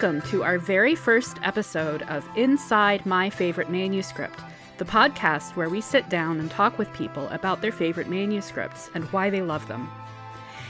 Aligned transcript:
Welcome 0.00 0.30
to 0.30 0.44
our 0.44 0.58
very 0.58 0.94
first 0.94 1.38
episode 1.42 2.02
of 2.02 2.24
Inside 2.36 3.04
My 3.04 3.28
Favorite 3.28 3.68
Manuscript, 3.68 4.38
the 4.76 4.84
podcast 4.84 5.56
where 5.56 5.68
we 5.68 5.80
sit 5.80 6.08
down 6.08 6.38
and 6.38 6.48
talk 6.48 6.78
with 6.78 6.92
people 6.92 7.26
about 7.30 7.60
their 7.60 7.72
favorite 7.72 8.08
manuscripts 8.08 8.90
and 8.94 9.02
why 9.06 9.28
they 9.28 9.42
love 9.42 9.66
them. 9.66 9.90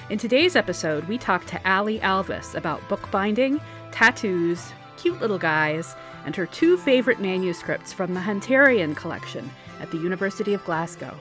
In 0.09 0.17
today's 0.17 0.57
episode, 0.57 1.07
we 1.09 1.19
talk 1.19 1.45
to 1.45 1.67
Allie 1.67 1.99
Alvis 1.99 2.55
about 2.55 2.89
bookbinding, 2.89 3.61
tattoos, 3.93 4.73
cute 4.97 5.21
little 5.21 5.37
guys, 5.37 5.95
and 6.25 6.35
her 6.35 6.47
two 6.47 6.79
favorite 6.79 7.21
manuscripts 7.21 7.93
from 7.93 8.15
the 8.15 8.21
Hunterian 8.21 8.97
collection 8.97 9.51
at 9.79 9.91
the 9.91 9.99
University 9.99 10.55
of 10.55 10.65
Glasgow. 10.65 11.15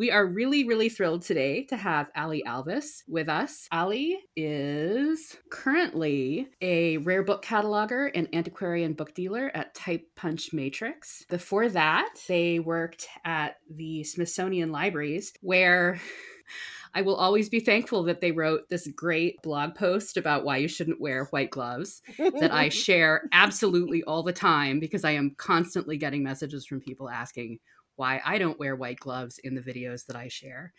We 0.00 0.10
are 0.10 0.24
really, 0.24 0.64
really 0.64 0.88
thrilled 0.88 1.20
today 1.20 1.64
to 1.64 1.76
have 1.76 2.10
Allie 2.14 2.42
Alvis 2.46 3.02
with 3.06 3.28
us. 3.28 3.68
Allie 3.70 4.18
is 4.34 5.36
currently 5.50 6.48
a 6.62 6.96
rare 6.96 7.22
book 7.22 7.44
cataloger 7.44 8.10
and 8.14 8.26
antiquarian 8.34 8.94
book 8.94 9.12
dealer 9.12 9.50
at 9.52 9.74
Type 9.74 10.06
Punch 10.16 10.54
Matrix. 10.54 11.26
Before 11.28 11.68
that, 11.68 12.14
they 12.28 12.60
worked 12.60 13.08
at 13.26 13.56
the 13.68 14.02
Smithsonian 14.04 14.72
Libraries, 14.72 15.34
where 15.42 16.00
I 16.94 17.02
will 17.02 17.16
always 17.16 17.50
be 17.50 17.60
thankful 17.60 18.04
that 18.04 18.22
they 18.22 18.32
wrote 18.32 18.70
this 18.70 18.88
great 18.96 19.42
blog 19.42 19.74
post 19.74 20.16
about 20.16 20.44
why 20.44 20.56
you 20.56 20.68
shouldn't 20.68 21.00
wear 21.02 21.26
white 21.26 21.50
gloves 21.50 22.00
that 22.18 22.52
I 22.52 22.68
share 22.70 23.28
absolutely 23.32 24.02
all 24.04 24.22
the 24.22 24.32
time 24.32 24.80
because 24.80 25.04
I 25.04 25.10
am 25.10 25.34
constantly 25.36 25.98
getting 25.98 26.22
messages 26.22 26.64
from 26.64 26.80
people 26.80 27.10
asking 27.10 27.58
why 28.00 28.22
I 28.24 28.38
don't 28.38 28.58
wear 28.58 28.74
white 28.74 28.98
gloves 28.98 29.38
in 29.44 29.54
the 29.54 29.60
videos 29.60 30.06
that 30.06 30.16
I 30.16 30.28
share. 30.28 30.72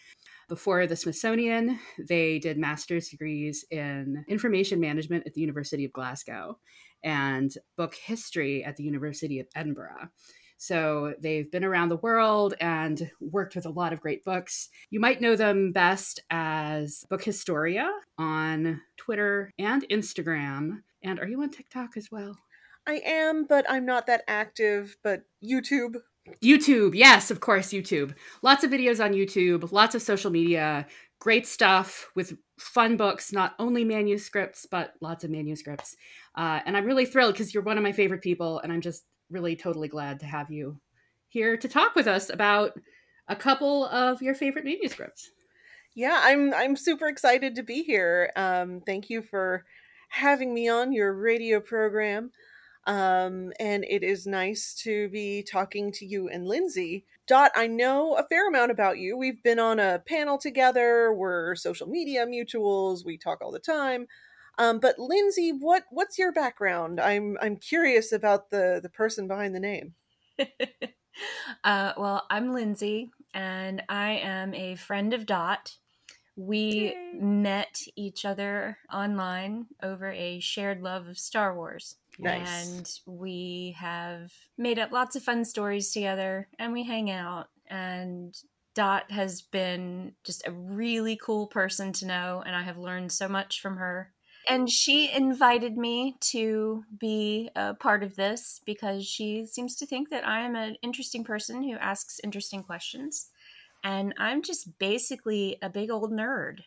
Before 0.49 0.87
the 0.87 0.95
Smithsonian, 0.95 1.79
they 1.99 2.39
did 2.39 2.57
master's 2.57 3.09
degrees 3.09 3.63
in 3.69 4.25
information 4.27 4.79
management 4.79 5.27
at 5.27 5.35
the 5.35 5.41
University 5.41 5.85
of 5.85 5.93
Glasgow 5.93 6.57
and 7.03 7.53
book 7.77 7.93
history 7.93 8.63
at 8.63 8.75
the 8.75 8.83
University 8.83 9.39
of 9.39 9.45
Edinburgh. 9.55 10.09
So 10.57 11.13
they've 11.21 11.49
been 11.51 11.63
around 11.63 11.89
the 11.89 11.97
world 11.97 12.55
and 12.59 13.11
worked 13.19 13.55
with 13.55 13.67
a 13.67 13.71
lot 13.71 13.93
of 13.93 14.01
great 14.01 14.25
books. 14.25 14.69
You 14.89 14.99
might 14.99 15.21
know 15.21 15.35
them 15.35 15.71
best 15.71 16.21
as 16.31 17.05
Book 17.07 17.23
Historia 17.23 17.87
on 18.17 18.81
Twitter 18.97 19.51
and 19.59 19.85
Instagram. 19.91 20.81
And 21.03 21.19
are 21.19 21.27
you 21.27 21.39
on 21.43 21.51
TikTok 21.51 21.97
as 21.97 22.09
well? 22.11 22.39
I 22.87 23.01
am, 23.05 23.45
but 23.45 23.69
I'm 23.69 23.85
not 23.85 24.07
that 24.07 24.23
active. 24.27 24.97
But 25.03 25.21
YouTube, 25.43 25.97
YouTube, 26.43 26.93
yes, 26.93 27.31
of 27.31 27.39
course, 27.39 27.69
YouTube. 27.69 28.13
Lots 28.41 28.63
of 28.63 28.71
videos 28.71 29.03
on 29.03 29.13
YouTube, 29.13 29.71
lots 29.71 29.95
of 29.95 30.01
social 30.01 30.31
media, 30.31 30.85
great 31.19 31.47
stuff 31.47 32.09
with 32.15 32.37
fun 32.59 32.97
books, 32.97 33.31
not 33.31 33.53
only 33.59 33.83
manuscripts, 33.83 34.65
but 34.69 34.93
lots 35.01 35.23
of 35.23 35.31
manuscripts. 35.31 35.95
Uh, 36.35 36.59
and 36.65 36.77
I'm 36.77 36.85
really 36.85 37.05
thrilled 37.05 37.33
because 37.33 37.53
you're 37.53 37.63
one 37.63 37.77
of 37.77 37.83
my 37.83 37.91
favorite 37.91 38.21
people, 38.21 38.59
and 38.59 38.71
I'm 38.71 38.81
just 38.81 39.05
really 39.29 39.55
totally 39.55 39.87
glad 39.87 40.19
to 40.19 40.25
have 40.25 40.51
you 40.51 40.79
here 41.29 41.57
to 41.57 41.67
talk 41.67 41.95
with 41.95 42.07
us 42.07 42.29
about 42.29 42.73
a 43.27 43.35
couple 43.35 43.85
of 43.85 44.21
your 44.21 44.35
favorite 44.35 44.65
manuscripts. 44.65 45.31
Yeah, 45.95 46.19
I'm 46.23 46.53
I'm 46.53 46.75
super 46.75 47.07
excited 47.07 47.55
to 47.55 47.63
be 47.63 47.83
here. 47.83 48.31
Um, 48.35 48.81
thank 48.85 49.09
you 49.09 49.21
for 49.21 49.65
having 50.09 50.53
me 50.53 50.69
on 50.69 50.91
your 50.91 51.13
radio 51.13 51.59
program. 51.59 52.31
Um, 52.87 53.53
and 53.59 53.85
it 53.87 54.03
is 54.03 54.25
nice 54.25 54.73
to 54.83 55.09
be 55.09 55.43
talking 55.43 55.91
to 55.93 56.05
you 56.05 56.27
and 56.29 56.47
Lindsay. 56.47 57.05
Dot, 57.27 57.51
I 57.55 57.67
know 57.67 58.15
a 58.15 58.27
fair 58.27 58.47
amount 58.47 58.71
about 58.71 58.97
you. 58.97 59.15
We've 59.15 59.41
been 59.43 59.59
on 59.59 59.79
a 59.79 60.01
panel 60.05 60.37
together. 60.37 61.13
We're 61.13 61.55
social 61.55 61.87
media 61.87 62.25
mutuals. 62.25 63.05
We 63.05 63.17
talk 63.17 63.39
all 63.41 63.51
the 63.51 63.59
time. 63.59 64.07
Um, 64.57 64.79
but 64.79 64.99
Lindsay, 64.99 65.51
what 65.51 65.83
what's 65.91 66.19
your 66.19 66.31
background? 66.31 66.99
I'm 66.99 67.37
I'm 67.41 67.55
curious 67.55 68.11
about 68.11 68.49
the 68.49 68.79
the 68.81 68.89
person 68.89 69.27
behind 69.27 69.55
the 69.55 69.59
name. 69.59 69.93
uh, 71.63 71.93
well, 71.97 72.25
I'm 72.29 72.53
Lindsay, 72.53 73.11
and 73.33 73.81
I 73.87 74.13
am 74.13 74.53
a 74.53 74.75
friend 74.75 75.13
of 75.13 75.25
Dot. 75.25 75.77
We 76.35 76.93
Yay. 76.95 77.19
met 77.19 77.81
each 77.95 78.25
other 78.25 78.77
online 78.91 79.67
over 79.83 80.11
a 80.11 80.39
shared 80.39 80.81
love 80.81 81.07
of 81.07 81.17
Star 81.17 81.55
Wars. 81.55 81.95
Nice. 82.21 82.67
And 82.67 83.17
we 83.19 83.75
have 83.79 84.31
made 84.57 84.79
up 84.79 84.91
lots 84.91 85.15
of 85.15 85.23
fun 85.23 85.43
stories 85.43 85.91
together 85.91 86.47
and 86.59 86.71
we 86.71 86.83
hang 86.83 87.09
out. 87.09 87.47
And 87.67 88.35
Dot 88.75 89.11
has 89.11 89.41
been 89.41 90.13
just 90.23 90.47
a 90.47 90.51
really 90.51 91.15
cool 91.15 91.47
person 91.47 91.91
to 91.93 92.05
know, 92.05 92.43
and 92.45 92.55
I 92.55 92.61
have 92.61 92.77
learned 92.77 93.11
so 93.11 93.27
much 93.27 93.59
from 93.59 93.77
her. 93.77 94.13
And 94.49 94.69
she 94.69 95.11
invited 95.11 95.77
me 95.77 96.15
to 96.31 96.83
be 96.99 97.49
a 97.55 97.73
part 97.73 98.01
of 98.03 98.15
this 98.15 98.61
because 98.65 99.05
she 99.05 99.45
seems 99.45 99.75
to 99.77 99.85
think 99.85 100.09
that 100.09 100.27
I 100.27 100.41
am 100.41 100.55
an 100.55 100.77
interesting 100.81 101.23
person 101.23 101.63
who 101.63 101.75
asks 101.77 102.19
interesting 102.23 102.63
questions. 102.63 103.29
And 103.83 104.13
I'm 104.17 104.41
just 104.41 104.79
basically 104.79 105.57
a 105.61 105.69
big 105.69 105.91
old 105.91 106.11
nerd. 106.11 106.59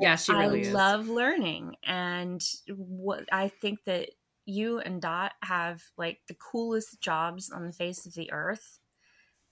Yeah, 0.00 0.16
she 0.16 0.32
really 0.32 0.64
I 0.64 0.68
is. 0.68 0.72
love 0.72 1.08
learning. 1.08 1.76
And 1.84 2.42
what 2.74 3.24
I 3.30 3.48
think 3.48 3.80
that 3.84 4.10
you 4.46 4.78
and 4.78 5.00
Dot 5.00 5.32
have 5.42 5.82
like 5.96 6.20
the 6.28 6.34
coolest 6.34 7.00
jobs 7.00 7.50
on 7.50 7.66
the 7.66 7.72
face 7.72 8.06
of 8.06 8.14
the 8.14 8.32
earth. 8.32 8.78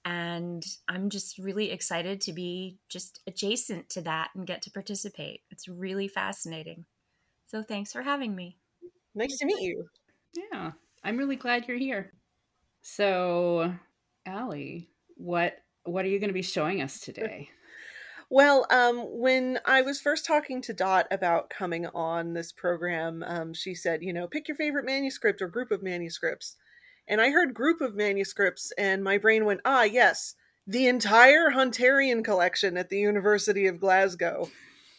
And 0.04 0.64
I'm 0.88 1.10
just 1.10 1.38
really 1.38 1.70
excited 1.70 2.20
to 2.22 2.32
be 2.32 2.78
just 2.88 3.20
adjacent 3.26 3.90
to 3.90 4.00
that 4.02 4.30
and 4.34 4.46
get 4.46 4.62
to 4.62 4.70
participate. 4.70 5.42
It's 5.50 5.68
really 5.68 6.08
fascinating. 6.08 6.86
So 7.46 7.62
thanks 7.62 7.92
for 7.92 8.02
having 8.02 8.34
me. 8.34 8.56
Nice 9.14 9.36
to 9.38 9.46
meet 9.46 9.60
you. 9.60 9.86
Yeah, 10.34 10.72
I'm 11.04 11.16
really 11.16 11.36
glad 11.36 11.66
you're 11.66 11.76
here. 11.76 12.12
So, 12.82 13.74
Allie, 14.24 14.88
what 15.16 15.58
what 15.84 16.04
are 16.04 16.08
you 16.08 16.18
going 16.18 16.28
to 16.28 16.34
be 16.34 16.42
showing 16.42 16.80
us 16.80 17.00
today? 17.00 17.50
Well, 18.32 18.64
um, 18.70 18.98
when 19.10 19.58
I 19.66 19.82
was 19.82 20.00
first 20.00 20.24
talking 20.24 20.62
to 20.62 20.72
Dot 20.72 21.08
about 21.10 21.50
coming 21.50 21.86
on 21.86 22.32
this 22.32 22.52
program, 22.52 23.24
um, 23.26 23.52
she 23.52 23.74
said, 23.74 24.04
you 24.04 24.12
know, 24.12 24.28
pick 24.28 24.46
your 24.46 24.56
favorite 24.56 24.86
manuscript 24.86 25.42
or 25.42 25.48
group 25.48 25.72
of 25.72 25.82
manuscripts. 25.82 26.56
And 27.08 27.20
I 27.20 27.30
heard 27.30 27.54
group 27.54 27.80
of 27.80 27.96
manuscripts, 27.96 28.72
and 28.78 29.02
my 29.02 29.18
brain 29.18 29.44
went, 29.44 29.62
ah, 29.64 29.82
yes, 29.82 30.36
the 30.64 30.86
entire 30.86 31.50
Hunterian 31.50 32.22
collection 32.22 32.76
at 32.76 32.88
the 32.88 32.98
University 32.98 33.66
of 33.66 33.80
Glasgow, 33.80 34.48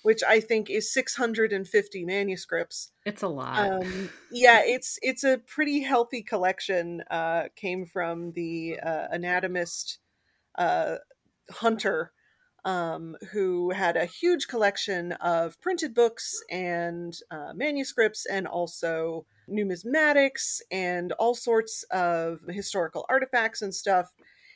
which 0.03 0.21
I 0.27 0.41
think 0.41 0.69
is 0.69 0.93
650 0.93 2.03
manuscripts. 2.03 2.91
It's 3.05 3.21
a 3.21 3.29
lot. 3.29 3.71
Um, 3.71 4.09
yeah, 4.29 4.61
it's 4.65 4.99
it's 5.01 5.23
a 5.23 5.37
pretty 5.37 5.83
healthy 5.83 6.21
collection. 6.21 7.03
Uh, 7.09 7.43
came 7.55 7.85
from 7.85 8.33
the 8.33 8.77
uh, 8.85 9.07
anatomist 9.09 9.99
uh, 10.57 10.95
Hunter 11.49 12.11
um, 12.65 13.15
who 13.31 13.71
had 13.71 13.97
a 13.97 14.05
huge 14.05 14.47
collection 14.47 15.13
of 15.13 15.59
printed 15.61 15.93
books 15.93 16.39
and 16.49 17.17
uh, 17.31 17.53
manuscripts 17.55 18.25
and 18.25 18.47
also 18.47 19.25
numismatics 19.49 20.61
and 20.71 21.11
all 21.13 21.35
sorts 21.35 21.83
of 21.91 22.39
historical 22.49 23.05
artifacts 23.09 23.61
and 23.61 23.73
stuff. 23.73 24.11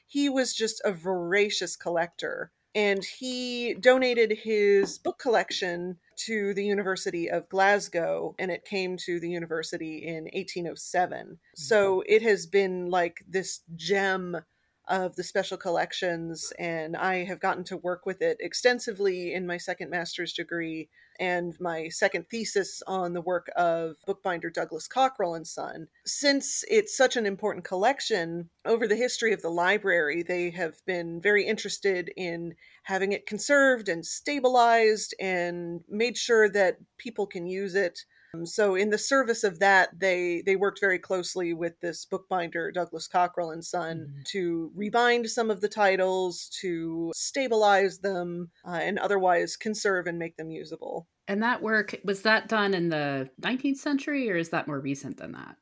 He 0.08 0.30
was 0.30 0.54
just 0.54 0.82
a 0.86 0.92
voracious 0.92 1.76
collector. 1.76 2.52
And 2.76 3.06
he 3.06 3.74
donated 3.74 4.40
his 4.44 4.98
book 4.98 5.18
collection 5.18 5.98
to 6.26 6.54
the 6.54 6.66
University 6.66 7.30
of 7.30 7.48
Glasgow, 7.48 8.36
and 8.38 8.52
it 8.52 8.66
came 8.66 8.98
to 9.06 9.18
the 9.20 9.30
university 9.30 10.06
in 10.06 10.26
1807. 10.34 11.40
So 11.56 12.04
it 12.06 12.22
has 12.22 12.46
been 12.46 12.90
like 12.90 13.24
this 13.28 13.62
gem 13.76 14.38
of 14.88 15.16
the 15.16 15.24
special 15.24 15.58
collections, 15.58 16.54
and 16.60 16.96
I 16.96 17.24
have 17.26 17.40
gotten 17.40 17.64
to 17.66 17.78
work 17.78 18.06
with 18.06 18.22
it 18.22 18.38
extensively 18.40 19.34
in 19.34 19.48
my 19.48 19.58
second 19.58 19.90
master's 19.90 20.34
degree 20.34 20.90
and 21.20 21.56
my 21.60 21.88
second 21.90 22.26
thesis 22.30 22.84
on 22.88 23.14
the 23.14 23.22
work 23.22 23.48
of 23.56 23.96
bookbinder 24.06 24.50
Douglas 24.50 24.88
Cockerell 24.88 25.36
and 25.36 25.48
Son. 25.48 25.88
Since 26.06 26.64
it's 26.70 26.96
such 26.96 27.16
an 27.16 27.26
important 27.26 27.66
collection, 27.66 28.50
over 28.66 28.88
the 28.88 28.96
history 28.96 29.32
of 29.34 29.42
the 29.42 29.50
library, 29.50 30.24
they 30.24 30.50
have 30.52 30.86
been 30.86 31.22
very 31.22 31.46
interested 31.46 32.12
in 32.18 32.56
having 32.84 33.14
it 33.14 33.26
conserved 33.26 33.88
and 33.90 34.06
stabilized 34.06 35.16
and 35.20 35.82
made 35.90 36.18
sure 36.18 36.50
that 36.50 36.78
people 36.98 37.26
can 37.26 37.48
use 37.48 37.76
it 37.76 38.06
so 38.44 38.76
in 38.76 38.90
the 38.90 38.98
service 38.98 39.44
of 39.44 39.60
that, 39.60 39.90
they 39.98 40.42
they 40.46 40.56
worked 40.56 40.80
very 40.80 41.00
closely 41.00 41.54
with 41.54 41.80
this 41.80 42.06
bookbinder 42.06 42.72
Douglas 42.72 43.08
Cockerell 43.08 43.52
and 43.52 43.64
Son 43.64 44.08
mm-hmm. 44.10 44.22
to 44.26 44.72
rebind 44.78 45.28
some 45.28 45.52
of 45.52 45.62
the 45.62 45.70
titles, 45.70 46.50
to 46.62 47.12
stabilize 47.16 48.00
them, 48.00 48.50
uh, 48.68 48.80
and 48.82 48.98
otherwise 48.98 49.56
conserve 49.56 50.08
and 50.08 50.18
make 50.18 50.38
them 50.38 50.50
usable. 50.50 51.08
And 51.28 51.42
that 51.44 51.62
work 51.62 51.96
was 52.04 52.24
that 52.24 52.48
done 52.48 52.74
in 52.74 52.90
the 52.90 53.30
19th 53.42 53.78
century, 53.78 54.30
or 54.32 54.36
is 54.36 54.50
that 54.50 54.68
more 54.68 54.80
recent 54.80 55.18
than 55.18 55.34
that? 55.34 55.56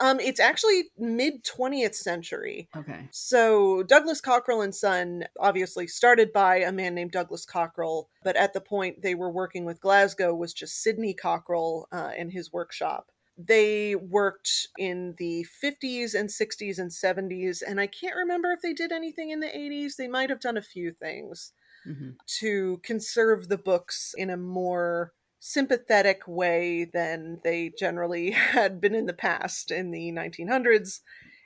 Um, 0.00 0.18
it's 0.20 0.40
actually 0.40 0.84
mid 0.98 1.44
20th 1.44 1.94
century. 1.94 2.68
Okay. 2.76 3.08
So 3.10 3.82
Douglas 3.82 4.20
Cockerell 4.20 4.62
and 4.62 4.74
Son, 4.74 5.24
obviously 5.38 5.86
started 5.86 6.32
by 6.32 6.56
a 6.60 6.72
man 6.72 6.94
named 6.94 7.12
Douglas 7.12 7.44
Cockerell, 7.44 8.08
but 8.24 8.36
at 8.36 8.52
the 8.52 8.60
point 8.60 9.02
they 9.02 9.14
were 9.14 9.30
working 9.30 9.64
with 9.64 9.80
Glasgow 9.80 10.34
was 10.34 10.54
just 10.54 10.82
Sydney 10.82 11.12
Cockerell 11.14 11.86
uh, 11.92 12.12
in 12.16 12.30
his 12.30 12.52
workshop. 12.52 13.10
they 13.38 13.94
worked 13.94 14.68
in 14.78 15.14
the 15.16 15.46
50s 15.64 16.14
and 16.14 16.28
60s 16.28 16.78
and 16.78 16.90
70s, 16.90 17.62
and 17.66 17.80
I 17.80 17.86
can't 17.86 18.14
remember 18.16 18.52
if 18.52 18.60
they 18.60 18.74
did 18.74 18.92
anything 18.92 19.30
in 19.30 19.40
the 19.40 19.46
80s. 19.46 19.96
They 19.96 20.08
might 20.08 20.28
have 20.30 20.40
done 20.40 20.56
a 20.58 20.62
few 20.62 20.92
things 20.92 21.52
Mm-hmm. 21.88 22.10
to 22.40 22.78
conserve 22.82 23.48
the 23.48 23.56
books 23.56 24.12
in 24.18 24.28
a 24.28 24.36
more 24.36 25.14
sympathetic 25.40 26.26
way 26.28 26.84
than 26.84 27.40
they 27.44 27.70
generally 27.70 28.30
had 28.32 28.80
been 28.80 28.94
in 28.94 29.06
the 29.06 29.14
past 29.14 29.70
in 29.70 29.90
the 29.90 30.12
1900s 30.12 31.02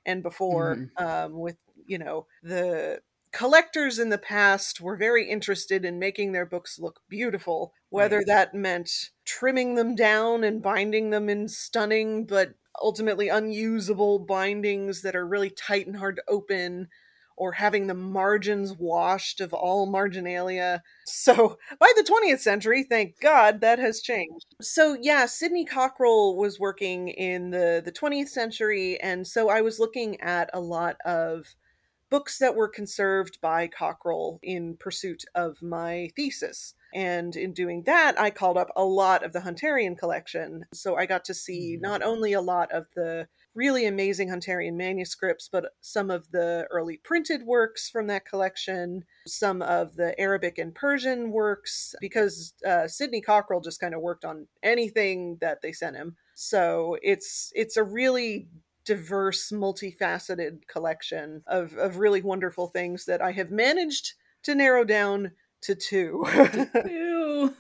and 0.07 0.23
before 0.23 0.83
um, 0.97 1.39
with 1.39 1.57
you 1.87 1.99
know 1.99 2.27
the 2.43 3.01
collectors 3.33 3.99
in 3.99 4.11
the 4.11 4.19
past 4.19 4.81
were 4.81 4.97
very 4.97 5.29
interested 5.29 5.85
in 5.85 5.99
making 5.99 6.33
their 6.33 6.47
books 6.47 6.79
look 6.79 7.01
beautiful 7.09 7.73
whether 7.91 8.23
Right. 8.23 8.27
that 8.27 8.55
meant 8.55 9.11
trimming 9.25 9.75
them 9.75 9.95
down 9.95 10.45
and 10.45 10.63
binding 10.63 11.11
them 11.11 11.29
in 11.29 11.49
stunning 11.49 12.27
but 12.27 12.55
ultimately 12.83 13.29
unusable 13.29 14.19
bindings 14.19 15.03
that 15.03 15.17
are 15.17 15.27
really 15.27 15.51
tight 15.51 15.87
and 15.87 15.97
hard 15.97 16.17
to 16.17 16.25
open 16.29 16.89
or 17.37 17.53
having 17.53 17.87
the 17.87 17.95
margins 17.95 18.73
washed 18.79 19.41
of 19.41 19.53
all 19.53 19.87
marginalia. 19.87 20.83
So 21.05 21.59
by 21.79 21.93
the 21.97 22.05
20th 22.05 22.41
century, 22.41 22.83
thank 22.85 23.21
God 23.21 23.61
that 23.61 23.79
has 23.79 24.01
changed. 24.01 24.47
So 24.61 24.97
yeah, 25.01 25.27
Sydney 25.27 25.65
Cockerell 25.65 26.37
was 26.37 26.61
working 26.61 27.09
in 27.09 27.51
the, 27.51 27.83
the 27.85 27.93
20th 27.93 28.29
century, 28.29 28.99
and 29.01 29.27
so 29.27 29.49
I 29.49 29.61
was 29.63 29.79
looking 29.79 30.21
at 30.21 30.51
a 30.53 30.61
lot 30.61 30.97
of 31.05 31.55
books 32.11 32.39
that 32.39 32.55
were 32.55 32.69
conserved 32.69 33.41
by 33.41 33.67
Cockerell 33.67 34.39
in 34.43 34.77
pursuit 34.77 35.25
of 35.35 35.61
my 35.63 36.11
thesis. 36.15 36.75
And 36.95 37.35
in 37.35 37.53
doing 37.53 37.83
that, 37.85 38.21
I 38.21 38.31
called 38.31 38.57
up 38.57 38.71
a 38.77 38.85
lot 38.85 39.25
of 39.25 39.33
the 39.33 39.41
Hunterian 39.41 39.99
collection. 39.99 40.65
So 40.73 40.97
I 40.97 41.07
got 41.07 41.25
to 41.27 41.35
see 41.35 41.77
Mhm. 41.77 41.81
not 41.81 42.03
only 42.03 42.33
a 42.33 42.41
lot 42.41 42.71
of 42.71 42.87
the 42.95 43.29
really 43.55 43.87
amazing 43.87 44.29
Hunterian 44.29 44.75
manuscripts, 44.75 45.49
but 45.51 45.73
some 45.81 46.11
of 46.11 46.31
the 46.31 46.67
early 46.71 46.97
printed 46.97 47.45
works 47.45 47.89
from 47.89 48.07
that 48.09 48.27
collection, 48.27 49.05
some 49.27 49.63
of 49.63 49.97
the 49.97 50.19
Arabic 50.21 50.59
and 50.59 50.75
Persian 50.75 51.31
works, 51.31 51.95
because 52.01 52.55
uh, 52.67 52.89
Sydney 52.89 53.21
Cockerell 53.21 53.61
just 53.61 53.81
kind 53.81 53.95
of 53.95 54.01
worked 54.01 54.25
on 54.25 54.47
anything 54.63 55.39
that 55.41 55.63
they 55.63 55.73
sent 55.73 55.97
him. 55.97 56.17
So 56.35 56.97
it's 57.03 57.53
it's 57.55 57.77
a 57.77 57.85
really 57.85 58.49
diverse, 58.85 59.51
multifaceted 59.51 60.67
collection 60.67 61.43
of, 61.47 61.75
of 61.77 61.97
really 61.97 62.21
wonderful 62.21 62.69
things 62.69 63.07
that 63.07 63.23
I 63.23 63.33
have 63.33 63.51
managed 63.51 64.15
to 64.43 64.55
narrow 64.55 64.85
down 64.85 65.33
to 65.63 65.75
two. 65.75 66.25
Ew. 66.85 67.55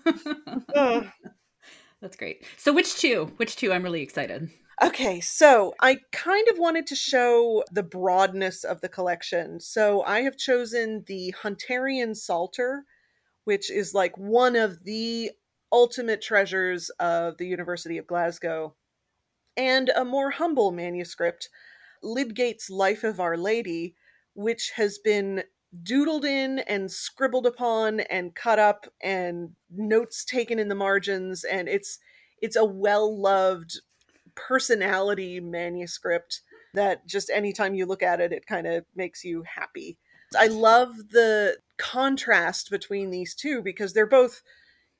Ugh. 0.74 1.06
That's 2.00 2.16
great. 2.16 2.44
So 2.58 2.72
which 2.72 2.96
two? 2.96 3.32
Which 3.36 3.56
two? 3.56 3.72
I'm 3.72 3.82
really 3.82 4.02
excited. 4.02 4.50
Okay, 4.82 5.20
so 5.20 5.74
I 5.80 5.98
kind 6.10 6.48
of 6.48 6.58
wanted 6.58 6.86
to 6.88 6.96
show 6.96 7.62
the 7.70 7.84
broadness 7.84 8.64
of 8.64 8.80
the 8.80 8.88
collection. 8.88 9.60
So 9.60 10.02
I 10.02 10.22
have 10.22 10.36
chosen 10.36 11.04
the 11.06 11.32
Hunterian 11.42 12.16
Psalter, 12.16 12.84
which 13.44 13.70
is 13.70 13.94
like 13.94 14.18
one 14.18 14.56
of 14.56 14.82
the 14.82 15.30
ultimate 15.72 16.20
treasures 16.20 16.90
of 16.98 17.38
the 17.38 17.46
University 17.46 17.98
of 17.98 18.08
Glasgow, 18.08 18.74
and 19.56 19.90
a 19.90 20.04
more 20.04 20.30
humble 20.30 20.72
manuscript, 20.72 21.48
Lydgate's 22.02 22.68
Life 22.68 23.04
of 23.04 23.20
Our 23.20 23.36
Lady, 23.36 23.94
which 24.34 24.72
has 24.74 24.98
been 24.98 25.44
doodled 25.84 26.24
in 26.24 26.58
and 26.60 26.90
scribbled 26.90 27.46
upon 27.46 28.00
and 28.00 28.34
cut 28.34 28.58
up 28.58 28.86
and 29.00 29.50
notes 29.70 30.24
taken 30.24 30.58
in 30.58 30.68
the 30.68 30.74
margins 30.74 31.42
and 31.42 31.68
it's 31.68 31.98
it's 32.40 32.54
a 32.54 32.64
well-loved 32.64 33.80
personality 34.36 35.40
manuscript 35.40 36.42
that 36.74 37.06
just 37.06 37.30
anytime 37.30 37.74
you 37.74 37.86
look 37.86 38.02
at 38.02 38.20
it 38.20 38.32
it 38.32 38.46
kind 38.46 38.66
of 38.66 38.84
makes 38.94 39.24
you 39.24 39.42
happy. 39.42 39.98
I 40.38 40.48
love 40.48 40.96
the 41.10 41.58
contrast 41.78 42.70
between 42.70 43.10
these 43.10 43.34
two 43.34 43.62
because 43.62 43.92
they're 43.92 44.06
both 44.06 44.42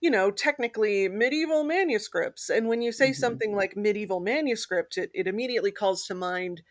you 0.01 0.11
know 0.11 0.31
technically 0.31 1.09
medieval 1.09 1.65
manuscripts. 1.65 2.51
And 2.51 2.69
when 2.69 2.83
you 2.83 2.93
say 2.93 3.13
Mhm. 3.13 3.15
something 3.15 3.55
like 3.55 3.77
medieval 3.77 4.21
manuscript 4.21 4.99
it, 4.99 5.11
it 5.15 5.27
immediately 5.27 5.73
calls 5.73 6.07
to 6.07 6.15
mind 6.15 6.63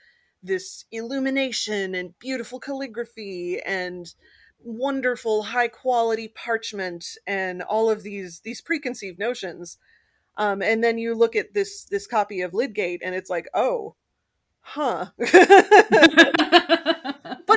this 0.41 0.85
illumination 0.91 1.95
and 1.95 2.17
beautiful 2.19 2.59
calligraphy 2.59 3.61
and 3.61 4.13
wonderful 4.59 5.43
high 5.43 5.67
quality 5.67 6.27
parchment 6.29 7.05
and 7.27 7.61
all 7.63 7.89
of 7.89 8.03
these 8.03 8.41
these 8.41 8.61
preconceived 8.61 9.19
notions 9.19 9.77
um, 10.37 10.61
and 10.61 10.83
then 10.83 10.97
you 10.97 11.15
look 11.15 11.35
at 11.35 11.53
this 11.53 11.85
this 11.85 12.07
copy 12.07 12.41
of 12.41 12.53
Lydgate, 12.53 13.01
and 13.03 13.13
it's 13.15 13.29
like, 13.29 13.47
oh, 13.53 13.95
huh. 14.61 15.07
but 15.17 15.33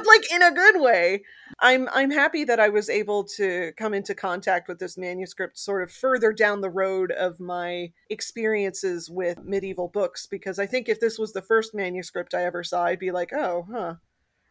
like 0.06 0.32
in 0.32 0.43
a 0.43 0.52
good 0.52 0.81
way. 0.81 1.23
I'm 1.61 1.88
I'm 1.93 2.11
happy 2.11 2.44
that 2.44 2.61
I 2.61 2.69
was 2.69 2.90
able 2.90 3.25
to 3.37 3.73
come 3.78 3.94
into 3.94 4.14
contact 4.14 4.69
with 4.69 4.78
this 4.78 4.99
manuscript 4.99 5.58
sort 5.58 5.82
of 5.82 5.90
further 5.90 6.32
down 6.32 6.61
the 6.61 6.69
road 6.69 7.12
of 7.12 7.40
my 7.40 7.93
experiences 8.11 9.08
with 9.08 9.43
medieval 9.43 9.88
books 9.88 10.26
because 10.26 10.58
I 10.58 10.67
think 10.67 10.88
if 10.88 11.00
this 11.00 11.19
was 11.19 11.32
the 11.32 11.40
first 11.40 11.75
manuscript 11.75 12.34
I 12.34 12.44
ever 12.44 12.62
saw, 12.62 12.84
I'd 12.84 12.99
be 12.99 13.11
like, 13.11 13.32
oh, 13.32 13.67
huh, 13.73 13.94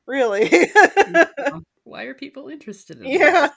really? 0.07 0.49
Why 1.83 2.05
are 2.05 2.15
people 2.15 2.47
interested 2.47 2.99
in 2.99 3.07
yeah. 3.07 3.49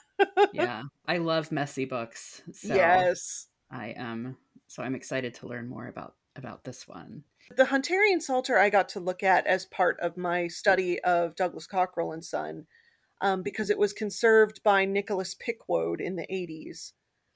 Yeah. 0.53 0.83
I 1.07 1.17
love 1.17 1.51
messy 1.51 1.85
books. 1.85 2.43
So 2.53 2.75
Yes. 2.75 3.47
I 3.71 3.95
am 3.97 4.37
so 4.69 4.83
I'm 4.83 4.95
excited 4.95 5.33
to 5.35 5.47
learn 5.47 5.67
more 5.67 5.87
about 5.87 6.13
about 6.35 6.63
this 6.63 6.87
one. 6.87 7.23
The 7.57 7.65
Hunterian 7.65 8.21
Psalter 8.21 8.57
I 8.57 8.69
got 8.69 8.87
to 8.89 8.99
look 8.99 9.23
at 9.23 9.45
as 9.47 9.65
part 9.65 9.99
of 9.99 10.15
my 10.15 10.47
study 10.47 10.99
of 11.01 11.35
Douglas 11.35 11.65
Cockerell 11.65 12.13
and 12.13 12.23
Son 12.23 12.67
um, 13.19 13.41
because 13.41 13.69
it 13.69 13.79
was 13.79 13.91
conserved 13.91 14.61
by 14.63 14.85
Nicholas 14.85 15.35
Pickwoad 15.35 15.99
in 15.99 16.15
the 16.15 16.27
80s. 16.27 16.93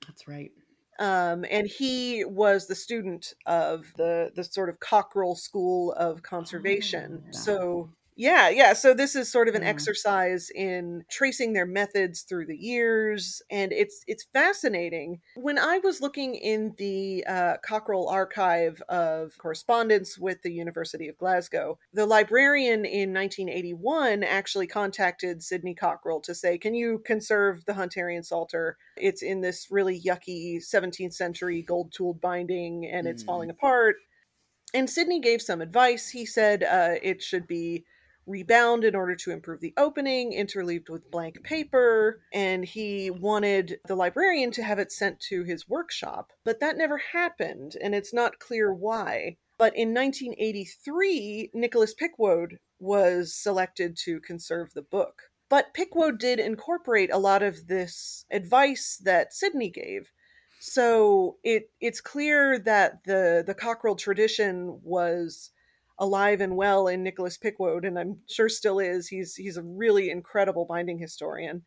That's 0.08 0.28
right. 0.28 0.52
Um, 1.00 1.44
and 1.50 1.68
he 1.68 2.24
was 2.24 2.68
the 2.68 2.76
student 2.76 3.34
of 3.48 3.92
the, 3.98 4.32
the 4.36 4.44
sort 4.44 4.70
of 4.70 4.80
Cockerell 4.80 5.36
School 5.36 5.92
of 5.94 6.22
Conservation. 6.22 7.24
Oh, 7.26 7.32
So, 7.32 7.90
yeah, 8.15 8.50
yeah. 8.50 8.74
So 8.74 8.94
this 8.94 9.15
is 9.15 9.31
sort 9.31 9.48
of 9.48 9.56
an 9.56 9.63
Yeah. 9.63 9.69
exercise 9.69 10.50
in 10.54 11.04
tracing 11.10 11.53
their 11.53 11.65
methods 11.65 12.22
through 12.22 12.46
the 12.48 12.58
years, 12.58 13.41
and 13.50 13.72
it's 13.72 14.03
it's 14.08 14.25
fascinating. 14.34 15.22
When 15.36 15.58
I 15.58 15.79
was 15.79 16.01
looking 16.01 16.36
in 16.36 16.74
the 16.77 17.24
uh, 17.27 17.58
Cockerell 17.65 18.08
archive 18.10 18.82
of 18.89 19.38
correspondence 19.38 20.17
with 20.17 20.41
the 20.43 20.51
University 20.51 21.08
of 21.08 21.17
Glasgow, 21.17 21.79
the 21.93 22.05
librarian 22.05 22.86
in 22.86 23.13
1981 23.13 24.24
actually 24.24 24.67
contacted 24.67 25.41
Sydney 25.43 25.74
Cockerell 25.75 26.22
to 26.22 26.36
say, 26.36 26.58
"Can 26.58 26.74
you 26.75 27.00
conserve 27.05 27.65
the 27.65 27.74
Hunterian 27.74 28.24
Psalter? 28.25 28.77
It's 28.98 29.22
in 29.24 29.41
this 29.41 29.67
really 29.72 30.00
yucky 30.01 30.63
17th 30.63 31.13
century 31.13 31.62
gold-tooled 31.62 32.22
binding, 32.22 32.86
and 32.86 33.08
it's 33.08 33.24
Mm. 33.24 33.25
falling 33.25 33.50
apart." 33.50 33.96
And 34.74 34.89
Sydney 34.89 35.20
gave 35.20 35.41
some 35.41 35.62
advice. 35.62 36.10
He 36.10 36.25
said 36.25 36.63
uh, 36.63 36.96
it 37.01 37.22
should 37.22 37.46
be 37.48 37.86
rebound 38.25 38.84
in 38.84 38.96
order 38.96 39.15
to 39.15 39.32
improve 39.32 39.62
the 39.62 39.74
opening, 39.77 40.34
interleaved 40.34 40.89
with 40.89 41.12
blank 41.12 41.44
paper, 41.44 42.22
and 42.34 42.65
he 42.65 43.10
wanted 43.10 43.80
the 43.88 43.96
librarian 43.96 44.51
to 44.51 44.63
have 44.63 44.80
it 44.80 44.92
sent 44.92 45.20
to 45.20 45.44
his 45.44 45.68
workshop. 45.68 46.32
But 46.44 46.60
that 46.60 46.77
never 46.77 46.98
happened, 46.98 47.75
and 47.82 47.94
it's 47.94 48.13
not 48.13 48.39
clear 48.39 48.74
why. 48.74 49.38
But 49.58 49.75
in 49.75 49.94
1983, 49.94 51.51
Nicholas 51.53 51.94
Pickwoad 51.94 52.60
was 52.80 53.34
selected 53.34 53.96
to 54.03 54.20
conserve 54.20 54.74
the 54.74 54.82
book. 54.82 55.24
But 55.50 55.74
Pickwoad 55.74 56.18
did 56.18 56.39
incorporate 56.39 57.12
a 57.12 57.18
lot 57.18 57.44
of 57.44 57.68
this 57.68 58.25
advice 58.32 59.00
that 59.03 59.34
Sydney 59.34 59.70
gave. 59.70 60.12
So 60.60 61.38
it 61.44 61.70
it's 61.80 62.01
clear 62.01 62.58
that 62.60 63.03
the 63.03 63.44
the 63.46 63.53
Cockerell 63.53 63.96
tradition 63.96 64.80
was 64.82 65.51
alive 66.03 66.41
and 66.41 66.55
well 66.55 66.88
in 66.88 67.01
Nicholas 67.01 67.38
Pickwoad, 67.38 67.86
and 67.86 67.98
I'm 67.98 68.19
sure 68.29 68.50
still 68.50 68.79
is. 68.79 69.07
He's 69.07 69.36
he's 69.36 69.57
a 69.57 69.63
really 69.63 70.10
incredible 70.10 70.65
binding 70.65 71.00
historian. 71.00 71.63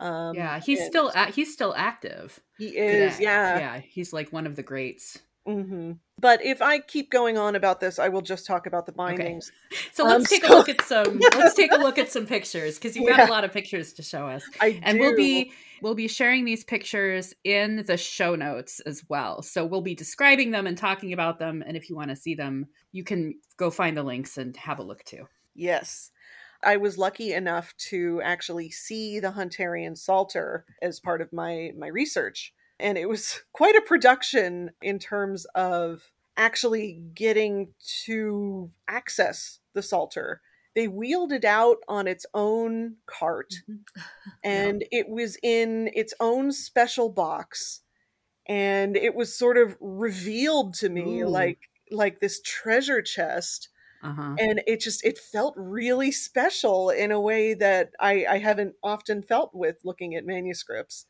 Um, 0.00 0.34
yeah, 0.34 0.60
he's 0.60 0.84
still 0.84 1.12
he's 1.32 1.52
still 1.52 1.74
active. 1.76 2.40
he 2.58 2.76
is 2.76 3.14
today. 3.14 3.24
yeah. 3.24 3.58
Yeah, 3.58 3.78
he's 3.78 4.12
like 4.12 4.32
one 4.32 4.46
of 4.46 4.56
the 4.56 4.62
greats. 4.62 5.18
Hmm 5.46 5.92
But 6.18 6.44
if 6.44 6.60
I 6.60 6.78
keep 6.80 7.10
going 7.10 7.38
on 7.38 7.56
about 7.56 7.80
this, 7.80 7.98
I 7.98 8.08
will 8.08 8.20
just 8.20 8.46
talk 8.46 8.66
about 8.66 8.86
the 8.86 8.92
bindings. 8.92 9.50
So 9.92 10.04
Um, 10.04 10.10
let's 10.18 10.30
take 10.30 10.44
so- 10.44 10.54
a 10.54 10.56
look 10.56 10.68
at 10.68 10.82
some 10.82 11.18
let's 11.38 11.54
take 11.54 11.72
a 11.72 11.76
look 11.76 11.98
at 11.98 12.10
some 12.10 12.26
pictures 12.26 12.76
because 12.76 12.94
you've 12.96 13.08
got 13.08 13.18
Yeah. 13.18 13.28
a 13.28 13.30
lot 13.30 13.44
of 13.44 13.52
pictures 13.52 13.92
to 13.94 14.02
show 14.02 14.26
us. 14.28 14.42
I 14.60 14.80
and 14.82 14.98
do. 14.98 15.00
we'll 15.04 15.16
be 15.16 15.52
we'll 15.82 15.94
be 15.94 16.08
sharing 16.08 16.44
these 16.44 16.62
pictures 16.64 17.34
in 17.44 17.84
the 17.86 17.96
show 17.96 18.34
notes 18.34 18.80
as 18.80 19.02
well 19.08 19.42
so 19.42 19.64
we'll 19.64 19.80
be 19.80 19.94
describing 19.94 20.50
them 20.50 20.66
and 20.66 20.76
talking 20.76 21.12
about 21.12 21.38
them 21.38 21.62
and 21.66 21.76
if 21.76 21.88
you 21.88 21.96
want 21.96 22.10
to 22.10 22.16
see 22.16 22.34
them 22.34 22.66
you 22.92 23.02
can 23.04 23.34
go 23.56 23.70
find 23.70 23.96
the 23.96 24.02
links 24.02 24.36
and 24.38 24.56
have 24.58 24.78
a 24.78 24.82
look 24.82 25.02
too 25.04 25.26
Yes. 25.54 26.10
I 26.62 26.76
was 26.76 26.98
lucky 26.98 27.32
enough 27.32 27.74
to 27.88 28.20
actually 28.22 28.70
see 28.70 29.18
the 29.18 29.32
Hunterian 29.32 29.96
Psalter 29.96 30.64
as 30.82 31.00
part 31.00 31.20
of 31.22 31.32
my 31.32 31.70
my 31.76 31.86
research. 31.86 32.52
And 32.80 32.98
it 32.98 33.08
was 33.08 33.42
quite 33.52 33.76
a 33.76 33.82
production 33.82 34.70
in 34.82 34.98
terms 34.98 35.44
of 35.54 36.10
actually 36.36 37.02
getting 37.14 37.74
to 38.06 38.70
access 38.88 39.58
the 39.74 39.82
Psalter. 39.82 40.40
They 40.74 40.88
wheeled 40.88 41.32
it 41.32 41.44
out 41.44 41.78
on 41.88 42.06
its 42.06 42.26
own 42.34 42.96
cart, 43.06 43.52
Mm-hmm. 43.68 44.30
and 44.44 44.84
it 44.90 45.08
was 45.08 45.36
in 45.42 45.90
its 45.94 46.14
own 46.20 46.52
special 46.52 47.08
box, 47.10 47.82
and 48.46 48.96
it 48.96 49.14
was 49.14 49.36
sort 49.36 49.56
of 49.58 49.76
revealed 49.80 50.74
to 50.74 50.88
me 50.88 51.22
Ooh. 51.22 51.28
like 51.28 51.58
like 51.90 52.20
this 52.20 52.40
treasure 52.42 53.02
chest 53.02 53.68
Uh-huh. 54.02 54.34
and 54.38 54.62
it 54.66 54.80
just 54.80 55.04
it 55.04 55.18
felt 55.18 55.54
really 55.56 56.10
special 56.12 56.90
in 56.90 57.10
a 57.12 57.20
way 57.20 57.54
that 57.54 57.90
I, 58.00 58.24
I 58.26 58.38
haven't 58.38 58.74
often 58.82 59.22
felt 59.22 59.50
with 59.54 59.78
looking 59.84 60.14
at 60.14 60.24
manuscripts 60.24 61.06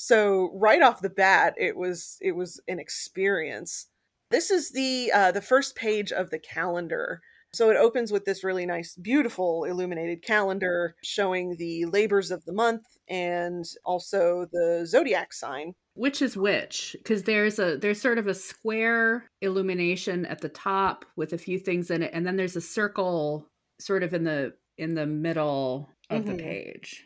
so 0.00 0.52
right 0.54 0.80
off 0.80 1.00
the 1.00 1.10
bat 1.10 1.54
it 1.58 1.76
was 1.76 2.18
it 2.20 2.36
was 2.36 2.60
an 2.68 2.78
experience. 2.78 3.88
This 4.30 4.48
is 4.48 4.70
the 4.70 5.10
uh, 5.12 5.32
the 5.32 5.42
first 5.42 5.74
page 5.74 6.12
of 6.12 6.30
the 6.30 6.38
calendar. 6.38 7.20
So 7.52 7.70
it 7.70 7.76
opens 7.76 8.12
with 8.12 8.24
this 8.24 8.44
really 8.44 8.64
nice 8.64 8.94
beautiful 8.94 9.64
illuminated 9.64 10.22
calendar 10.22 10.94
showing 11.02 11.56
the 11.58 11.86
labors 11.86 12.30
of 12.30 12.44
the 12.44 12.52
month 12.52 12.82
and 13.08 13.64
also 13.84 14.46
the 14.52 14.84
zodiac 14.86 15.32
sign. 15.32 15.72
Which 15.94 16.22
is 16.22 16.36
which? 16.36 16.94
Because 16.98 17.24
there's 17.24 17.58
a 17.58 17.76
there's 17.76 18.00
sort 18.00 18.18
of 18.18 18.28
a 18.28 18.34
square 18.34 19.26
illumination 19.40 20.26
at 20.26 20.42
the 20.42 20.48
top 20.48 21.06
with 21.16 21.32
a 21.32 21.38
few 21.38 21.58
things 21.58 21.90
in 21.90 22.04
it 22.04 22.12
and 22.14 22.24
then 22.24 22.36
there's 22.36 22.54
a 22.54 22.60
circle 22.60 23.48
sort 23.80 24.04
of 24.04 24.14
in 24.14 24.22
the 24.22 24.52
in 24.76 24.94
the 24.94 25.06
middle 25.06 25.90
of 26.08 26.22
Mhm. 26.22 26.26
the 26.36 26.42
page 26.42 27.04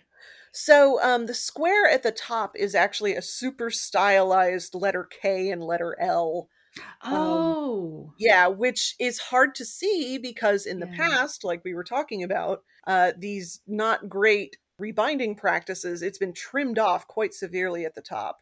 So 0.52 1.02
um, 1.02 1.26
the 1.26 1.34
square 1.34 1.88
at 1.88 2.02
the 2.02 2.12
top 2.12 2.56
is 2.56 2.74
actually 2.74 3.14
a 3.14 3.22
super 3.22 3.70
stylized 3.70 4.74
letter 4.74 5.04
K 5.04 5.50
and 5.50 5.62
letter 5.62 5.96
L. 6.00 6.48
Um, 7.10 7.54
oh 7.54 8.14
Yeah, 8.18 8.48
which 8.48 8.96
is 9.00 9.18
hard 9.20 9.54
to 9.56 9.64
see 9.66 10.18
because 10.18 10.66
in 10.66 10.80
the 10.80 10.88
Yeah. 10.88 11.14
past, 11.14 11.44
like 11.44 11.64
we 11.64 11.74
were 11.74 11.84
talking 11.84 12.22
about, 12.24 12.64
uh, 12.86 13.12
these 13.18 13.62
not 13.66 14.08
great 14.10 14.58
rebinding 14.78 15.36
practices, 15.36 16.02
it's 16.02 16.18
been 16.18 16.34
trimmed 16.34 16.78
off 16.80 17.08
quite 17.08 17.34
severely 17.34 17.84
at 17.86 17.94
the 17.96 18.02
top. 18.02 18.40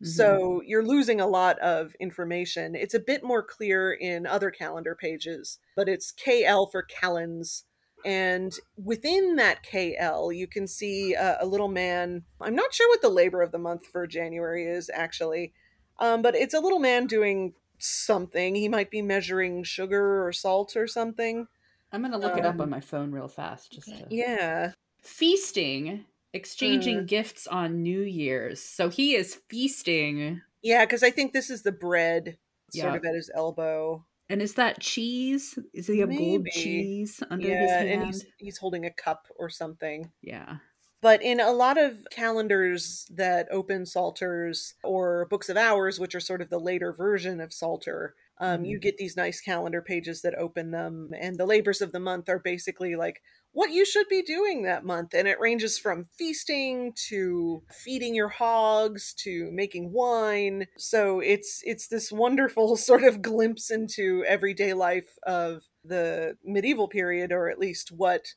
Mhm. 0.00 0.58
So 0.58 0.62
you're 0.66 0.84
losing 0.86 1.20
a 1.20 1.26
lot 1.28 1.58
of 1.60 1.94
information. 2.00 2.74
It's 2.76 2.94
a 2.94 3.00
bit 3.00 3.24
more 3.24 3.42
clear 3.42 3.92
in 3.94 4.26
other 4.26 4.50
calendar 4.50 4.94
pages, 4.96 5.58
but 5.76 5.88
it's 5.88 6.12
KL 6.12 6.66
for 6.68 6.82
Calends. 6.82 7.64
And 8.04 8.52
within 8.76 9.36
that 9.36 9.62
KL, 9.64 10.30
you 10.36 10.46
can 10.46 10.66
see 10.66 11.14
a, 11.14 11.38
a 11.40 11.46
little 11.46 11.68
man. 11.68 12.24
I'm 12.40 12.54
not 12.54 12.74
sure 12.74 12.88
what 12.88 13.00
the 13.02 13.08
labor 13.08 13.40
of 13.42 13.50
the 13.52 13.58
month 13.58 13.86
for 13.86 14.06
January 14.06 14.66
is 14.66 14.90
actually, 14.92 15.52
um, 15.98 16.20
but 16.22 16.34
it's 16.34 16.54
a 16.54 16.60
little 16.60 16.78
man 16.80 17.06
doing 17.06 17.54
something. 17.78 18.54
He 18.54 18.68
might 18.68 18.90
be 18.90 19.02
measuring 19.02 19.64
sugar 19.64 20.26
or 20.26 20.32
salt 20.32 20.76
or 20.76 20.86
something. 20.86 21.46
i'm 21.92 22.02
gonna 22.02 22.18
look 22.18 22.36
it 22.36 22.44
up 22.44 22.54
um, 22.56 22.60
on 22.62 22.70
my 22.70 22.80
phone 22.80 23.10
real 23.12 23.28
fast 23.28 23.72
just 23.72 23.88
okay. 23.88 24.02
to 24.02 24.06
Yeah. 24.14 24.72
feasting 25.02 26.04
exchanging 26.32 27.00
Mm. 27.02 27.06
gifts 27.06 27.46
on 27.46 27.82
new 27.82 28.00
year's 28.00 28.60
so 28.62 28.88
he 28.88 29.14
is 29.14 29.40
feasting 29.48 30.42
Yeah, 30.62 30.84
because 30.84 31.02
I 31.02 31.10
think 31.10 31.32
this 31.32 31.50
is 31.50 31.62
the 31.62 31.72
bread 31.72 32.38
sort 32.72 32.92
Yeah. 32.92 32.96
of 32.96 33.04
at 33.04 33.14
his 33.14 33.30
elbow. 33.34 34.04
And 34.28 34.40
is 34.40 34.54
that 34.54 34.80
cheese? 34.80 35.58
Is 35.72 35.86
he 35.86 35.98
have 36.00 36.16
gold 36.16 36.46
cheese 36.50 37.22
under 37.30 37.46
his 37.46 37.70
hand 37.70 37.88
and 37.88 38.06
he's 38.06 38.24
he's 38.38 38.58
holding 38.58 38.84
a 38.84 38.90
cup 38.90 39.26
or 39.38 39.48
something. 39.48 40.10
yeah. 40.22 40.56
But 41.00 41.22
in 41.22 41.38
a 41.38 41.52
lot 41.52 41.76
of 41.76 41.98
calendars 42.10 43.06
that 43.10 43.46
open 43.50 43.84
Psalters 43.84 44.72
or 44.82 45.26
books 45.26 45.50
of 45.50 45.56
hours, 45.58 46.00
which 46.00 46.14
are 46.14 46.20
sort 46.20 46.40
of 46.40 46.48
the 46.48 46.58
later 46.58 46.94
version 46.94 47.42
of 47.42 47.52
Psalter, 47.52 48.14
um, 48.38 48.64
you 48.64 48.78
Mhm. 48.78 48.80
get 48.80 48.96
these 48.96 49.16
nice 49.16 49.40
calendar 49.40 49.80
pages 49.82 50.22
that 50.22 50.34
open 50.34 50.70
them. 50.70 51.10
And 51.18 51.38
the 51.38 51.46
labors 51.46 51.80
of 51.80 51.92
the 51.92 52.00
month 52.00 52.28
are 52.28 52.38
basically 52.40 52.96
like 52.96 53.22
what 53.52 53.70
you 53.70 53.84
should 53.84 54.08
be 54.08 54.22
doing 54.22 54.62
that 54.62 54.84
month. 54.84 55.14
And 55.14 55.28
it 55.28 55.38
ranges 55.40 55.78
from 55.78 56.06
feasting 56.18 56.92
to 57.08 57.62
feeding 57.70 58.14
your 58.14 58.28
hogs 58.28 59.14
to 59.18 59.50
making 59.52 59.92
wine. 59.92 60.66
So 60.76 61.20
it's 61.20 61.60
it's 61.64 61.88
this 61.88 62.10
wonderful 62.10 62.76
sort 62.76 63.04
of 63.04 63.22
glimpse 63.22 63.70
into 63.70 64.24
everyday 64.26 64.72
life 64.74 65.16
of 65.22 65.64
the 65.84 66.36
medieval 66.42 66.88
period, 66.88 67.30
or 67.32 67.48
at 67.48 67.58
least 67.58 67.92
what 67.92 68.34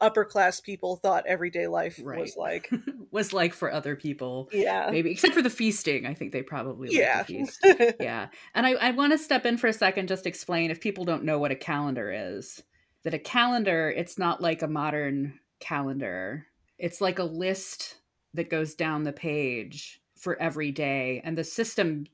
upper 0.00 0.24
class 0.24 0.60
people 0.60 0.96
thought 0.96 1.26
everyday 1.26 1.66
life 1.66 2.00
Right. 2.02 2.20
was 2.20 2.36
like. 2.36 2.70
was 3.10 3.32
like 3.32 3.52
for 3.54 3.72
other 3.72 3.96
people 3.96 4.48
Yeah. 4.52 4.88
maybe 4.90 5.10
except 5.10 5.34
for 5.34 5.42
the 5.42 5.50
feasting 5.50 6.06
i 6.06 6.14
think 6.14 6.30
they 6.32 6.42
probably 6.42 6.88
Yeah. 6.92 7.24
feast 7.24 7.58
yeah 8.00 8.28
and 8.54 8.64
i, 8.66 8.72
I 8.74 8.90
want 8.92 9.12
to 9.12 9.18
step 9.18 9.44
in 9.46 9.56
for 9.58 9.66
a 9.66 9.72
second 9.72 10.06
just 10.08 10.26
explain 10.26 10.70
if 10.70 10.80
people 10.80 11.04
don't 11.04 11.24
know 11.24 11.38
what 11.38 11.50
a 11.50 11.56
calendar 11.56 12.10
is 12.12 12.62
that 13.02 13.12
a 13.14 13.18
calendar 13.18 13.90
it's 13.90 14.16
not 14.18 14.40
like 14.40 14.62
a 14.62 14.68
modern 14.68 15.40
calendar 15.58 16.46
it's 16.78 17.00
like 17.00 17.18
a 17.18 17.24
list 17.24 17.96
that 18.34 18.48
goes 18.50 18.74
down 18.74 19.02
the 19.04 19.12
page 19.12 20.00
for 20.16 20.40
every 20.40 20.70
day 20.70 21.20
and 21.24 21.36
the 21.36 21.44
system 21.44 22.04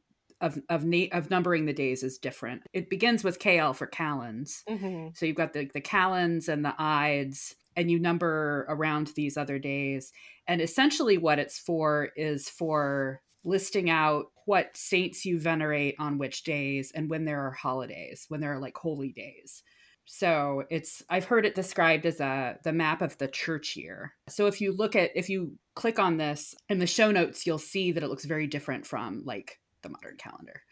of 0.41 0.59
of, 0.69 0.85
na- 0.85 1.07
of 1.13 1.31
numbering 1.31 1.65
the 1.67 1.73
days 1.73 2.03
is 2.03 2.19
different 2.19 2.63
it 2.73 2.89
begins 2.91 3.23
with 3.25 3.39
kl 3.39 3.73
for 3.73 3.87
calends 3.87 4.65
hmm 4.69 5.09
so 5.15 5.25
you've 5.27 5.37
got 5.37 5.53
the 5.53 5.69
the 5.75 5.81
calends 5.81 6.49
and 6.49 6.65
the 6.65 6.75
ides, 6.79 7.55
and 7.77 7.91
you 7.91 7.99
number 7.99 8.67
around 8.69 9.09
these 9.15 9.37
other 9.37 9.59
days. 9.59 10.13
And 10.47 10.61
essentially, 10.61 11.19
what 11.19 11.39
it's 11.39 11.59
for 11.59 12.11
is 12.17 12.49
for 12.49 13.21
listing 13.45 13.89
out 13.89 14.27
what 14.47 14.77
saints 14.77 15.25
you 15.25 15.39
venerate 15.39 15.95
on 15.99 16.19
which 16.19 16.43
days 16.43 16.93
and 16.95 17.09
when 17.09 17.25
there 17.25 17.47
are 17.47 17.53
holidays, 17.53 18.27
when 18.29 18.41
there 18.41 18.53
are 18.53 18.61
like 18.61 18.77
holy 18.77 19.13
days. 19.13 19.63
So 20.07 20.63
it's 20.71 21.03
I've 21.11 21.25
heard 21.25 21.45
it 21.45 21.57
described 21.57 22.07
as 22.07 22.21
a 22.21 22.59
the 22.63 22.73
map 22.73 23.03
of 23.03 23.19
the 23.19 23.29
church 23.29 23.77
year. 23.77 24.15
So 24.29 24.47
if 24.47 24.61
you 24.61 24.73
look 24.73 24.95
at 24.95 25.11
if 25.17 25.29
you 25.29 25.59
click 25.75 25.99
on 25.99 26.17
this 26.17 26.55
in 26.69 26.79
the 26.79 26.87
show 26.87 27.11
notes, 27.11 27.45
you'll 27.45 27.59
see 27.59 27.93
that 27.93 28.03
it 28.03 28.09
looks 28.09 28.25
very 28.25 28.47
different 28.47 28.87
from 28.87 29.23
like 29.25 29.59
the 29.83 29.89
modern 29.89 30.17
calendar. 30.17 30.63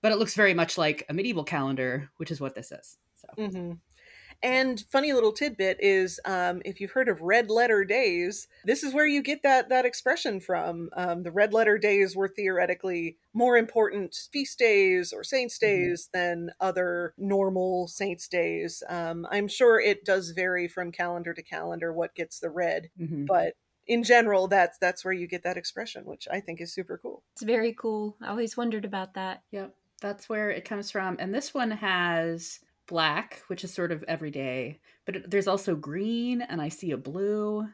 But 0.00 0.12
it 0.12 0.18
looks 0.18 0.34
very 0.34 0.54
much 0.54 0.78
like 0.78 1.04
a 1.08 1.14
medieval 1.14 1.44
calendar, 1.44 2.10
which 2.16 2.30
is 2.30 2.40
what 2.40 2.54
this 2.54 2.72
is. 2.72 2.96
So 3.16 3.28
hmm 3.36 3.72
And 4.42 4.84
funny 4.90 5.12
little 5.12 5.32
tidbit 5.32 5.78
is, 5.80 6.20
um, 6.24 6.62
if 6.64 6.80
you've 6.80 6.92
heard 6.92 7.08
of 7.08 7.20
red 7.20 7.50
letter 7.50 7.84
days, 7.84 8.46
this 8.64 8.84
is 8.84 8.94
where 8.94 9.06
you 9.06 9.20
get 9.20 9.42
that 9.42 9.68
that 9.68 9.84
expression 9.84 10.40
from. 10.40 10.90
Um, 10.96 11.24
the 11.24 11.32
red 11.32 11.52
letter 11.52 11.76
days 11.76 12.14
were 12.14 12.28
theoretically 12.28 13.16
more 13.32 13.56
important 13.56 14.14
feast 14.32 14.58
days 14.58 15.12
or 15.12 15.24
saints' 15.24 15.58
days 15.58 16.08
than 16.12 16.50
other 16.60 17.14
normal 17.18 17.88
saints' 17.88 18.28
days. 18.28 18.82
Um, 18.88 19.26
I'm 19.30 19.48
sure 19.48 19.80
it 19.80 20.04
does 20.04 20.30
vary 20.30 20.68
from 20.68 20.92
calendar 20.92 21.34
to 21.34 21.42
calendar 21.42 21.92
what 21.92 22.14
gets 22.14 22.38
the 22.38 22.50
red, 22.50 22.90
mhm. 23.00 23.26
but 23.26 23.54
in 23.88 24.04
general, 24.04 24.46
that's 24.46 24.78
that's 24.78 25.04
where 25.04 25.14
you 25.14 25.26
get 25.26 25.42
that 25.42 25.56
expression, 25.56 26.04
which 26.04 26.28
I 26.30 26.40
think 26.40 26.60
is 26.60 26.72
super 26.72 26.98
cool. 27.02 27.24
It's 27.32 27.42
very 27.42 27.72
cool. 27.72 28.16
I 28.22 28.28
always 28.28 28.56
wondered 28.56 28.84
about 28.84 29.14
that. 29.14 29.42
Yep, 29.50 29.74
that's 30.00 30.28
where 30.28 30.50
it 30.50 30.64
comes 30.64 30.90
from. 30.90 31.16
And 31.18 31.34
this 31.34 31.54
one 31.54 31.70
has 31.72 32.60
black, 32.88 33.40
which 33.48 33.64
is 33.64 33.72
sort 33.74 33.92
of 33.92 34.04
everyday, 34.04 34.80
but 35.06 35.16
it, 35.16 35.30
there's 35.30 35.48
also 35.48 35.76
green, 35.76 36.42
and 36.42 36.60
I 36.62 36.68
see 36.70 36.90
a 36.92 36.98
blue, 36.98 37.68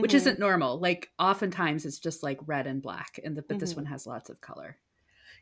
which 0.00 0.14
Mhm. 0.14 0.14
isn't 0.14 0.38
normal. 0.40 0.78
Like 0.80 1.12
oftentimes 1.18 1.86
it's 1.86 2.00
just 2.00 2.22
like 2.24 2.40
red 2.46 2.66
and 2.66 2.82
black, 2.82 3.20
and 3.24 3.36
the, 3.36 3.42
but 3.42 3.60
this 3.60 3.76
Mhm. 3.76 3.76
one 3.76 3.86
has 3.86 4.06
lots 4.06 4.30
of 4.30 4.40
color. 4.40 4.78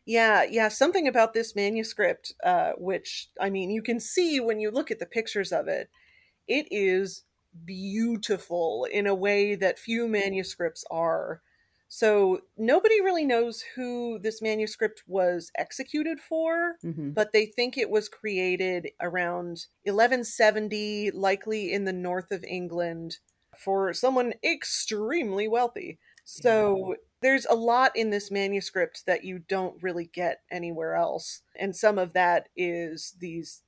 Yeah, 0.05 0.43
yeah, 0.45 0.69
something 0.69 1.07
about 1.07 1.33
this 1.35 1.55
manuscript, 1.55 2.33
uh, 2.43 2.73
which 2.77 3.31
I 3.41 3.51
mean, 3.51 3.71
you 3.71 3.83
can 3.83 4.01
see 4.01 4.41
when 4.41 4.61
you 4.61 4.71
look 4.71 4.91
at 4.91 4.99
the 4.99 5.07
pictures 5.07 5.53
of 5.53 5.69
it, 5.69 5.91
it 6.49 6.69
is 6.73 7.25
beautiful 7.65 8.87
in 8.87 9.07
a 9.07 9.15
way 9.15 9.55
that 9.57 9.79
few 9.79 10.09
manuscripts 10.09 10.85
are. 10.91 11.43
So 11.95 12.41
nobody 12.57 13.03
really 13.03 13.27
knows 13.27 13.63
who 13.77 14.19
this 14.19 14.41
manuscript 14.41 15.03
was 15.07 15.51
executed 15.59 16.21
for, 16.21 16.77
hmm 16.81 17.11
but 17.13 17.35
they 17.35 17.45
think 17.45 17.77
it 17.77 17.91
was 17.91 18.09
created 18.09 18.89
around 18.99 19.67
1170, 19.85 21.11
likely 21.11 21.71
in 21.71 21.85
the 21.85 21.93
north 21.93 22.33
of 22.33 22.45
England, 22.45 23.19
for 23.55 23.93
someone 23.93 24.33
extremely 24.43 25.47
wealthy. 25.47 25.99
So 26.25 26.97
there's 27.21 27.45
a 27.45 27.55
lot 27.55 27.95
in 27.95 28.09
this 28.09 28.31
manuscript 28.31 29.05
that 29.05 29.23
you 29.25 29.41
don't 29.41 29.83
really 29.83 30.07
get 30.07 30.41
anywhere 30.51 30.95
else. 30.95 31.43
And 31.55 31.77
some 31.77 31.99
of 31.99 32.15
that 32.15 32.49
is 32.57 33.15
these 33.21 33.61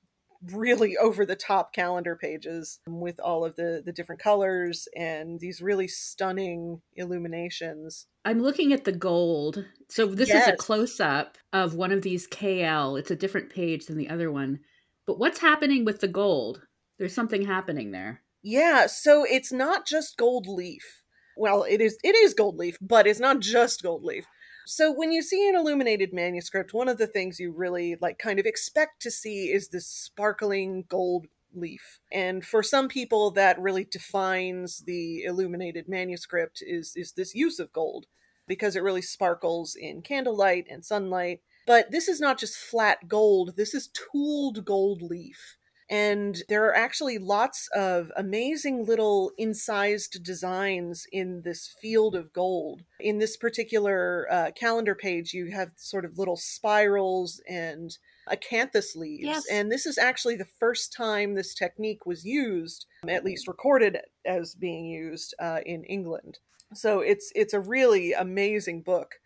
really 0.52 0.96
over 1.02 1.24
the 1.24 1.36
top 1.36 1.72
calendar 1.72 2.16
pages 2.16 2.80
um, 2.86 3.00
with 3.00 3.18
all 3.20 3.44
of 3.44 3.56
the 3.56 3.82
the 3.84 3.92
different 3.92 4.20
colors 4.20 4.88
and 4.96 5.40
these 5.40 5.60
really 5.60 5.88
stunning 5.88 6.80
illuminations. 6.96 8.06
I'm 8.24 8.40
looking 8.40 8.72
at 8.72 8.84
the 8.84 8.92
gold. 8.92 9.64
So 9.88 10.06
this 10.06 10.30
is 10.30 10.46
a 10.46 10.56
close 10.56 10.98
up 10.98 11.36
of 11.52 11.74
one 11.74 11.92
of 11.92 12.02
these 12.02 12.26
KL. 12.26 12.98
It's 12.98 13.10
a 13.10 13.16
different 13.16 13.50
page 13.50 13.86
than 13.86 13.98
the 13.98 14.08
other 14.08 14.32
one. 14.32 14.60
But 15.06 15.18
what's 15.18 15.38
happening 15.40 15.84
with 15.84 16.00
the 16.00 16.08
gold? 16.08 16.62
There's 16.98 17.14
something 17.14 17.44
happening 17.44 17.90
there. 17.90 18.22
Yeah, 18.42 18.86
so 18.86 19.24
it's 19.24 19.52
not 19.52 19.86
just 19.86 20.16
gold 20.16 20.46
leaf. 20.46 21.02
Well, 21.36 21.64
it 21.64 21.80
is 21.80 21.98
it 22.04 22.14
is 22.14 22.34
gold 22.34 22.56
leaf, 22.56 22.76
but 22.80 23.06
it's 23.06 23.20
not 23.20 23.40
just 23.40 23.82
gold 23.82 24.04
leaf. 24.04 24.24
So 24.66 24.90
when 24.90 25.12
you 25.12 25.22
see 25.22 25.48
an 25.48 25.56
illuminated 25.56 26.12
manuscript, 26.12 26.72
one 26.72 26.88
of 26.88 26.98
the 26.98 27.06
things 27.06 27.38
you 27.38 27.52
really 27.52 27.96
like 28.00 28.18
kind 28.18 28.38
of 28.38 28.46
expect 28.46 29.02
to 29.02 29.10
see 29.10 29.52
is 29.52 29.68
this 29.68 29.86
sparkling 29.86 30.84
gold 30.88 31.26
leaf. 31.54 32.00
And 32.12 32.44
for 32.44 32.62
some 32.62 32.88
people 32.88 33.30
that 33.32 33.60
really 33.60 33.84
defines 33.84 34.84
the 34.86 35.24
illuminated 35.24 35.88
manuscript 35.88 36.62
is 36.66 36.94
is 36.96 37.12
this 37.12 37.34
use 37.34 37.58
of 37.58 37.72
gold 37.72 38.06
because 38.46 38.76
it 38.76 38.82
really 38.82 39.02
sparkles 39.02 39.76
in 39.76 40.02
candlelight 40.02 40.66
and 40.70 40.84
sunlight. 40.84 41.40
But 41.66 41.90
this 41.90 42.08
is 42.08 42.20
not 42.20 42.38
just 42.38 42.56
flat 42.56 43.08
gold, 43.08 43.56
this 43.56 43.74
is 43.74 43.88
tooled 43.88 44.64
gold 44.64 45.02
leaf. 45.02 45.56
And 45.90 46.42
there 46.48 46.64
are 46.66 46.74
actually 46.74 47.18
lots 47.18 47.68
of 47.74 48.10
amazing 48.16 48.84
little 48.86 49.32
incised 49.36 50.22
designs 50.22 51.06
in 51.12 51.42
this 51.42 51.74
field 51.80 52.14
of 52.14 52.32
gold. 52.32 52.82
In 52.98 53.18
this 53.18 53.36
particular 53.36 54.26
uh, 54.30 54.50
calendar 54.52 54.94
page, 54.94 55.34
you 55.34 55.50
have 55.52 55.72
sort 55.76 56.04
of 56.04 56.18
little 56.18 56.36
spirals 56.36 57.40
and 57.48 57.98
acanthus 58.30 58.96
leaves. 58.96 59.24
Yes. 59.24 59.44
And 59.50 59.70
this 59.70 59.84
is 59.84 59.98
actually 59.98 60.36
the 60.36 60.48
first 60.58 60.92
time 60.92 61.34
this 61.34 61.54
technique 61.54 62.06
was 62.06 62.24
used, 62.24 62.86
at 63.06 63.24
least 63.24 63.46
recorded 63.46 63.98
as 64.24 64.54
being 64.54 64.86
used 64.86 65.34
uh, 65.38 65.60
in 65.66 65.84
England. 65.84 66.38
So 66.72 67.00
it's 67.00 67.30
it's 67.34 67.54
a 67.54 67.60
really 67.60 68.12
amazing 68.12 68.82
book, 68.82 69.16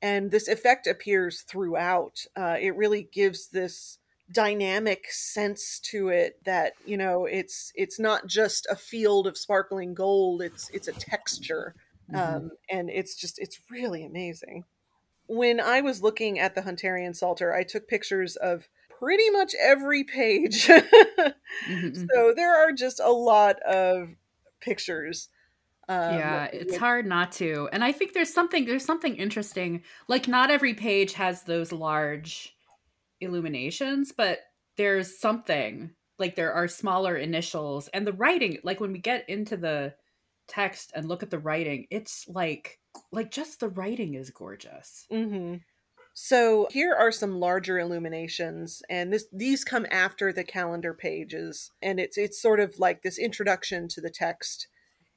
and 0.00 0.30
this 0.30 0.46
effect 0.46 0.86
appears 0.86 1.42
throughout. 1.42 2.18
Uh, 2.36 2.56
it 2.60 2.76
really 2.76 3.08
gives 3.12 3.48
this 3.48 3.98
dynamic 4.32 5.06
sense 5.10 5.80
to 5.80 6.08
it 6.08 6.42
that 6.44 6.74
you 6.86 6.96
know 6.96 7.26
it's 7.26 7.72
it's 7.74 8.00
not 8.00 8.26
just 8.26 8.66
a 8.70 8.76
field 8.76 9.26
of 9.26 9.36
sparkling 9.36 9.94
gold 9.94 10.42
it's 10.42 10.70
it's 10.70 10.88
a 10.88 10.92
texture 10.92 11.74
Mhm. 12.10 12.18
um, 12.18 12.50
and 12.70 12.90
it's 12.90 13.14
just 13.16 13.38
it's 13.38 13.60
really 13.70 14.04
amazing 14.04 14.64
when 15.26 15.60
i 15.60 15.80
was 15.80 16.02
looking 16.02 16.38
at 16.38 16.54
the 16.54 16.62
hunterian 16.62 17.14
psalter 17.14 17.54
i 17.54 17.62
took 17.62 17.88
pictures 17.88 18.36
of 18.36 18.68
pretty 18.88 19.30
much 19.30 19.54
every 19.60 20.04
page 20.04 20.66
Mhm. 21.66 22.06
so 22.14 22.32
there 22.34 22.54
are 22.56 22.72
just 22.72 23.00
a 23.00 23.12
lot 23.12 23.60
of 23.62 24.10
pictures 24.60 25.28
um, 25.88 25.98
yeah, 26.06 26.44
it's 26.52 26.76
hard 26.76 27.06
not 27.06 27.32
to. 27.32 27.68
And 27.72 27.84
I 27.84 27.92
think 27.92 28.12
there's 28.12 28.32
something 28.32 28.64
there's 28.64 28.84
something 28.84 29.16
interesting. 29.16 29.82
Like 30.08 30.26
not 30.28 30.50
every 30.50 30.74
page 30.74 31.12
has 31.14 31.44
those 31.44 31.72
large 31.72 32.56
illuminations, 33.22 34.12
but 34.12 34.40
there's 34.76 35.18
something 35.18 35.90
like 36.18 36.36
there 36.36 36.52
are 36.52 36.68
smaller 36.68 37.16
initials 37.16 37.88
and 37.88 38.06
the 38.06 38.12
writing 38.12 38.58
like 38.62 38.80
when 38.80 38.92
we 38.92 38.98
get 38.98 39.28
into 39.28 39.56
the 39.56 39.94
text 40.48 40.92
and 40.94 41.08
look 41.08 41.22
at 41.22 41.30
the 41.30 41.38
writing, 41.38 41.86
it's 41.90 42.26
like 42.28 42.78
like 43.10 43.30
just 43.30 43.60
the 43.60 43.68
writing 43.68 44.14
is 44.14 44.30
gorgeous. 44.30 45.06
mm-hmm. 45.10 45.56
So 46.14 46.68
here 46.70 46.94
are 46.94 47.10
some 47.10 47.40
larger 47.40 47.78
illuminations, 47.78 48.82
and 48.90 49.12
this 49.12 49.24
these 49.32 49.64
come 49.64 49.86
after 49.90 50.30
the 50.30 50.44
calendar 50.44 50.92
pages, 50.92 51.70
and 51.80 51.98
it's 51.98 52.18
it's 52.18 52.40
sort 52.40 52.60
of 52.60 52.78
like 52.78 53.02
this 53.02 53.18
introduction 53.18 53.88
to 53.88 54.00
the 54.02 54.10
text, 54.10 54.68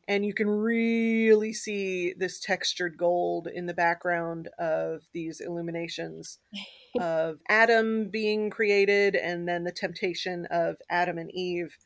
and 0.07 0.25
you 0.25 0.33
can 0.33 0.49
really 0.49 1.53
see 1.53 2.13
this 2.13 2.39
textured 2.39 2.97
gold 2.97 3.47
in 3.47 3.65
the 3.65 3.73
background 3.73 4.49
of 4.59 5.01
these 5.13 5.39
illuminations 5.39 6.39
of 6.99 7.39
Adam 7.49 8.09
being 8.09 8.49
created, 8.49 9.15
and 9.15 9.47
then 9.47 9.63
the 9.63 9.71
temptation 9.71 10.45
of 10.51 10.77
Adam 10.89 11.17
and 11.17 11.31
Eve. 11.31 11.77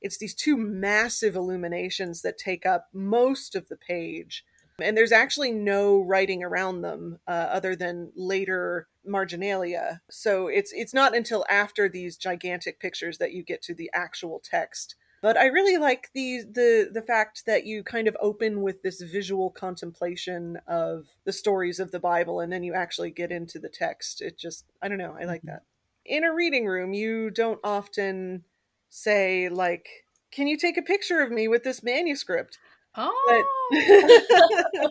It's 0.00 0.18
these 0.18 0.34
two 0.34 0.56
massive 0.56 1.36
illuminations 1.36 2.22
that 2.22 2.38
take 2.38 2.66
up 2.66 2.88
most 2.92 3.56
of 3.56 3.68
the 3.68 3.76
page 3.76 4.44
and 4.80 4.96
there's 4.96 5.12
actually 5.12 5.52
no 5.52 6.00
writing 6.00 6.42
around 6.42 6.82
them 6.82 7.18
uh, 7.26 7.30
other 7.30 7.74
than 7.74 8.12
later 8.14 8.88
marginalia 9.04 10.00
so 10.10 10.48
it's 10.48 10.72
it's 10.72 10.92
not 10.92 11.14
until 11.14 11.44
after 11.48 11.88
these 11.88 12.16
gigantic 12.16 12.80
pictures 12.80 13.18
that 13.18 13.32
you 13.32 13.42
get 13.42 13.62
to 13.62 13.74
the 13.74 13.90
actual 13.94 14.40
text 14.42 14.96
but 15.22 15.36
i 15.36 15.46
really 15.46 15.76
like 15.78 16.10
the 16.14 16.42
the 16.50 16.88
the 16.92 17.02
fact 17.02 17.44
that 17.46 17.64
you 17.66 17.82
kind 17.82 18.08
of 18.08 18.16
open 18.20 18.62
with 18.62 18.82
this 18.82 19.00
visual 19.00 19.50
contemplation 19.50 20.58
of 20.66 21.06
the 21.24 21.32
stories 21.32 21.80
of 21.80 21.90
the 21.90 22.00
bible 22.00 22.40
and 22.40 22.52
then 22.52 22.62
you 22.62 22.74
actually 22.74 23.10
get 23.10 23.30
into 23.32 23.58
the 23.58 23.68
text 23.68 24.20
it 24.20 24.38
just 24.38 24.64
i 24.82 24.88
don't 24.88 24.98
know 24.98 25.16
i 25.20 25.24
like 25.24 25.42
Mhm. 25.42 25.46
that 25.46 25.62
in 26.04 26.24
a 26.24 26.32
reading 26.32 26.66
room 26.66 26.92
you 26.92 27.30
don't 27.30 27.60
often 27.64 28.44
say 28.88 29.48
like 29.48 29.88
can 30.30 30.46
you 30.46 30.56
take 30.56 30.76
a 30.76 30.82
picture 30.82 31.20
of 31.20 31.30
me 31.30 31.48
with 31.48 31.64
this 31.64 31.82
manuscript 31.82 32.58
Oh. 32.98 33.44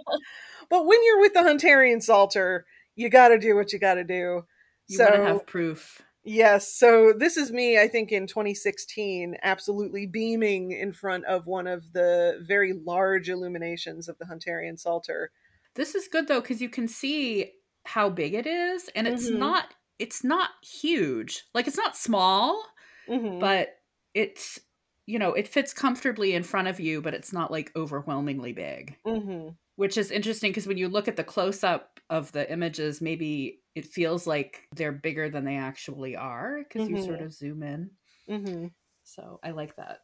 but 0.69 0.85
when 0.85 1.03
you're 1.03 1.19
with 1.21 1.33
the 1.33 1.39
Hunterian 1.39 2.01
Psalter, 2.03 2.65
you 2.95 3.09
got 3.09 3.29
to 3.29 3.39
do 3.39 3.55
what 3.55 3.73
you 3.73 3.79
got 3.79 3.95
to 3.95 4.03
do. 4.03 4.45
you 4.87 4.97
so 4.97 5.05
want 5.05 5.15
to 5.15 5.23
have 5.23 5.45
proof. 5.47 6.01
Yes, 6.25 6.73
so 6.73 7.13
this 7.17 7.37
is 7.37 7.51
me. 7.51 7.79
I 7.79 7.87
think 7.87 8.11
in 8.11 8.27
2016, 8.27 9.37
absolutely 9.43 10.07
beaming 10.07 10.71
in 10.71 10.93
front 10.93 11.25
of 11.25 11.47
one 11.47 11.67
of 11.67 11.93
the 11.93 12.39
very 12.47 12.73
large 12.73 13.29
illuminations 13.29 14.09
of 14.09 14.17
the 14.19 14.25
Hunterian 14.25 14.79
Psalter. 14.79 15.31
This 15.75 15.93
is 15.95 16.07
good 16.07 16.27
though 16.27 16.41
cuz 16.41 16.61
you 16.61 16.69
can 16.69 16.87
see 16.87 17.53
how 17.85 18.09
big 18.09 18.33
it 18.33 18.47
is 18.47 18.89
and 18.95 19.07
it's 19.07 19.29
Mhm. 19.29 19.37
not 19.37 19.73
it's 19.99 20.23
not 20.23 20.51
huge. 20.63 21.43
Like 21.53 21.67
it's 21.67 21.77
not 21.77 21.95
small, 21.97 22.63
Mhm. 23.07 23.39
but 23.39 23.79
it's 24.13 24.59
you 25.07 25.19
know 25.19 25.33
it 25.33 25.47
fits 25.47 25.73
comfortably 25.73 26.33
in 26.33 26.43
front 26.43 26.67
of 26.67 26.79
you 26.79 27.01
but 27.01 27.13
it's 27.13 27.33
not 27.33 27.51
like 27.51 27.71
overwhelmingly 27.75 28.53
big 28.53 28.97
Mhm. 29.05 29.55
which 29.77 29.97
is 29.97 30.11
interesting 30.11 30.51
because 30.51 30.67
when 30.67 30.77
you 30.77 30.87
look 30.89 31.07
at 31.07 31.17
the 31.17 31.23
close-up 31.23 31.94
of 32.09 32.31
the 32.33 32.49
images 32.51 33.01
maybe 33.01 33.61
it 33.75 33.85
feels 33.85 34.27
like 34.27 34.67
they're 34.75 34.91
bigger 34.91 35.29
than 35.29 35.45
they 35.45 35.57
actually 35.57 36.15
are 36.15 36.59
because 36.63 36.87
you 36.87 36.97
sort 36.97 37.19
Mhm. 37.19 37.23
of 37.23 37.33
zoom 37.33 37.63
in 37.63 37.91
Mhm. 38.27 38.73
so 39.03 39.39
i 39.43 39.51
like 39.51 39.75
that 39.77 40.01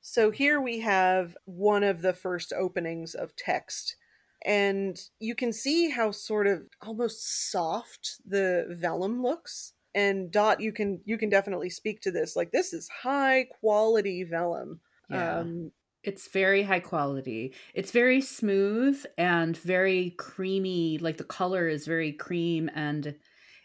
So 0.00 0.30
here 0.30 0.60
we 0.60 0.80
have 0.80 1.36
one 1.44 1.84
of 1.84 2.02
the 2.02 2.12
first 2.12 2.52
openings 2.52 3.14
of 3.14 3.36
text. 3.36 3.96
And 4.44 4.98
you 5.20 5.34
can 5.36 5.52
see 5.52 5.90
how 5.90 6.10
sort 6.10 6.48
of 6.48 6.68
almost 6.80 7.50
soft 7.50 8.20
the 8.26 8.66
vellum 8.70 9.22
looks. 9.22 9.74
And 9.94 10.32
Dot, 10.32 10.60
you 10.60 10.72
can 10.72 11.00
you 11.04 11.16
can 11.18 11.28
definitely 11.28 11.70
speak 11.70 12.00
to 12.02 12.10
this. 12.10 12.34
Like 12.34 12.50
this 12.50 12.72
is 12.72 12.88
high 12.88 13.44
quality 13.44 14.24
vellum. 14.24 14.80
yeah 15.08 15.44
Um 15.44 15.72
it's 16.04 16.28
very 16.28 16.64
high 16.64 16.80
quality. 16.80 17.54
It's 17.74 17.90
very 17.90 18.20
smooth 18.20 19.04
and 19.16 19.56
very 19.56 20.10
creamy 20.18 20.98
like 20.98 21.16
the 21.16 21.24
color 21.24 21.68
is 21.68 21.86
very 21.86 22.12
cream 22.12 22.70
and 22.74 23.14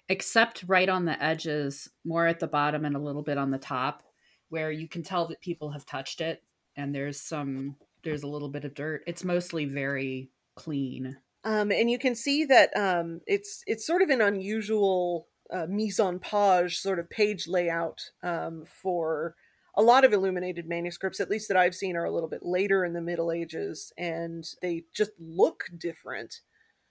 except 0.09 0.63
right 0.67 0.87
on 0.87 1.05
the 1.05 1.21
edges 1.21 1.89
more 2.05 2.27
at 2.27 2.39
the 2.39 2.47
bottom 2.47 2.85
and 2.85 2.95
a 2.95 2.99
little 2.99 3.23
bit 3.23 3.37
on 3.37 3.51
the 3.51 3.57
top 3.57 4.03
where 4.49 4.71
you 4.71 4.87
can 4.87 5.03
tell 5.03 5.27
that 5.27 5.41
people 5.41 5.71
have 5.71 5.85
touched 5.85 6.21
it 6.21 6.41
and 6.75 6.93
there's 6.93 7.19
some 7.19 7.75
there's 8.03 8.23
a 8.23 8.27
little 8.27 8.49
bit 8.49 8.63
of 8.63 8.73
dirt. 8.73 9.01
It's 9.07 9.25
mostly 9.25 9.65
very 9.65 10.29
clean. 10.55 11.17
Um 11.43 11.71
and 11.71 11.89
you 11.89 11.99
can 11.99 12.15
see 12.15 12.45
that 12.45 12.75
um 12.77 13.21
it's 13.25 13.63
it's 13.67 13.85
sort 13.85 14.01
of 14.01 14.09
an 14.09 14.21
unusual 14.21 15.27
uh, 15.51 15.65
mise 15.67 15.99
en 15.99 16.19
page 16.19 16.79
sort 16.79 16.99
of 16.99 17.09
page 17.09 17.47
layout 17.47 18.11
um 18.21 18.63
for 18.65 19.35
a 19.77 19.83
lot 19.83 20.03
of 20.03 20.13
illuminated 20.13 20.67
manuscripts, 20.67 21.21
at 21.21 21.29
least 21.29 21.47
that 21.47 21.57
I've 21.57 21.75
seen, 21.75 21.95
are 21.95 22.05
a 22.05 22.11
little 22.11 22.29
bit 22.29 22.43
later 22.43 22.83
in 22.83 22.93
the 22.93 23.01
Middle 23.01 23.31
Ages, 23.31 23.93
and 23.97 24.45
they 24.61 24.85
just 24.93 25.11
look 25.19 25.65
different. 25.77 26.41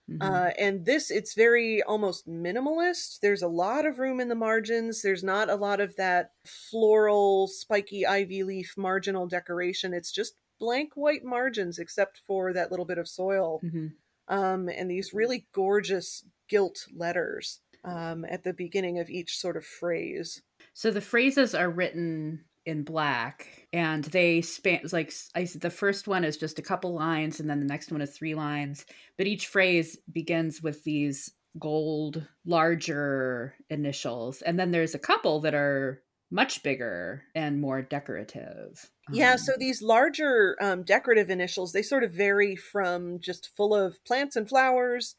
Mhm. 0.09 0.21
Uh, 0.21 0.51
and 0.57 0.85
this, 0.85 1.11
it's 1.11 1.33
very 1.33 1.83
almost 1.83 2.27
minimalist. 2.27 3.19
There's 3.19 3.41
a 3.41 3.47
lot 3.49 3.85
of 3.85 3.99
room 3.99 4.19
in 4.21 4.29
the 4.29 4.35
margins. 4.35 5.01
There's 5.01 5.23
not 5.23 5.49
a 5.49 5.55
lot 5.55 5.81
of 5.81 5.95
that 5.97 6.31
floral, 6.45 7.47
spiky 7.47 8.05
ivy 8.05 8.43
leaf 8.43 8.75
marginal 8.77 9.27
decoration. 9.27 9.93
It's 9.93 10.11
just 10.11 10.35
blank 10.59 10.93
white 10.95 11.23
margins, 11.25 11.77
except 11.77 12.21
for 12.25 12.53
that 12.53 12.71
little 12.71 12.85
bit 12.85 12.97
of 12.97 13.07
soil. 13.07 13.63
Mhm. 13.63 13.97
Um, 14.29 14.69
and 14.69 14.89
these 14.89 15.13
really 15.13 15.47
gorgeous 15.51 16.25
gilt 16.47 16.87
letters 16.93 17.61
um, 17.83 18.25
at 18.25 18.43
the 18.43 18.53
beginning 18.53 18.99
of 18.99 19.09
each 19.09 19.37
sort 19.37 19.57
of 19.57 19.65
phrase. 19.65 20.41
So 20.73 20.91
the 20.91 21.01
phrases 21.01 21.53
are 21.55 21.69
written 21.69 22.45
in 22.67 22.83
black 22.83 23.67
and 23.71 24.03
they 24.03 24.41
span 24.41 24.81
like 24.91 25.13
I 25.33 25.45
said, 25.45 25.61
the 25.61 25.69
first 25.69 26.07
one 26.07 26.25
is 26.25 26.37
just 26.37 26.59
a 26.59 26.61
couple 26.63 26.93
lines 26.93 27.39
and 27.39 27.49
then 27.49 27.59
the 27.59 27.65
next 27.65 27.91
one 27.91 28.01
is 28.01 28.15
three 28.15 28.35
lines, 28.35 28.85
but 29.17 29.25
each 29.25 29.47
phrase 29.47 29.97
begins 30.11 30.61
with 30.61 30.83
these 30.83 31.31
gold 31.57 32.27
larger 32.45 33.55
initials 33.69 34.41
and 34.41 34.59
then 34.59 34.71
there's 34.71 34.93
a 34.93 34.99
couple 34.99 35.39
that 35.41 35.55
are 35.55 36.03
much 36.29 36.61
bigger 36.61 37.23
and 37.33 37.61
more 37.61 37.81
decorative. 37.81 38.91
Yeah, 39.09 39.31
Um, 39.31 39.37
so 39.37 39.53
these 39.57 39.81
larger 39.81 40.57
um, 40.59 40.83
decorative 40.83 41.29
initials, 41.29 41.71
they 41.71 41.81
sort 41.81 42.03
of 42.03 42.11
vary 42.11 42.57
from 42.57 43.21
just 43.21 43.55
full 43.55 43.73
of 43.73 44.03
plants 44.03 44.35
and 44.35 44.47
flowers 44.47 45.15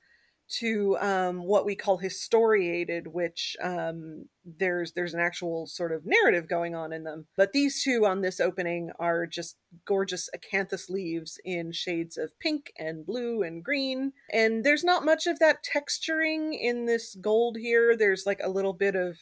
to 0.48 0.96
um, 0.98 1.42
what 1.44 1.66
we 1.66 1.74
call 1.74 1.98
historiated, 1.98 3.08
which 3.08 3.56
um, 3.62 4.26
there's 4.44 4.92
there's 4.92 5.14
an 5.14 5.20
actual 5.20 5.66
sort 5.66 5.92
of 5.92 6.06
narrative 6.06 6.48
going 6.48 6.74
on 6.74 6.92
in 6.92 7.04
them. 7.04 7.26
But 7.36 7.52
these 7.52 7.82
two 7.82 8.06
on 8.06 8.20
this 8.22 8.40
opening 8.40 8.90
are 8.98 9.26
just 9.26 9.56
gorgeous 9.84 10.28
acanthus 10.34 10.88
leaves 10.88 11.38
in 11.44 11.72
shades 11.72 12.16
of 12.16 12.38
pink 12.38 12.72
and 12.78 13.04
blue 13.04 13.42
and 13.42 13.62
green. 13.62 14.12
And 14.32 14.64
there's 14.64 14.84
not 14.84 15.04
much 15.04 15.26
of 15.26 15.38
that 15.38 15.58
texturing 15.64 16.58
in 16.58 16.86
this 16.86 17.14
gold 17.14 17.56
here. 17.58 17.96
There's 17.96 18.24
like 18.26 18.40
a 18.42 18.50
little 18.50 18.72
bit 18.72 18.94
of 18.94 19.18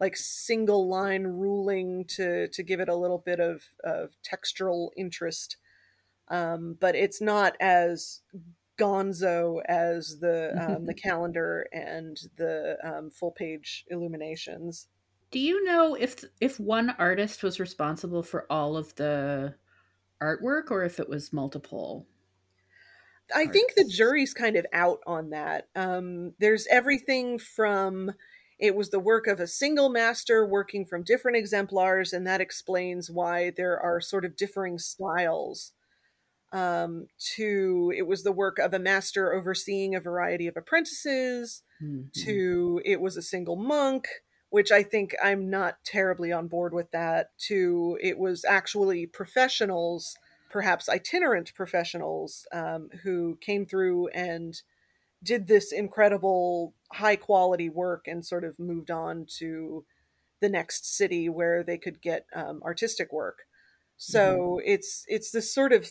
like 0.00 0.16
single 0.16 0.88
line 0.88 1.24
ruling 1.24 2.04
to 2.16 2.48
to 2.48 2.62
give 2.62 2.80
it 2.80 2.88
a 2.88 2.96
little 2.96 3.22
bit 3.24 3.40
of 3.40 3.62
of 3.84 4.10
textural 4.22 4.90
interest 4.96 5.56
um, 6.28 6.76
but 6.80 6.94
it's 6.96 7.20
not 7.20 7.54
as 7.60 8.20
gonzo 8.78 9.62
as 9.66 10.18
the 10.20 10.54
um, 10.58 10.86
the 10.86 10.94
calendar 10.94 11.66
and 11.72 12.18
the 12.36 12.78
um, 12.84 13.10
full 13.10 13.32
page 13.32 13.84
illuminations. 13.88 14.88
Do 15.30 15.38
you 15.38 15.62
know 15.64 15.94
if 15.94 16.24
if 16.40 16.58
one 16.58 16.90
artist 16.90 17.42
was 17.44 17.60
responsible 17.60 18.22
for 18.24 18.50
all 18.50 18.76
of 18.76 18.94
the 18.96 19.56
artwork 20.22 20.70
or 20.70 20.84
if 20.84 21.00
it 21.00 21.08
was 21.08 21.32
multiple? 21.32 22.08
I 23.34 23.46
artists? 23.46 23.52
think 23.52 23.74
the 23.74 23.84
jury's 23.84 24.32
kind 24.34 24.56
of 24.56 24.66
out 24.72 25.00
on 25.06 25.30
that. 25.30 25.68
Um, 25.74 26.34
there's 26.38 26.66
everything 26.68 27.38
from 27.38 28.12
it 28.58 28.74
was 28.74 28.90
the 28.90 29.00
work 29.00 29.26
of 29.26 29.40
a 29.40 29.46
single 29.46 29.90
master 29.90 30.46
working 30.46 30.86
from 30.86 31.02
different 31.02 31.36
exemplars, 31.36 32.12
and 32.12 32.26
that 32.26 32.40
explains 32.40 33.10
why 33.10 33.50
there 33.50 33.78
are 33.78 34.00
sort 34.00 34.24
of 34.24 34.36
differing 34.36 34.78
styles 34.78 35.72
um, 36.56 37.08
to 37.18 37.92
it 37.94 38.06
was 38.06 38.22
the 38.22 38.32
work 38.32 38.58
of 38.58 38.72
a 38.72 38.78
master 38.78 39.34
overseeing 39.34 39.94
a 39.94 40.00
variety 40.00 40.46
of 40.46 40.56
apprentices 40.56 41.62
mm-hmm. 41.82 42.06
to 42.24 42.80
it 42.82 42.98
was 42.98 43.18
a 43.18 43.22
single 43.22 43.56
monk 43.56 44.06
which 44.48 44.72
i 44.72 44.82
think 44.82 45.14
i'm 45.22 45.50
not 45.50 45.76
terribly 45.84 46.32
on 46.32 46.48
board 46.48 46.72
with 46.72 46.90
that 46.92 47.28
to 47.36 47.98
it 48.00 48.18
was 48.18 48.42
actually 48.42 49.04
professionals 49.04 50.16
perhaps 50.48 50.88
itinerant 50.88 51.52
professionals 51.54 52.46
um, 52.52 52.88
who 53.02 53.36
came 53.42 53.66
through 53.66 54.08
and 54.08 54.62
did 55.22 55.48
this 55.48 55.72
incredible 55.72 56.72
high 56.92 57.16
quality 57.16 57.68
work 57.68 58.06
and 58.06 58.24
sort 58.24 58.44
of 58.44 58.58
moved 58.58 58.90
on 58.90 59.26
to 59.28 59.84
the 60.40 60.48
next 60.48 60.86
city 60.86 61.28
where 61.28 61.62
they 61.62 61.76
could 61.76 62.00
get 62.00 62.24
um, 62.34 62.62
artistic 62.64 63.12
work 63.12 63.40
so 63.98 64.58
mm-hmm. 64.58 64.70
it's 64.72 65.04
it's 65.06 65.30
this 65.30 65.52
sort 65.52 65.74
of 65.74 65.90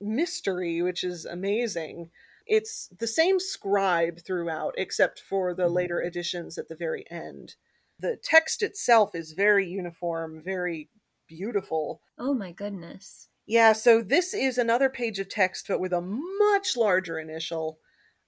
mystery, 0.00 0.82
which 0.82 1.04
is 1.04 1.24
amazing. 1.24 2.10
It's 2.46 2.88
the 2.98 3.06
same 3.06 3.38
scribe 3.38 4.20
throughout, 4.20 4.74
except 4.76 5.20
for 5.20 5.54
the 5.54 5.64
mm-hmm. 5.64 5.74
later 5.74 6.02
editions 6.02 6.56
at 6.56 6.68
the 6.68 6.76
very 6.76 7.04
end. 7.10 7.56
The 8.00 8.16
text 8.22 8.62
itself 8.62 9.14
is 9.14 9.32
very 9.32 9.68
uniform, 9.68 10.40
very 10.42 10.88
beautiful. 11.28 12.00
Oh 12.18 12.32
my 12.32 12.52
goodness. 12.52 13.28
Yeah, 13.46 13.72
so 13.72 14.02
this 14.02 14.34
is 14.34 14.58
another 14.58 14.88
page 14.88 15.18
of 15.18 15.28
text, 15.28 15.66
but 15.68 15.80
with 15.80 15.92
a 15.92 16.00
much 16.00 16.76
larger 16.76 17.18
initial. 17.18 17.78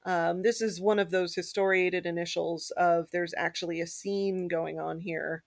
Um, 0.06 0.42
this 0.42 0.62
is 0.62 0.80
one 0.80 0.98
of 0.98 1.10
those 1.10 1.34
historiated 1.34 2.06
initials 2.06 2.72
of 2.76 3.10
there's 3.10 3.34
actually 3.36 3.80
a 3.80 3.86
scene 3.86 4.48
going 4.48 4.80
on 4.80 5.00
here. 5.00 5.44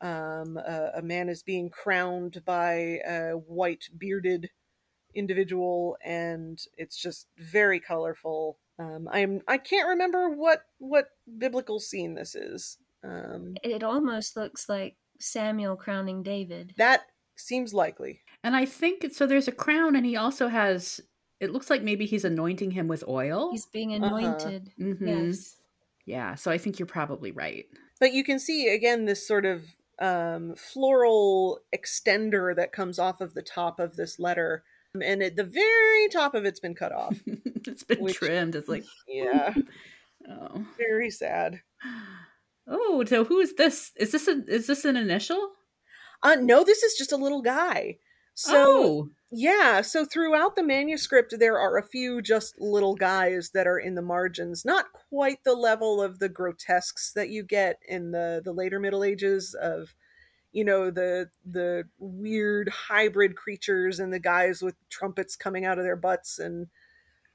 Um, 0.00 0.58
a, 0.58 0.90
a 0.96 1.02
man 1.02 1.28
is 1.28 1.42
being 1.42 1.70
crowned 1.70 2.42
by 2.44 3.00
a 3.08 3.32
white 3.32 3.84
bearded 3.96 4.50
individual 5.14 5.96
and 6.04 6.60
it's 6.76 6.96
just 6.96 7.26
very 7.38 7.80
colorful. 7.80 8.58
Um, 8.80 9.08
i'm 9.10 9.40
i 9.48 9.58
can't 9.58 9.88
remember 9.88 10.30
what 10.30 10.62
what 10.78 11.10
biblical 11.38 11.80
scene 11.80 12.14
this 12.14 12.34
is. 12.34 12.78
Um, 13.02 13.56
it 13.62 13.82
almost 13.82 14.36
looks 14.36 14.68
like 14.68 14.96
samuel 15.18 15.76
crowning 15.76 16.22
david. 16.22 16.74
That 16.76 17.02
seems 17.36 17.74
likely. 17.74 18.20
And 18.44 18.54
i 18.54 18.64
think 18.64 19.04
so 19.12 19.26
there's 19.26 19.48
a 19.48 19.52
crown 19.52 19.96
and 19.96 20.06
he 20.06 20.16
also 20.16 20.48
has 20.48 21.00
it 21.40 21.52
looks 21.52 21.70
like 21.70 21.82
maybe 21.82 22.06
he's 22.06 22.24
anointing 22.24 22.72
him 22.72 22.88
with 22.88 23.04
oil. 23.06 23.50
He's 23.52 23.66
being 23.66 23.94
uh-huh. 23.94 24.14
anointed. 24.14 24.72
Uh-huh. 24.80 24.88
mm-hmm. 24.90 25.06
yes. 25.06 25.56
Yeah 26.06 26.34
so 26.36 26.50
i 26.50 26.58
think 26.58 26.78
you're 26.78 26.86
probably 26.86 27.32
right. 27.32 27.64
But 28.00 28.12
you 28.12 28.22
can 28.22 28.38
see 28.38 28.68
again 28.68 29.06
this 29.06 29.26
sort 29.26 29.44
of 29.44 29.64
um, 30.00 30.54
floral 30.54 31.60
extender 31.74 32.54
that 32.54 32.72
comes 32.72 32.98
off 32.98 33.20
of 33.20 33.34
the 33.34 33.42
top 33.42 33.80
of 33.80 33.96
this 33.96 34.18
letter 34.18 34.62
and 35.02 35.22
at 35.22 35.36
the 35.36 35.44
very 35.44 36.08
top 36.08 36.34
of 36.34 36.44
it's 36.44 36.60
been 36.60 36.74
cut 36.74 36.92
off. 36.92 37.16
it's 37.26 37.84
been 37.84 38.00
which, 38.00 38.16
trimmed. 38.16 38.54
It's 38.54 38.68
like 38.68 38.84
yeah, 39.06 39.54
oh, 40.30 40.64
very 40.76 41.10
sad. 41.10 41.60
Oh, 42.66 43.04
so 43.06 43.24
who 43.24 43.40
is 43.40 43.54
this? 43.56 43.92
Is 43.96 44.12
this 44.12 44.28
a 44.28 44.44
is 44.46 44.66
this 44.66 44.84
an 44.84 44.96
initial? 44.96 45.52
Uh 46.22 46.36
no, 46.40 46.64
this 46.64 46.82
is 46.82 46.96
just 46.96 47.12
a 47.12 47.16
little 47.16 47.42
guy. 47.42 47.98
So 48.34 48.54
oh. 48.56 49.08
yeah, 49.32 49.80
so 49.80 50.04
throughout 50.04 50.54
the 50.54 50.62
manuscript 50.62 51.34
there 51.38 51.58
are 51.58 51.76
a 51.76 51.82
few 51.86 52.22
just 52.22 52.60
little 52.60 52.94
guys 52.94 53.50
that 53.52 53.66
are 53.66 53.78
in 53.78 53.94
the 53.94 54.02
margins, 54.02 54.64
not 54.64 54.92
quite 54.92 55.42
the 55.44 55.54
level 55.54 56.00
of 56.00 56.18
the 56.20 56.28
grotesques 56.28 57.12
that 57.14 57.30
you 57.30 57.42
get 57.42 57.80
in 57.88 58.12
the 58.12 58.40
the 58.44 58.52
later 58.52 58.78
Middle 58.78 59.02
Ages 59.02 59.56
of 59.60 59.94
you 60.52 60.64
know 60.64 60.90
the 60.90 61.28
the 61.44 61.84
weird 61.98 62.68
hybrid 62.68 63.36
creatures 63.36 64.00
and 64.00 64.12
the 64.12 64.18
guys 64.18 64.62
with 64.62 64.74
trumpets 64.88 65.36
coming 65.36 65.64
out 65.64 65.78
of 65.78 65.84
their 65.84 65.96
butts 65.96 66.38
and 66.38 66.66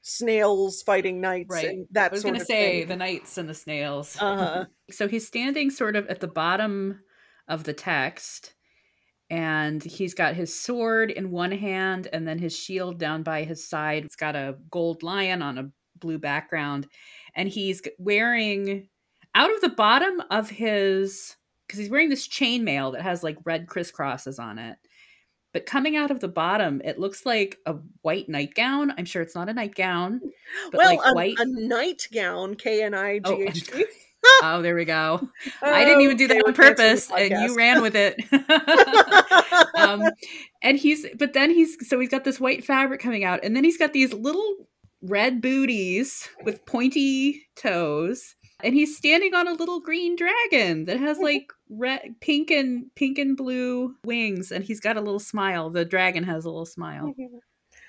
snails 0.01 0.81
fighting 0.81 1.21
knights 1.21 1.49
right. 1.49 1.69
and 1.69 1.87
that 1.91 2.11
I 2.11 2.13
was 2.13 2.23
going 2.23 2.37
to 2.37 2.45
say 2.45 2.81
thing. 2.81 2.89
the 2.89 2.95
knights 2.97 3.37
and 3.37 3.49
the 3.49 3.53
snails. 3.53 4.17
Uh-huh. 4.19 4.65
so 4.91 5.07
he's 5.07 5.25
standing 5.25 5.69
sort 5.69 5.95
of 5.95 6.07
at 6.07 6.19
the 6.19 6.27
bottom 6.27 6.99
of 7.47 7.63
the 7.63 7.73
text 7.73 8.53
and 9.29 9.81
he's 9.81 10.13
got 10.13 10.35
his 10.35 10.59
sword 10.59 11.09
in 11.09 11.31
one 11.31 11.51
hand 11.51 12.09
and 12.11 12.27
then 12.27 12.37
his 12.37 12.55
shield 12.55 12.99
down 12.99 13.23
by 13.23 13.43
his 13.43 13.67
side. 13.67 14.03
It's 14.03 14.17
got 14.17 14.35
a 14.35 14.57
gold 14.69 15.03
lion 15.03 15.41
on 15.41 15.57
a 15.57 15.69
blue 15.97 16.19
background 16.19 16.87
and 17.33 17.47
he's 17.47 17.81
wearing 17.97 18.89
out 19.33 19.53
of 19.53 19.61
the 19.61 19.69
bottom 19.69 20.21
of 20.29 20.49
his 20.49 21.37
because 21.67 21.79
he's 21.79 21.89
wearing 21.89 22.09
this 22.09 22.27
chainmail 22.27 22.93
that 22.93 23.01
has 23.01 23.23
like 23.23 23.37
red 23.45 23.67
crisscrosses 23.67 24.39
on 24.39 24.59
it. 24.59 24.77
But 25.53 25.67
coming 25.67 25.95
out 25.95 26.09
of 26.09 26.19
the 26.19 26.27
bottom, 26.27 26.81
it 26.83 26.97
looks 26.99 27.25
like 27.25 27.59
a 27.65 27.75
white 28.01 28.27
nightgown. 28.27 28.91
I'm 28.97 29.05
sure 29.05 29.21
it's 29.21 29.35
not 29.35 29.49
a 29.49 29.53
nightgown, 29.53 30.19
but 30.71 30.79
well, 30.79 30.95
like 30.95 30.99
a, 31.05 31.13
white 31.13 31.39
a 31.39 31.45
nightgown. 31.45 32.55
K 32.55 32.83
N 32.83 32.93
I 32.93 33.19
G 33.19 33.43
H 33.47 33.67
T. 33.67 33.85
Oh, 34.41 34.61
there 34.61 34.73
we 34.73 34.85
go. 34.85 35.27
I 35.61 35.83
didn't 35.83 35.99
even 35.99 36.15
do 36.15 36.29
that 36.29 36.43
on 36.47 36.53
purpose, 36.53 37.11
and 37.11 37.29
you 37.29 37.57
ran 37.57 37.81
with 37.81 37.93
it. 37.93 38.15
um, 39.77 40.09
and 40.61 40.77
he's, 40.77 41.05
but 41.17 41.33
then 41.33 41.49
he's, 41.49 41.89
so 41.89 41.99
he's 41.99 42.09
got 42.09 42.23
this 42.23 42.39
white 42.39 42.63
fabric 42.63 43.01
coming 43.01 43.25
out, 43.25 43.41
and 43.43 43.53
then 43.53 43.65
he's 43.65 43.77
got 43.77 43.91
these 43.91 44.13
little 44.13 44.55
red 45.01 45.41
booties 45.41 46.29
with 46.45 46.65
pointy 46.65 47.45
toes, 47.57 48.35
and 48.63 48.73
he's 48.73 48.97
standing 48.97 49.33
on 49.35 49.47
a 49.47 49.53
little 49.53 49.79
green 49.79 50.15
dragon 50.15 50.85
that 50.85 50.99
has 50.99 51.19
like 51.19 51.51
red 51.69 52.15
pink 52.21 52.49
and 52.49 52.93
pink 52.95 53.17
and 53.17 53.37
blue 53.37 53.95
wings 54.05 54.51
and 54.51 54.63
he's 54.63 54.79
got 54.79 54.97
a 54.97 55.01
little 55.01 55.19
smile. 55.19 55.69
The 55.69 55.85
dragon 55.85 56.23
has 56.23 56.45
a 56.45 56.49
little 56.49 56.65
smile 56.65 57.13
oh 57.19 57.41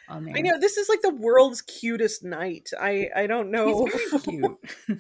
on 0.09 0.25
there. 0.25 0.37
i 0.37 0.41
know 0.41 0.59
this 0.59 0.77
is 0.77 0.89
like 0.89 1.01
the 1.01 1.15
world's 1.15 1.63
cutest 1.63 2.25
knight. 2.25 2.71
I 2.79 3.09
i 3.15 3.27
don't 3.27 3.51
know. 3.51 3.89
cute. 4.23 4.59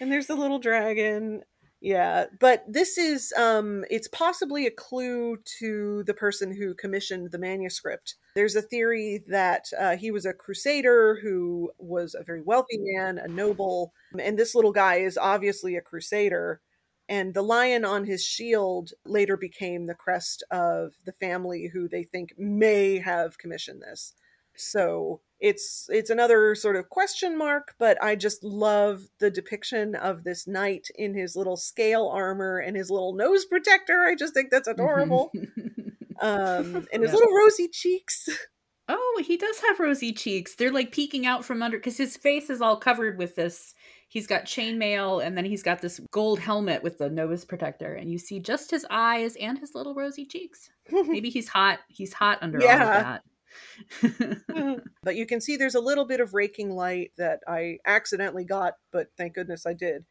And 0.00 0.10
there's 0.10 0.26
the 0.26 0.34
little 0.34 0.58
dragon 0.58 1.42
yeah 1.82 2.26
but 2.40 2.64
this 2.66 2.96
is 2.96 3.32
um 3.36 3.84
it's 3.90 4.08
possibly 4.08 4.66
a 4.66 4.70
clue 4.70 5.36
to 5.58 6.02
the 6.04 6.14
person 6.14 6.54
who 6.54 6.74
commissioned 6.74 7.30
the 7.30 7.38
manuscript. 7.38 8.14
There's 8.34 8.56
a 8.56 8.62
theory 8.62 9.22
that 9.28 9.66
uh, 9.78 9.96
he 9.96 10.10
was 10.10 10.24
a 10.24 10.32
crusader 10.32 11.18
who 11.22 11.70
was 11.78 12.14
a 12.18 12.24
very 12.24 12.40
wealthy 12.40 12.78
man 12.78 13.18
a 13.18 13.28
noble 13.28 13.92
and 14.18 14.38
this 14.38 14.54
little 14.54 14.72
guy 14.72 14.96
is 14.96 15.18
obviously 15.18 15.76
a 15.76 15.82
crusader. 15.82 16.60
And 17.08 17.34
the 17.34 17.42
lion 17.42 17.84
on 17.84 18.04
his 18.04 18.24
shield 18.24 18.92
later 19.04 19.36
became 19.36 19.86
the 19.86 19.94
crest 19.94 20.42
of 20.50 20.94
the 21.04 21.12
family 21.12 21.68
who 21.72 21.88
they 21.88 22.04
think 22.04 22.32
may 22.38 22.98
have 22.98 23.38
commissioned 23.38 23.82
this. 23.82 24.14
So 24.56 25.20
it's 25.42 25.88
it's 25.90 26.08
another 26.08 26.54
sort 26.54 26.76
of 26.76 26.88
question 26.88 27.36
mark 27.36 27.74
but 27.78 28.02
i 28.02 28.14
just 28.14 28.44
love 28.44 29.02
the 29.18 29.30
depiction 29.30 29.94
of 29.96 30.22
this 30.24 30.46
knight 30.46 30.88
in 30.96 31.14
his 31.14 31.34
little 31.36 31.56
scale 31.56 32.10
armor 32.12 32.58
and 32.58 32.76
his 32.76 32.90
little 32.90 33.14
nose 33.14 33.44
protector. 33.44 34.04
I 34.04 34.14
just 34.14 34.34
think 34.34 34.50
that's 34.50 34.68
adorable. 34.68 35.32
Um 36.20 36.86
and 36.92 37.02
his 37.02 37.10
yeah. 37.10 37.16
little 37.16 37.34
rosy 37.34 37.68
cheeks. 37.68 38.28
Oh 38.88 39.22
he 39.24 39.36
does 39.36 39.58
have 39.60 39.78
rosy 39.78 40.12
cheeks. 40.12 40.56
They're 40.56 40.72
like 40.72 40.92
peeking 40.92 41.24
out 41.24 41.44
from 41.44 41.62
under 41.62 41.78
because 41.78 41.96
his 41.96 42.16
face 42.16 42.50
is 42.50 42.60
all 42.60 42.76
covered 42.76 43.16
with 43.16 43.36
this 43.36 43.74
he's 44.08 44.26
got 44.26 44.44
chainmail 44.44 45.24
and 45.24 45.36
then 45.36 45.44
he's 45.44 45.62
got 45.62 45.80
this 45.80 46.00
gold 46.10 46.38
helmet 46.38 46.82
with 46.82 46.98
the 46.98 47.08
nose 47.08 47.44
protector 47.44 47.94
and 47.94 48.10
you 48.10 48.18
see 48.18 48.40
just 48.40 48.70
his 48.70 48.84
eyes 48.90 49.36
and 49.36 49.58
his 49.58 49.74
little 49.74 49.94
rosy 49.94 50.26
cheeks. 50.26 50.68
Maybe 50.90 51.30
he's 51.30 51.48
hot 51.48 51.78
he's 51.88 52.12
hot 52.12 52.38
under 52.42 52.60
yeah. 52.60 52.72
all 52.72 52.80
of 52.80 53.04
that 53.04 53.22
but 55.02 55.16
you 55.16 55.26
can 55.26 55.40
see 55.40 55.56
there's 55.56 55.74
a 55.74 55.80
little 55.80 56.04
bit 56.04 56.20
of 56.20 56.34
raking 56.34 56.70
light 56.70 57.12
that 57.18 57.40
I 57.46 57.78
accidentally 57.86 58.44
got, 58.44 58.74
but 58.92 59.08
thank 59.16 59.34
goodness 59.34 59.66
I 59.66 59.74
did. 59.74 60.04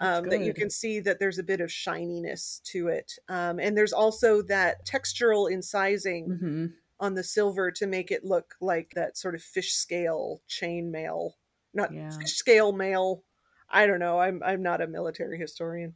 Um, 0.00 0.28
that 0.28 0.40
you 0.40 0.52
can 0.52 0.70
see 0.70 0.98
that 1.00 1.20
there's 1.20 1.38
a 1.38 1.44
bit 1.44 1.60
of 1.60 1.70
shininess 1.70 2.60
to 2.72 2.88
it. 2.88 3.12
Um, 3.28 3.60
and 3.60 3.76
there's 3.76 3.92
also 3.92 4.42
that 4.42 4.84
textural 4.84 5.48
incising 5.52 6.26
mm-hmm. 6.26 6.66
on 6.98 7.14
the 7.14 7.22
silver 7.22 7.70
to 7.70 7.86
make 7.86 8.10
it 8.10 8.24
look 8.24 8.56
like 8.60 8.90
that 8.96 9.16
sort 9.16 9.36
of 9.36 9.42
fish 9.42 9.72
scale 9.72 10.42
chain 10.48 10.90
mail. 10.90 11.36
Not 11.72 11.92
Yeah. 11.92 12.10
fish 12.10 12.34
scale 12.34 12.72
mail. 12.72 13.22
I 13.70 13.86
don't 13.86 14.00
know. 14.00 14.18
I'm 14.18 14.42
I'm 14.44 14.62
not 14.62 14.80
a 14.80 14.88
military 14.88 15.38
historian. 15.38 15.94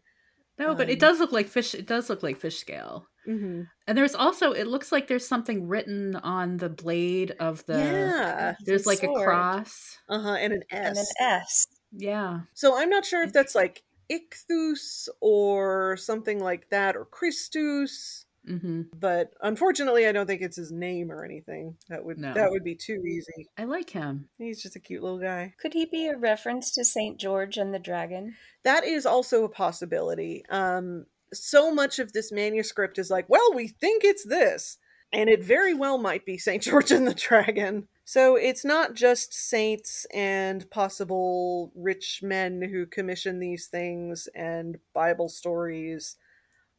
No, 0.58 0.74
but 0.74 0.88
it 0.88 1.02
Um, 1.02 1.08
does 1.08 1.20
look 1.20 1.32
like 1.32 1.48
fish. 1.48 1.74
It 1.74 1.86
does 1.86 2.08
look 2.08 2.22
like 2.22 2.36
fish 2.36 2.58
scale. 2.58 3.08
Hmm 3.28 3.62
And 3.86 3.98
there's 3.98 4.14
also 4.14 4.52
it 4.52 4.66
looks 4.66 4.90
like 4.92 5.06
there's 5.08 5.26
something 5.28 5.68
written 5.68 6.16
on 6.16 6.56
the 6.56 6.68
blade 6.70 7.32
of 7.40 7.64
the. 7.66 7.78
yeah. 7.78 8.54
There's 8.64 8.84
The 8.84 8.88
like 8.90 9.02
a 9.02 9.08
cross. 9.08 9.98
Uh 10.08 10.20
huh. 10.20 10.34
And 10.34 10.52
an 10.54 10.62
S. 10.70 10.86
And 10.86 10.98
an 10.98 11.06
S. 11.20 11.66
Yeah. 11.92 12.40
So 12.54 12.76
I'm 12.78 12.90
not 12.90 13.04
sure 13.04 13.22
if 13.22 13.32
that's 13.32 13.54
like 13.54 13.82
Ichthus 14.10 15.08
or 15.20 15.96
something 15.98 16.40
like 16.40 16.70
that, 16.70 16.96
or 16.96 17.04
Christus. 17.04 18.24
hmm 18.46 18.82
But 18.94 19.34
unfortunately, 19.42 20.06
I 20.06 20.12
don't 20.12 20.26
think 20.26 20.40
it's 20.42 20.56
his 20.56 20.72
name 20.72 21.12
or 21.12 21.24
anything. 21.24 21.76
That 21.90 22.04
would 22.04 22.18
No. 22.18 22.32
that 22.34 22.50
would 22.50 22.64
be 22.64 22.74
too 22.74 23.02
easy. 23.06 23.46
I 23.58 23.64
like 23.64 23.90
him. 23.90 24.28
He's 24.38 24.62
just 24.62 24.76
a 24.76 24.80
cute 24.80 25.02
little 25.02 25.18
guy. 25.18 25.52
Could 25.60 25.74
he 25.74 25.84
be 25.86 26.08
a 26.08 26.16
reference 26.16 26.70
to 26.72 26.84
Saint 26.84 27.18
George 27.20 27.58
and 27.58 27.74
the 27.74 27.78
Dragon? 27.78 28.34
That 28.64 28.84
is 28.84 29.04
also 29.06 29.44
a 29.44 29.48
possibility. 29.50 30.44
Um, 30.48 31.04
so 31.32 31.72
much 31.72 31.98
of 31.98 32.12
this 32.12 32.32
manuscript 32.32 32.98
is 32.98 33.10
like, 33.10 33.28
well, 33.28 33.52
we 33.54 33.68
think 33.68 34.04
it's 34.04 34.24
this, 34.24 34.78
and 35.12 35.28
it 35.28 35.42
very 35.42 35.74
well 35.74 35.98
might 35.98 36.24
be 36.24 36.38
Saint 36.38 36.62
George 36.64 36.90
and 36.90 37.06
the 37.06 37.14
Dragon. 37.14 37.88
So 38.04 38.36
it's 38.36 38.64
not 38.64 38.94
just 38.94 39.34
saints 39.34 40.06
and 40.14 40.68
possible 40.70 41.72
rich 41.74 42.20
men 42.22 42.62
who 42.62 42.86
commission 42.86 43.38
these 43.38 43.66
things 43.66 44.28
and 44.34 44.78
Bible 44.94 45.28
stories, 45.28 46.16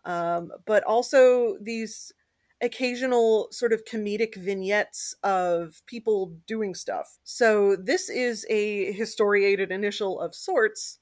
um, 0.06 0.50
but 0.66 0.84
also 0.86 1.58
these 1.62 2.12
occasional 2.62 3.48
sort 3.52 3.74
of 3.74 3.86
comedic 3.86 4.36
vignettes 4.36 5.16
of 5.24 5.82
people 5.86 6.36
doing 6.48 6.74
stuff. 6.74 7.20
So 7.24 7.76
this 7.76 8.10
is 8.10 8.46
a 8.50 8.92
historiated 8.92 9.72
initial 9.72 10.20
of 10.20 10.36
sorts 10.36 10.98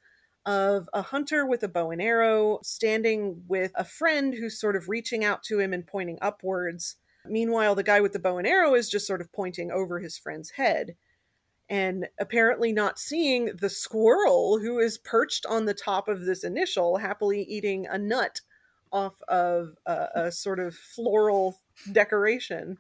of 0.48 0.90
a 0.94 1.02
hunter 1.02 1.46
with 1.46 1.62
a 1.62 1.68
bow 1.68 1.92
and 1.92 2.02
arrow 2.02 2.60
standing 2.64 3.44
with 3.48 3.72
a 3.76 3.84
friend 3.84 4.34
who's 4.34 4.60
sort 4.60 4.78
of 4.78 4.88
reaching 4.88 5.24
out 5.24 5.44
to 5.44 5.60
him 5.60 5.74
and 5.74 5.86
pointing 5.86 6.18
upwards. 6.22 6.96
Meanwhile, 7.26 7.76
the 7.76 7.84
guy 7.84 8.00
with 8.00 8.14
the 8.14 8.20
bow 8.20 8.38
and 8.38 8.48
arrow 8.48 8.74
is 8.74 8.90
just 8.90 9.06
sort 9.06 9.20
of 9.20 9.32
pointing 9.34 9.72
over 9.72 10.00
his 10.00 10.18
friend's 10.18 10.52
head 10.52 10.96
and 11.70 12.08
apparently 12.18 12.72
not 12.72 12.98
seeing 12.98 13.52
the 13.60 13.70
squirrel 13.70 14.58
who 14.58 14.80
is 14.80 14.98
perched 14.98 15.46
on 15.46 15.66
the 15.66 15.74
top 15.74 16.08
of 16.08 16.22
this 16.22 16.46
initial, 16.46 16.96
happily 16.96 17.44
eating 17.44 17.86
a 17.88 17.98
nut 17.98 18.40
off 18.94 19.22
of 19.28 19.76
a, 19.86 20.08
a 20.16 20.32
sort 20.32 20.60
of 20.60 20.74
floral 20.74 21.60
decoration. 21.92 22.78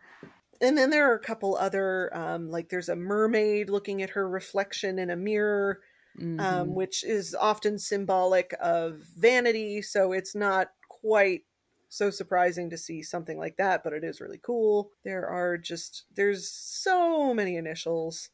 And 0.62 0.78
then 0.78 0.90
there 0.90 1.12
are 1.12 1.16
a 1.16 1.20
couple 1.20 1.58
other, 1.58 2.16
um, 2.18 2.50
like 2.50 2.70
there's 2.70 2.88
a 2.88 2.96
mermaid 2.96 3.70
looking 3.70 4.02
at 4.02 4.12
her 4.12 4.28
reflection 4.28 5.00
in 5.00 5.10
a 5.10 5.18
mirror 5.18 5.82
um, 6.20 6.38
Mhm. 6.38 6.68
which 6.74 7.04
is 7.04 7.36
often 7.36 7.78
symbolic 7.80 8.54
of 8.60 8.98
vanity. 9.18 9.82
So 9.82 10.12
it's 10.14 10.36
not 10.36 10.72
quite 10.90 11.42
so 11.90 12.10
surprising 12.10 12.70
to 12.70 12.78
see 12.78 13.02
something 13.02 13.38
like 13.38 13.58
that, 13.58 13.84
but 13.84 13.94
it 13.94 14.04
is 14.04 14.20
really 14.20 14.40
cool. 14.42 14.92
There 15.04 15.26
are 15.28 15.58
just, 15.58 16.06
there's 16.16 16.50
so 16.50 17.34
many 17.34 17.56
initials 17.56 18.30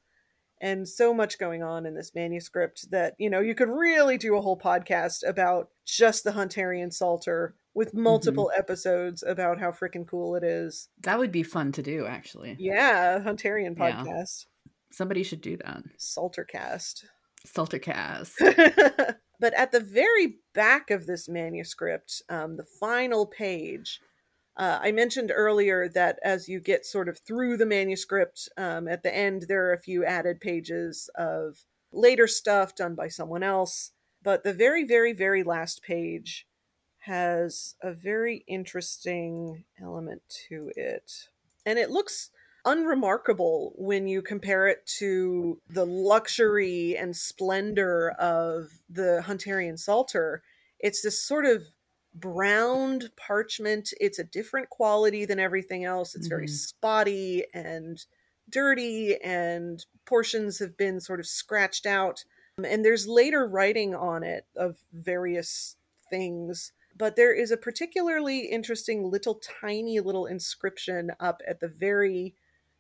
and 0.62 0.88
so 0.88 1.14
much 1.14 1.38
going 1.38 1.62
on 1.62 1.86
in 1.86 1.94
this 1.94 2.16
manuscript 2.16 2.90
that, 2.90 3.16
you 3.20 3.30
know, 3.30 3.42
you 3.42 3.54
could 3.54 3.70
really 3.70 4.18
do 4.18 4.36
a 4.38 4.42
whole 4.42 4.58
podcast 4.58 5.28
about 5.28 5.70
just 5.86 6.24
the 6.24 6.32
Hunterian 6.32 6.92
Psalter 6.94 7.56
with 7.76 7.94
multiple 7.94 8.50
episodes 8.56 9.24
about 9.24 9.60
how 9.60 9.72
freaking 9.72 10.08
cool 10.08 10.36
it 10.36 10.44
is. 10.44 10.90
that 11.02 11.20
would 11.20 11.32
be 11.32 11.44
fun 11.44 11.72
to 11.74 11.82
do. 11.84 12.06
Actually, 12.06 12.56
Yeah, 12.60 13.20
Hunterian 13.20 13.78
Yeah. 13.78 13.92
podcast, 14.04 14.46
somebody 14.92 15.22
should 15.24 15.42
do 15.42 15.58
that. 15.58 15.84
Psaltercast. 15.98 17.04
Saltercast. 17.48 18.34
but 19.40 19.54
at 19.54 19.72
the 19.72 19.80
very 19.80 20.40
back 20.54 20.90
of 20.92 21.06
this 21.06 21.28
manuscript, 21.28 22.22
um, 22.30 22.58
the 22.58 22.64
final 22.64 23.26
page, 23.26 24.00
uh, 24.56 24.80
I 24.82 24.92
mentioned 24.92 25.32
earlier 25.34 25.90
that 25.90 26.20
as 26.24 26.48
you 26.48 26.60
get 26.60 26.86
sort 26.86 27.10
of 27.10 27.18
through 27.20 27.58
the 27.58 27.66
manuscript, 27.66 28.50
um, 28.58 28.88
at 28.88 29.04
the 29.04 29.16
end, 29.16 29.46
there 29.48 29.66
are 29.68 29.74
a 29.74 29.80
few 29.80 30.06
added 30.06 30.40
pages 30.40 31.10
of 31.16 31.66
later 31.92 32.28
stuff 32.28 32.76
done 32.76 32.96
by 32.96 33.08
someone 33.08 33.44
else. 33.44 33.92
But 34.22 34.44
the 34.44 34.54
very, 34.54 34.84
very, 34.86 35.12
very 35.12 35.44
last 35.44 35.84
page 35.84 36.48
has 37.00 37.76
a 37.82 37.92
very 37.92 38.46
interesting 38.48 39.66
element 39.82 40.22
to 40.48 40.72
it. 40.76 41.28
And 41.66 41.78
it 41.78 41.90
looks 41.90 42.30
unremarkable 42.66 43.74
when 43.76 44.08
you 44.08 44.22
compare 44.22 44.68
it 44.68 44.86
to 44.86 45.62
the 45.70 45.86
luxury 45.86 46.96
and 46.98 47.16
splendor 47.16 48.12
of 48.12 48.82
the 48.90 49.24
Hunterian 49.26 49.78
Psalter. 49.78 50.44
It's 50.80 51.02
this 51.02 51.22
sort 51.22 51.46
of 51.46 51.64
browned 52.14 53.10
parchment. 53.16 53.94
It's 54.00 54.20
a 54.20 54.24
different 54.24 54.70
quality 54.70 55.26
than 55.26 55.40
everything 55.40 55.84
else. 55.84 56.16
It's 56.16 56.28
very 56.28 56.48
Mhm. 56.48 56.50
spotty 56.50 57.46
and 57.54 58.06
dirty, 58.50 59.20
and 59.22 59.86
portions 60.06 60.60
have 60.60 60.78
been 60.78 61.00
sort 61.00 61.20
of 61.20 61.28
scratched 61.28 61.86
out. 61.86 62.24
And 62.64 62.86
there's 62.86 63.08
later 63.08 63.48
writing 63.48 63.96
on 63.96 64.24
it 64.24 64.46
of 64.56 64.78
various 64.92 65.76
things. 66.10 66.72
But 66.96 67.16
there 67.16 67.34
is 67.34 67.50
a 67.50 67.58
particularly 67.58 68.42
interesting 68.42 69.10
little 69.10 69.36
tiny 69.36 70.00
little 70.00 70.28
inscription 70.28 71.12
up 71.20 71.42
at 71.48 71.60
the 71.60 71.68
very 71.68 72.36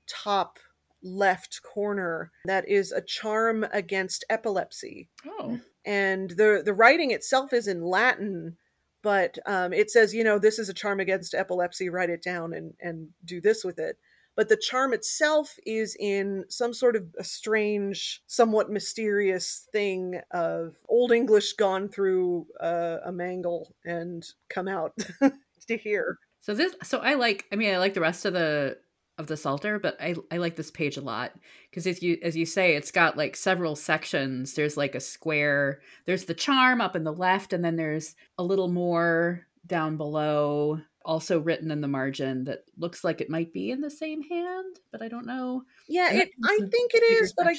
top 0.07 0.59
left 1.03 1.61
corner 1.63 2.31
that 2.45 2.67
is 2.67 2.91
a 2.91 3.01
charm 3.01 3.65
against 3.73 4.23
epilepsy 4.29 5.09
oh, 5.27 5.59
and 5.85 6.31
the 6.31 6.61
the 6.63 6.73
writing 6.73 7.11
itself 7.11 7.51
is 7.51 7.67
in 7.67 7.81
latin 7.81 8.55
but 9.01 9.37
um, 9.45 9.73
it 9.73 9.91
says 9.91 10.13
you 10.13 10.23
know 10.23 10.39
this 10.39 10.59
is 10.59 10.69
a 10.69 10.73
charm 10.73 11.01
against 11.01 11.35
epilepsy 11.35 11.89
write 11.89 12.09
it 12.09 12.23
down 12.23 12.53
and 12.53 12.73
and 12.79 13.09
do 13.25 13.41
this 13.41 13.65
with 13.65 13.79
it 13.79 13.97
but 14.35 14.47
the 14.47 14.57
charm 14.57 14.93
itself 14.93 15.55
is 15.65 15.95
in 15.99 16.45
some 16.47 16.73
sort 16.73 16.95
of 16.95 17.03
a 17.19 17.23
strange 17.23 18.21
somewhat 18.25 18.71
mysterious 18.71 19.67
thing 19.73 20.21
of 20.31 20.77
old 20.87 21.11
english 21.11 21.51
gone 21.53 21.89
through 21.89 22.47
uh, 22.61 22.97
a 23.05 23.11
mangle 23.11 23.75
and 23.83 24.25
come 24.49 24.69
out 24.69 24.93
to 25.67 25.77
here 25.77 26.17
so 26.43 26.53
this. 26.53 26.75
So 26.83 26.99
I 26.99 27.13
like. 27.13 27.45
I 27.53 27.55
mean, 27.55 27.73
I 27.73 27.77
like 27.77 27.93
the 27.93 28.01
rest 28.01 28.25
of 28.25 28.33
the 28.33 28.77
of 29.17 29.27
the 29.27 29.37
Psalter, 29.37 29.79
but 29.79 29.95
I 30.01 30.15
I 30.31 30.37
like 30.37 30.55
this 30.55 30.71
page 30.71 30.97
a 30.97 31.01
lot 31.01 31.33
because 31.69 31.85
as 31.87 32.01
you 32.01 32.17
as 32.23 32.35
you 32.35 32.45
say, 32.45 32.75
it's 32.75 32.91
got 32.91 33.17
like 33.17 33.35
several 33.35 33.75
sections. 33.75 34.53
There's 34.55 34.77
like 34.77 34.95
a 34.95 34.99
square. 34.99 35.81
There's 36.05 36.25
the 36.25 36.33
charm 36.33 36.81
up 36.81 36.95
in 36.95 37.03
the 37.03 37.13
left, 37.13 37.53
and 37.53 37.63
then 37.63 37.75
there's 37.75 38.15
a 38.37 38.43
little 38.43 38.69
more 38.69 39.45
down 39.65 39.95
below, 39.97 40.81
also 41.05 41.39
written 41.39 41.71
in 41.71 41.79
the 41.81 41.87
margin 41.87 42.43
that 42.45 42.65
looks 42.77 43.03
like 43.03 43.21
it 43.21 43.29
might 43.29 43.53
be 43.53 43.71
in 43.71 43.81
the 43.81 43.89
same 43.89 44.21
hand, 44.23 44.75
but 44.91 45.01
I 45.01 45.07
don't 45.07 45.25
know. 45.25 45.63
yeah 45.87 46.11
it, 46.13 46.29
i 46.45 46.57
think 46.71 46.91
it 46.93 47.03
is, 47.21 47.33
but 47.33 47.45
i 47.47 47.53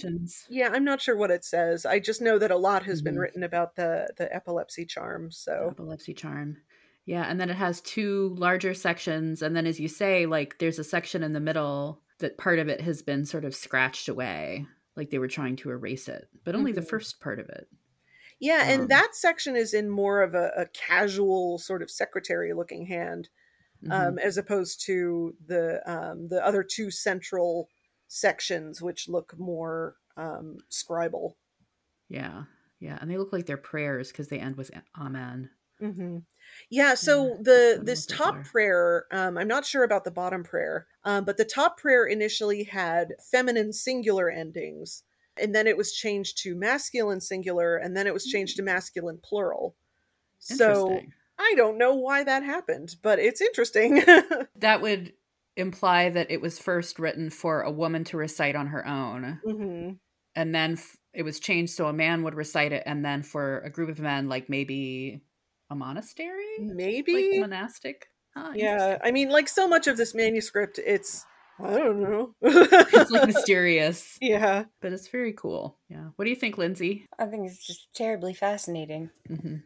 yeah 0.49 0.71
i'm 0.73 0.85
not 0.85 1.01
sure 1.01 1.15
what 1.17 1.31
it 1.31 1.45
says 1.45 1.85
i 1.85 1.99
just 1.99 2.23
know 2.23 2.39
that 2.39 2.51
a 2.51 2.57
lot 2.57 2.83
has 2.85 3.03
been 3.03 3.15
Mhm. 3.17 3.21
written 3.21 3.43
about 3.43 3.77
the 3.77 4.09
the 4.17 4.35
epilepsy 4.35 4.87
charm 4.87 5.31
so 5.31 5.69
epilepsy 5.73 6.15
charm. 6.15 6.57
Yeah, 7.07 7.25
and 7.25 7.39
then 7.39 7.51
it 7.51 7.57
has 7.57 7.81
two 7.83 8.35
larger 8.39 8.73
sections, 8.75 9.43
and 9.43 9.55
then 9.55 9.67
as 9.67 9.79
you 9.79 9.89
say, 9.89 10.25
like 10.27 10.59
there's 10.59 10.79
a 10.79 10.85
section 10.85 11.23
in 11.23 11.33
the 11.33 11.41
middle 11.41 12.03
that 12.19 12.39
part 12.39 12.59
of 12.59 12.69
it 12.69 12.81
has 12.81 13.03
been 13.03 13.27
sort 13.27 13.45
of 13.45 13.55
scratched 13.55 14.09
away, 14.09 14.67
like 14.97 15.11
they 15.11 15.19
were 15.19 15.29
trying 15.29 15.57
to 15.57 15.71
erase 15.71 16.09
it, 16.09 16.29
but 16.45 16.55
only 16.55 16.73
the 16.73 16.81
Mhm. 16.81 16.83
first 16.83 17.21
part 17.21 17.41
of 17.41 17.49
it. 17.51 17.69
Yeah, 18.41 18.65
and 18.67 18.89
Um, 18.89 18.91
that 18.91 19.15
section 19.15 19.57
is 19.57 19.75
in 19.75 19.89
more 19.91 20.23
of 20.23 20.35
a, 20.35 20.53
a 20.57 20.67
casual 20.69 21.59
sort 21.59 21.83
of 21.83 21.91
secretary 21.91 22.53
looking 22.53 22.87
hand, 22.87 23.29
um, 23.91 24.19
as 24.19 24.39
opposed 24.39 24.83
to 24.87 25.37
the 25.47 25.83
um, 25.91 26.29
the 26.29 26.45
other 26.45 26.65
two 26.65 26.91
central 26.91 27.71
sections, 28.09 28.83
which 28.83 29.09
look 29.09 29.39
more 29.39 29.97
um, 30.17 30.59
scribal. 30.71 31.35
yeah, 32.09 32.45
yeah, 32.81 32.99
and 33.01 33.11
they 33.11 33.17
look 33.19 33.33
like 33.33 33.47
they're 33.47 33.57
prayers 33.57 34.11
because 34.13 34.29
they 34.29 34.39
end 34.39 34.57
with 34.57 34.71
amen. 34.99 35.51
hmm 35.79 36.19
Yeah, 36.71 36.95
so 36.95 37.39
the 37.41 37.81
this 37.85 38.07
top 38.07 38.45
prayer, 38.45 39.07
um, 39.11 39.39
I'm 39.39 39.49
not 39.49 39.65
sure 39.67 39.85
about 39.85 40.05
the 40.05 40.11
bottom 40.11 40.45
prayer, 40.45 40.87
um, 41.05 41.25
but 41.25 41.37
the 41.37 41.45
top 41.45 41.79
prayer 41.79 42.05
initially 42.07 42.65
had 42.65 43.15
feminine 43.31 43.73
singular 43.73 44.31
endings, 44.31 45.05
and 45.37 45.55
then 45.55 45.67
it 45.67 45.77
was 45.77 45.93
changed 45.93 46.39
to 46.43 46.55
masculine 46.55 47.21
singular, 47.21 47.77
and 47.77 47.97
then 47.97 48.07
it 48.07 48.15
was 48.15 48.27
changed 48.27 48.57
to 48.57 48.63
masculine 48.63 49.19
plural. 49.23 49.77
So 50.39 51.07
I 51.39 51.55
don't 51.57 51.79
know 51.79 51.95
why 51.95 52.25
that 52.25 52.43
happened, 52.43 52.97
but 53.03 53.19
it's 53.19 53.41
interesting. 53.41 54.03
that 54.57 54.81
would 54.81 55.15
imply 55.57 56.11
that 56.11 56.31
it 56.31 56.41
was 56.41 56.59
first 56.59 56.99
written 56.99 57.31
for 57.31 57.63
a 57.63 57.71
woman 57.71 58.05
to 58.05 58.17
recite 58.17 58.57
on 58.57 58.69
her 58.69 58.87
own. 58.87 59.41
hmm 59.45 59.99
And 60.37 60.55
then 60.55 60.75
f- 60.75 60.97
it 61.15 61.23
was 61.25 61.41
changed 61.41 61.75
so 61.75 61.87
a 61.89 61.93
man 61.93 62.23
would 62.25 62.35
recite 62.35 62.73
it, 62.73 62.85
and 62.87 63.05
then 63.05 63.23
for 63.23 63.61
a 63.61 63.71
group 63.71 63.91
of 63.91 64.01
men, 64.01 64.29
like 64.29 64.49
maybe 64.49 65.23
a 65.75 65.77
monastery? 65.77 66.59
Maybe. 66.61 67.31
Like 67.33 67.41
monastic? 67.51 68.09
Huh, 68.37 68.53
yeah. 68.55 68.99
I 69.03 69.11
mean, 69.11 69.29
like 69.31 69.49
so 69.49 69.69
much 69.69 69.87
of 69.87 69.97
this 69.97 70.15
manuscript, 70.15 70.79
it's 70.85 71.25
I 71.61 71.77
don't 71.79 72.01
know. 72.01 72.35
It's 72.43 73.11
like 73.11 73.27
mysterious, 73.35 74.19
yeah. 74.21 74.65
but 74.81 74.93
it's 74.93 75.09
very 75.09 75.33
cool. 75.33 75.79
Yeah. 75.89 76.09
What 76.17 76.25
do 76.25 76.31
you 76.31 76.37
think, 76.37 76.59
Lindsay? 76.59 77.07
I 77.19 77.27
think 77.27 77.47
it's 77.47 77.65
just 77.67 77.93
terribly 77.95 78.35
fascinating. 78.35 79.11
hmm 79.29 79.57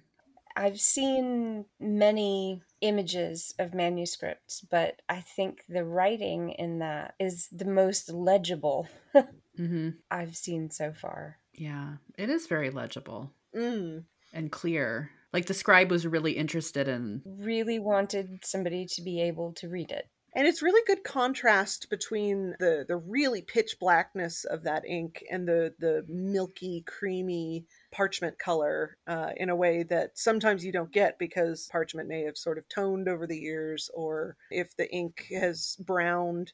I've 0.57 0.81
seen 0.81 1.67
many 1.79 2.63
images 2.81 3.55
of 3.61 3.75
manuscripts, 3.75 4.61
but 4.61 5.01
I 5.09 5.21
think 5.21 5.61
the 5.69 5.85
writing 5.85 6.51
in 6.51 6.81
that 6.81 7.15
is 7.21 7.49
the 7.53 7.65
most 7.65 8.11
legible 8.13 8.89
hmm 9.57 9.91
I've 10.11 10.35
seen 10.37 10.71
so 10.71 10.93
far. 10.93 11.39
Yeah. 11.55 11.99
It 12.19 12.29
is 12.29 12.49
very 12.49 12.71
legible 12.71 13.33
Mm. 13.55 14.05
and 14.35 14.51
clear. 14.53 15.11
Like 15.33 15.47
the 15.47 15.55
scribe 15.55 15.91
was 15.91 16.07
really 16.07 16.33
interested 16.33 16.89
in. 16.89 17.23
Really 17.25 17.79
wanted 17.79 18.41
somebody 18.43 18.87
to 18.87 19.03
be 19.03 19.21
able 19.21 19.53
to 19.55 19.69
read 19.69 19.91
it. 19.91 20.09
And 20.35 20.47
it's 20.47 20.63
really 20.63 20.83
good 20.87 21.05
contrast 21.05 21.89
between 21.91 22.55
the 22.61 22.85
the 22.87 22.97
really 22.97 23.43
pitch 23.43 23.77
blackness 23.81 24.45
of 24.45 24.63
that 24.65 24.85
ink 24.87 25.25
and 25.31 25.49
the 25.49 25.75
the 25.79 26.05
milky, 26.07 26.83
creamy 26.87 27.65
parchment 27.91 28.39
color 28.39 28.97
uh, 29.07 29.31
in 29.37 29.49
a 29.49 29.57
way 29.57 29.83
that 29.85 30.19
sometimes 30.19 30.65
you 30.65 30.71
don't 30.71 30.93
get 30.93 31.19
because 31.19 31.69
parchment 31.73 32.09
may 32.09 32.23
have 32.23 32.37
sort 32.37 32.59
of 32.59 32.69
toned 32.69 33.09
over 33.09 33.27
the 33.27 33.39
years, 33.39 33.91
or 33.95 34.37
if 34.51 34.77
the 34.77 34.91
ink 34.93 35.27
has 35.31 35.77
browned. 35.81 36.53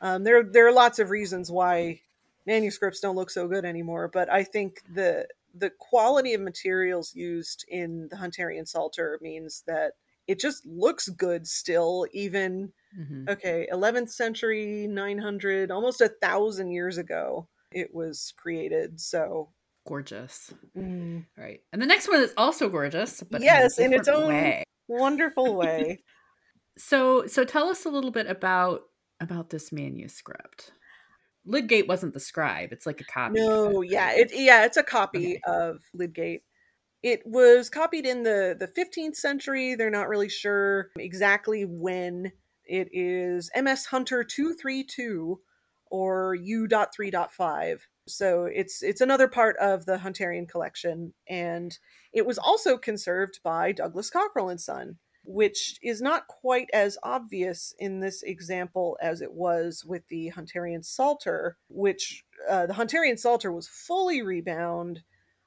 Um, 0.00 0.22
there 0.24 0.44
there 0.44 0.68
are 0.68 0.72
lots 0.72 0.98
of 0.98 1.10
reasons 1.10 1.50
why 1.50 2.00
manuscripts 2.46 3.00
don't 3.00 3.16
look 3.16 3.30
so 3.30 3.48
good 3.48 3.64
anymore, 3.64 4.08
but 4.08 4.32
I 4.32 4.44
think 4.44 4.82
the 4.94 5.26
the 5.58 5.70
quality 5.78 6.34
of 6.34 6.40
materials 6.40 7.14
used 7.14 7.64
in 7.68 8.08
the 8.10 8.16
Hunterian 8.16 8.66
Psalter 8.68 9.18
means 9.22 9.62
that 9.66 9.92
it 10.26 10.38
just 10.40 10.66
looks 10.66 11.08
good 11.08 11.46
still, 11.46 12.06
even 12.12 12.72
Mhm. 12.98 13.28
okay 13.28 13.66
11th 13.70 14.10
century 14.10 14.86
900 14.88 15.70
almost 15.70 16.00
a 16.00 16.08
thousand 16.08 16.70
years 16.72 16.96
ago 16.98 17.46
it 17.72 17.92
was 17.94 18.32
created 18.36 18.98
so 19.00 19.52
Gorgeous. 19.86 20.52
mm, 20.76 21.24
Right. 21.36 21.60
And 21.72 21.80
the 21.82 21.86
next 21.86 22.08
one 22.08 22.20
is 22.22 22.32
also 22.36 22.68
gorgeous, 22.68 23.22
but 23.30 23.40
Yes, 23.42 23.78
in, 23.78 23.92
in 23.92 24.00
its 24.00 24.08
own- 24.08 24.28
way. 24.28 24.64
wonderful 24.88 25.54
way 25.62 26.02
So 26.78 27.26
so 27.26 27.44
tell 27.44 27.68
us 27.68 27.84
a 27.84 27.90
little 27.90 28.10
bit 28.10 28.26
about 28.26 28.82
about 29.20 29.50
this 29.50 29.72
manuscript. 29.72 30.72
Lydgate 31.46 31.88
wasn't 31.88 32.12
the 32.14 32.20
scribe. 32.20 32.72
It's 32.72 32.86
like 32.86 33.00
a 33.00 33.04
copy. 33.04 33.36
no 33.36 33.80
yeah 33.82 34.12
it 34.12 34.30
yeah 34.34 34.64
it's 34.64 34.76
a 34.76 34.82
copy 34.82 35.36
Okay. 35.36 35.40
of 35.46 35.82
lydgate 35.94 36.42
it 37.02 37.22
was 37.26 37.70
copied 37.70 38.06
in 38.06 38.22
the 38.22 38.56
the 38.58 38.68
15th 38.68 39.16
century 39.16 39.74
they're 39.74 39.90
not 39.90 40.08
really 40.08 40.28
sure 40.28 40.90
exactly 40.98 41.64
when 41.64 42.32
it 42.64 42.88
is 42.92 43.50
ms 43.62 43.86
hunter 43.86 44.24
232 44.24 45.40
or 45.90 46.34
u.3.5 46.34 47.78
so 48.08 48.44
it's 48.44 48.82
it's 48.82 49.00
another 49.00 49.28
part 49.28 49.56
of 49.58 49.86
the 49.86 49.98
hunterian 49.98 50.48
collection 50.48 51.12
and 51.28 51.78
it 52.12 52.26
was 52.26 52.38
also 52.38 52.76
conserved 52.76 53.40
by 53.44 53.72
douglas 53.72 54.10
cockerell 54.10 54.48
and 54.48 54.60
son 54.60 54.98
which 55.26 55.78
is 55.82 56.00
not 56.00 56.26
quite 56.28 56.68
as 56.72 56.96
obvious 57.02 57.74
in 57.78 58.00
this 58.00 58.22
example 58.22 58.96
as 59.02 59.20
it 59.20 59.32
was 59.32 59.84
with 59.84 60.06
the 60.08 60.32
hunterian 60.36 60.84
psalter 60.84 61.56
which 61.68 62.24
uh, 62.48 62.66
the 62.66 62.74
hunterian 62.74 63.18
psalter 63.18 63.52
was 63.52 63.68
fully 63.68 64.22
rebound 64.22 65.02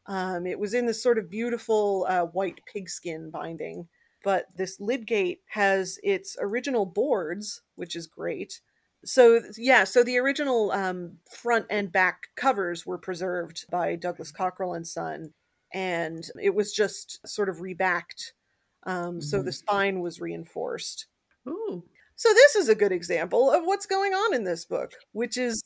um, 0.08 0.46
it 0.46 0.60
was 0.60 0.74
in 0.74 0.86
this 0.86 1.02
sort 1.02 1.18
of 1.18 1.30
beautiful 1.30 2.06
uh, 2.10 2.24
white 2.24 2.60
pigskin 2.66 3.30
binding 3.30 3.88
but 4.24 4.48
this 4.56 4.80
Lydgate 4.80 5.42
has 5.48 5.98
its 6.04 6.36
original 6.40 6.86
boards, 6.86 7.62
which 7.76 7.96
is 7.96 8.08
great. 8.08 8.62
So 9.06 9.42
yeah, 9.58 9.86
so 9.86 10.04
the 10.04 10.18
original 10.18 10.72
um, 10.72 11.18
front 11.32 11.66
and 11.70 11.92
back 11.92 12.28
covers 12.36 12.86
were 12.86 12.98
preserved 12.98 13.66
by 13.72 13.96
Douglas 13.96 14.32
Cockerell 14.32 14.74
and 14.74 14.86
Son, 14.86 15.34
and 15.74 16.26
it 16.42 16.54
was 16.54 16.74
just 16.74 17.26
sort 17.26 17.48
of 17.48 17.58
rebacked. 17.58 18.34
Um, 18.90 19.22
So 19.22 19.42
the 19.44 19.52
spine 19.52 20.00
was 20.00 20.20
reinforced. 20.20 21.06
Ooh. 21.48 21.84
So 22.16 22.34
this 22.34 22.56
is 22.56 22.70
a 22.70 22.76
good 22.76 22.92
example 22.92 23.50
of 23.52 23.64
what's 23.64 23.86
going 23.86 24.14
on 24.14 24.34
in 24.34 24.44
this 24.44 24.66
book, 24.66 24.94
which 25.14 25.38
is 25.38 25.62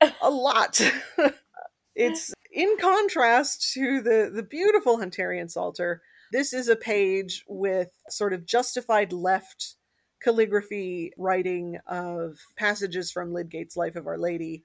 a 0.22 0.30
lot. 0.30 0.80
it's 1.94 2.32
in 2.52 2.76
contrast 2.80 3.72
to 3.74 4.00
the 4.00 4.30
the 4.32 4.42
beautiful 4.42 4.98
Hunterian 4.98 5.50
Psalter. 5.50 6.02
This 6.32 6.52
is 6.52 6.68
a 6.68 6.76
page 6.76 7.44
with 7.48 7.90
sort 8.08 8.32
of 8.32 8.46
justified 8.46 9.12
left 9.12 9.74
calligraphy 10.22 11.12
writing 11.16 11.78
of 11.86 12.38
passages 12.56 13.10
from 13.10 13.32
Lydgate's 13.32 13.76
Life 13.76 13.96
of 13.96 14.06
Our 14.06 14.18
Lady. 14.18 14.62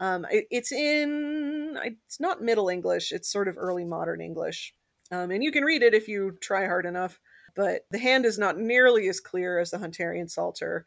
Um, 0.00 0.26
it- 0.30 0.48
it's 0.50 0.72
in 0.72 1.78
it's 1.82 2.20
not 2.20 2.42
Middle 2.42 2.68
English; 2.68 3.12
it's 3.12 3.30
sort 3.32 3.48
of 3.48 3.56
early 3.58 3.84
modern 3.84 4.20
English, 4.20 4.74
um, 5.10 5.30
and 5.30 5.42
you 5.42 5.50
can 5.52 5.64
read 5.64 5.82
it 5.82 5.94
if 5.94 6.08
you 6.08 6.36
try 6.40 6.66
hard 6.66 6.84
enough. 6.86 7.20
But 7.54 7.86
the 7.90 7.98
hand 7.98 8.24
is 8.24 8.38
not 8.38 8.58
nearly 8.58 9.08
as 9.08 9.20
clear 9.20 9.58
as 9.58 9.70
the 9.70 9.78
Hunterian 9.78 10.30
Psalter. 10.30 10.84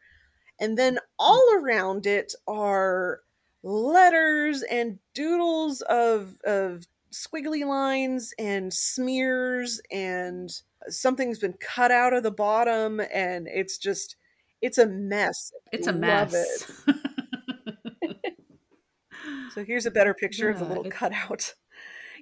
And 0.60 0.76
then 0.76 0.96
mm. 0.96 1.00
all 1.18 1.46
around 1.56 2.06
it 2.06 2.34
are 2.46 3.20
letters 3.62 4.62
and 4.62 4.98
doodles 5.14 5.80
of 5.82 6.34
of 6.44 6.86
squiggly 7.12 7.66
lines 7.66 8.32
and 8.38 8.72
smears 8.72 9.80
and 9.90 10.50
something's 10.88 11.38
been 11.38 11.54
cut 11.54 11.90
out 11.90 12.12
of 12.12 12.22
the 12.22 12.30
bottom 12.30 13.00
and 13.12 13.48
it's 13.48 13.78
just 13.78 14.16
it's 14.60 14.78
a 14.78 14.86
mess. 14.86 15.52
It's 15.72 15.86
a 15.86 15.92
Love 15.92 16.32
mess. 16.32 16.82
So 19.54 19.64
here's 19.64 19.86
a 19.86 19.90
better 19.90 20.14
picture 20.14 20.48
of 20.48 20.60
the 20.60 20.64
little 20.64 20.84
it- 20.84 20.92
cutout. 20.92 21.54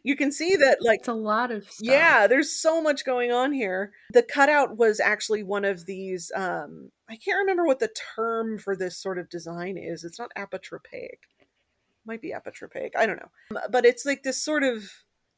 You 0.07 0.15
can 0.15 0.31
see 0.31 0.55
that 0.55 0.79
like 0.83 1.01
it's 1.01 1.09
a 1.09 1.13
lot 1.15 1.51
of 1.51 1.65
stuff. 1.69 1.85
yeah, 1.85 2.29
there's 2.29 2.53
so 2.53 2.81
much 2.81 3.05
going 3.05 3.33
on 3.33 3.53
here. 3.53 3.91
The 4.13 4.23
cutout 4.23 4.77
was 4.77 5.01
actually 5.01 5.43
one 5.43 5.65
of 5.65 5.85
these 5.85 6.31
um 6.37 6.93
I 7.11 7.17
can't 7.17 7.39
remember 7.39 7.67
what 7.67 7.81
the 7.81 7.91
term 8.15 8.57
for 8.57 8.77
this 8.77 8.97
sort 8.97 9.19
of 9.19 9.29
design 9.29 9.77
is. 9.77 10.05
It's 10.05 10.21
not 10.21 10.31
apotropaic. 10.39 11.19
Might 12.07 12.23
be 12.23 12.33
apotropaic. 12.33 12.91
I 12.97 13.07
don't 13.07 13.17
know. 13.17 13.31
Um, 13.57 13.63
But 13.69 13.85
it's 13.85 14.07
like 14.07 14.23
this 14.23 14.41
sort 14.41 14.63
of 14.63 14.89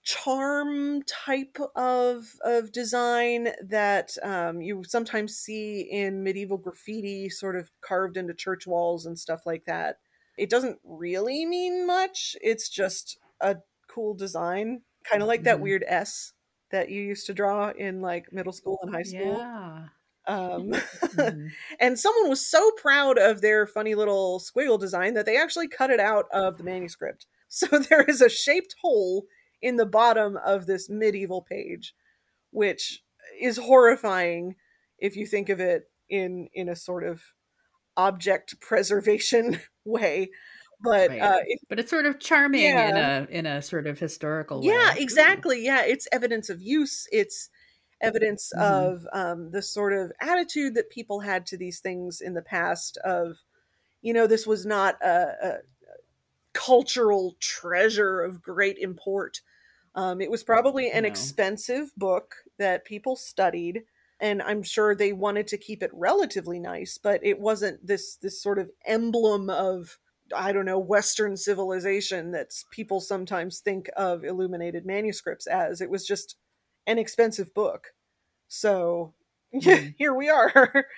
charm 0.03 1.03
type 1.05 1.57
of 1.75 2.27
of 2.45 2.71
design 2.71 3.49
that 3.67 4.11
um, 4.23 4.61
you 4.61 4.85
sometimes 4.87 5.35
see 5.35 5.81
in 5.81 6.23
medieval 6.23 6.59
graffiti 6.59 7.31
sort 7.31 7.57
of 7.57 7.71
carved 7.81 8.19
into 8.19 8.35
church 8.35 8.67
walls 8.67 9.07
and 9.07 9.19
stuff 9.19 9.47
like 9.47 9.65
that. 9.65 9.97
It 10.37 10.51
doesn't 10.51 10.79
really 10.85 11.47
mean 11.47 11.87
much. 11.87 12.37
It's 12.43 12.69
just 12.69 13.17
a 13.41 13.57
cool 13.99 14.15
design, 14.15 14.83
kind 15.05 15.23
of 15.23 15.29
like 15.29 15.45
that 15.45 15.61
Mhm. 15.61 15.63
weird 15.63 15.85
S 15.89 16.33
that 16.71 16.91
you 16.91 17.03
used 17.03 17.27
to 17.27 17.35
draw 17.35 17.71
in 17.71 18.01
like 18.03 18.33
middle 18.33 18.53
school 18.53 18.79
and 18.83 18.91
high 18.93 19.03
school. 19.03 19.41
Yeah. 19.41 19.89
Um, 20.27 20.73
Mhm. 21.15 21.57
and 21.81 21.99
someone 21.99 22.29
was 22.29 22.47
so 22.47 22.71
proud 22.73 23.19
of 23.19 23.41
their 23.41 23.67
funny 23.67 23.95
little 23.95 24.41
squiggle 24.41 24.79
design 24.79 25.15
that 25.15 25.27
they 25.27 25.37
actually 25.37 25.69
cut 25.69 25.91
it 25.91 26.01
out 26.01 26.27
of 26.33 26.59
the 26.59 26.65
manuscript. 26.65 27.27
So 27.51 27.67
there 27.79 28.03
is 28.03 28.21
a 28.21 28.29
shaped 28.29 28.75
hole 28.83 29.27
in 29.63 29.77
the 29.77 29.87
bottom 29.87 30.37
of 30.37 30.67
this 30.67 30.91
medieval 30.91 31.43
page, 31.43 31.95
which 32.51 33.05
is 33.41 33.59
horrifying 33.59 34.57
if 34.99 35.17
you 35.17 35.27
think 35.27 35.49
of 35.49 35.61
it 35.61 35.91
in 36.11 36.49
in 36.55 36.69
a 36.69 36.77
sort 36.77 37.05
of 37.05 37.23
object 37.97 38.61
preservation 38.61 39.61
way. 39.85 40.31
But 40.81 41.11
Right. 41.11 41.21
uh, 41.21 41.41
it 41.47 41.61
But 41.69 41.79
it's 41.81 41.91
sort 41.91 42.07
of 42.07 42.19
charming 42.21 42.79
in 42.79 42.97
a 42.97 43.27
in 43.31 43.47
a 43.47 43.63
sort 43.63 43.87
of 43.87 43.99
historical 43.99 44.65
way. 44.65 44.91
yeah 44.91 44.95
exactly 44.97 45.63
yeah 45.65 45.85
it's 45.85 46.09
evidence 46.13 46.49
of 46.51 46.61
use 46.61 47.07
it's 47.13 47.51
evidence 48.01 48.53
Mhm. 48.53 48.93
of 48.93 49.07
um, 49.13 49.51
the 49.51 49.63
sort 49.63 49.93
of 49.93 50.13
attitude 50.21 50.75
that 50.75 50.91
people 50.91 51.21
had 51.21 51.45
to 51.47 51.57
these 51.57 51.81
things 51.81 52.21
in 52.21 52.35
the 52.35 52.43
past 52.43 52.97
of 52.99 53.39
you 54.03 54.13
know 54.15 54.27
this 54.27 54.47
was 54.47 54.67
not 54.67 54.97
a, 55.03 55.37
a 55.43 55.59
cultural 56.55 57.37
treasure 57.41 58.23
of 58.23 58.43
great 58.43 58.79
import 58.79 59.43
um, 59.95 60.21
it 60.21 60.31
was 60.31 60.45
probably 60.45 60.91
an 60.91 61.05
No. 61.05 61.07
expensive 61.07 61.93
book 61.97 62.37
that 62.59 62.85
people 62.85 63.17
studied 63.17 63.85
and 64.21 64.43
i'm 64.43 64.63
sure 64.63 64.95
they 64.95 65.13
wanted 65.13 65.47
to 65.49 65.59
keep 65.59 65.83
it 65.83 65.91
relatively 65.95 66.59
nice 66.61 66.99
but 66.99 67.25
it 67.25 67.41
wasn't 67.41 67.85
this 67.87 68.17
this 68.19 68.41
sort 68.43 68.59
of 68.59 68.71
emblem 68.87 69.51
of 69.51 69.99
I 70.35 70.53
don't 70.53 70.65
know, 70.67 70.79
Western 70.79 71.37
civilization 71.37 72.33
that 72.33 72.51
people 72.71 73.01
sometimes 73.01 73.61
think 73.61 73.89
of 73.97 74.25
illuminated 74.25 74.85
manuscripts 74.87 75.47
as. 75.47 75.81
It 75.81 75.91
was 75.91 76.07
just 76.07 76.37
an 76.87 76.99
expensive 76.99 77.53
book. 77.55 77.89
So 78.49 79.15
Mhm. 79.55 79.95
here 79.99 80.15
we 80.15 80.29
are. 80.29 80.87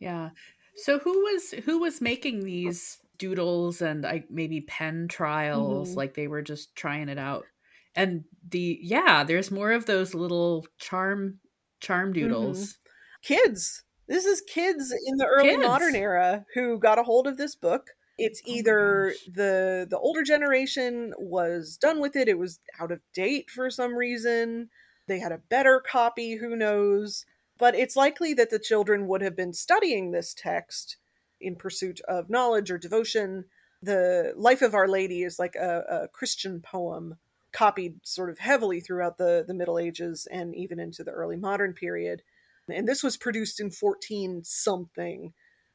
Yeah. 0.00 0.30
So 0.76 0.98
who 0.98 1.12
was 1.22 1.52
who 1.64 1.78
was 1.78 2.00
making 2.00 2.44
these 2.44 2.98
doodles 3.16 3.80
and 3.80 4.02
like 4.02 4.28
maybe 4.30 4.60
pen 4.62 5.06
trials 5.08 5.92
Mhm. 5.92 5.96
like 5.96 6.14
they 6.14 6.26
were 6.28 6.42
just 6.42 6.74
trying 6.74 7.08
it 7.08 7.18
out. 7.18 7.46
And 7.94 8.24
the 8.50 8.78
yeah, 8.82 9.22
there's 9.24 9.50
more 9.52 9.70
of 9.72 9.86
those 9.86 10.14
little 10.14 10.66
charm 10.78 11.38
charm 11.80 12.12
Mm-hmm. 12.12 12.22
doodles. 12.28 12.78
kids. 13.22 13.84
This 14.08 14.26
is 14.26 14.42
kids 14.42 14.92
in 15.06 15.16
the 15.16 15.26
early 15.26 15.50
Kids. 15.50 15.62
modern 15.62 15.94
era 15.96 16.44
who 16.54 16.78
got 16.78 16.98
a 16.98 17.02
hold 17.04 17.26
of 17.26 17.36
this 17.38 17.54
book. 17.54 17.90
It's 18.18 18.40
Oh 18.46 18.50
either 18.50 19.08
gosh. 19.10 19.34
the 19.34 19.86
the 19.88 19.98
older 19.98 20.22
generation 20.22 21.12
was 21.18 21.76
done 21.76 22.00
with 22.00 22.16
it, 22.16 22.28
it 22.28 22.38
was 22.38 22.60
out 22.80 22.92
of 22.92 23.00
date 23.14 23.50
for 23.50 23.70
some 23.70 23.94
reason. 23.96 24.70
They 25.06 25.18
had 25.18 25.32
a 25.32 25.42
better 25.50 25.80
copy, 25.80 26.36
who 26.36 26.56
knows? 26.56 27.26
But 27.58 27.74
it's 27.74 27.96
likely 27.96 28.34
that 28.34 28.50
the 28.50 28.58
children 28.58 29.06
would 29.08 29.22
have 29.22 29.36
been 29.36 29.52
studying 29.52 30.10
this 30.10 30.34
text 30.34 30.96
in 31.40 31.56
pursuit 31.56 32.00
of 32.08 32.30
knowledge 32.30 32.70
or 32.70 32.78
devotion. 32.78 33.44
The 33.82 34.32
Life 34.36 34.62
of 34.62 34.74
Our 34.74 34.88
Lady 34.88 35.22
is 35.22 35.38
like 35.38 35.54
a, 35.56 35.84
a 36.04 36.08
Christian 36.08 36.60
poem 36.62 37.16
copied 37.52 38.00
sort 38.02 38.30
of 38.30 38.38
heavily 38.38 38.80
throughout 38.80 39.18
the, 39.18 39.44
the 39.46 39.54
Middle 39.54 39.78
Ages 39.78 40.26
and 40.30 40.54
even 40.56 40.80
into 40.80 41.04
the 41.04 41.12
early 41.12 41.36
modern 41.36 41.72
period 41.74 42.22
and 42.68 42.88
this 42.88 43.02
was 43.02 43.16
produced 43.16 43.60
in 43.60 43.70
14 43.70 44.42
something 44.44 45.32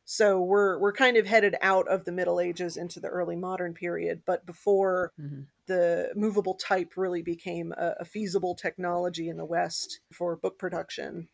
so 0.10 0.41
we're 0.41 0.80
we're 0.80 0.93
kind 0.93 1.18
of 1.18 1.28
headed 1.28 1.55
out 1.62 1.88
of 1.88 2.05
the 2.05 2.12
middle 2.12 2.39
ages 2.39 2.78
into 2.78 2.99
the 2.99 3.07
early 3.07 3.36
modern 3.36 3.74
period 3.74 4.24
but 4.26 4.45
before 4.45 5.14
Mhm. 5.18 5.47
the 5.68 6.12
movable 6.16 6.55
type 6.55 6.97
really 6.97 7.22
became 7.22 7.72
a, 7.78 7.95
a 7.99 8.05
feasible 8.05 8.55
technology 8.55 9.30
in 9.30 9.38
the 9.38 9.45
west 9.45 10.01
for 10.12 10.36
book 10.36 10.57
production. 10.57 11.30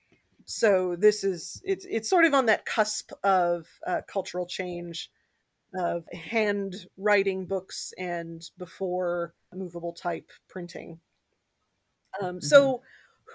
So 0.46 0.96
this 0.96 1.24
is 1.24 1.62
it's 1.66 1.86
it's 1.90 2.10
sort 2.10 2.26
of 2.26 2.34
on 2.34 2.46
that 2.48 2.66
cusp 2.66 3.12
of 3.24 3.68
uh, 3.88 4.02
cultural 4.08 4.46
change 4.48 5.12
of 5.76 6.08
hand 6.14 6.88
writing 6.98 7.46
books 7.48 7.94
and 7.98 8.50
before 8.58 9.36
movable 9.54 9.94
type 9.94 10.32
printing. 10.48 11.02
Um, 12.22 12.40
so 12.42 12.82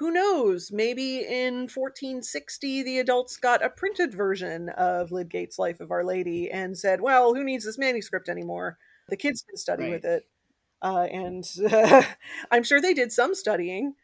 who 0.00 0.10
knows? 0.10 0.72
Maybe 0.72 1.18
in 1.18 1.68
1460, 1.68 2.82
the 2.82 2.98
adults 3.00 3.36
got 3.36 3.62
a 3.62 3.68
printed 3.68 4.14
version 4.14 4.70
of 4.70 5.10
Lydgate's 5.10 5.58
Life 5.58 5.78
of 5.78 5.90
Our 5.90 6.02
Lady 6.02 6.50
and 6.50 6.76
said, 6.76 7.02
well, 7.02 7.34
who 7.34 7.44
needs 7.44 7.66
this 7.66 7.76
manuscript 7.76 8.30
anymore? 8.30 8.78
The 9.10 9.18
kids 9.18 9.42
can 9.42 9.58
study 9.58 9.82
Right. 9.82 9.90
with 9.90 10.06
it. 10.06 10.26
Uh, 10.80 11.06
and 11.12 11.44
I'm 12.50 12.62
sure 12.62 12.80
they 12.80 12.94
did 12.94 13.12
some 13.12 13.34
studying, 13.34 13.94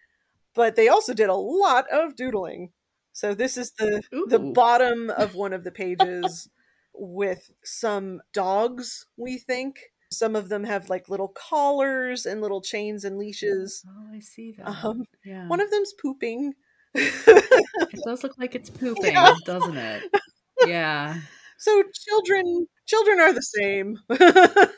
but 0.54 0.76
they 0.76 0.88
also 0.88 1.14
did 1.14 1.30
a 1.30 1.34
lot 1.34 1.86
of 1.90 2.14
doodling. 2.14 2.72
So 3.14 3.32
this 3.32 3.56
is 3.56 3.72
the 3.78 4.02
the 4.28 4.38
bottom 4.38 5.08
of 5.08 5.34
one 5.34 5.54
of 5.54 5.64
the 5.64 5.70
pages 5.72 6.50
with 6.92 7.50
some 7.64 8.20
dogs, 8.34 9.06
we 9.16 9.38
think. 9.38 9.92
Some 10.16 10.36
of 10.36 10.48
them 10.48 10.64
have 10.64 10.88
like 10.90 11.08
little 11.08 11.28
collars 11.28 12.26
and 12.26 12.40
little 12.40 12.60
chains 12.60 13.04
and 13.04 13.18
leashes. 13.18 13.84
Oh, 13.88 14.14
I 14.14 14.20
see 14.20 14.52
that. 14.58 14.66
Um, 14.84 15.04
yeah. 15.24 15.46
one 15.48 15.60
of 15.60 15.70
them's 15.70 15.92
pooping. 16.00 16.54
it 16.94 18.00
does 18.04 18.22
look 18.22 18.38
like 18.38 18.54
it's 18.54 18.70
pooping, 18.80 19.12
Yeah. 19.12 19.34
doesn't 19.44 19.76
it? 19.76 20.02
Yeah. 20.66 21.14
so 21.58 21.82
children 21.92 22.66
children 22.86 23.20
are 23.20 23.32
the 23.32 23.42
same. 23.42 23.98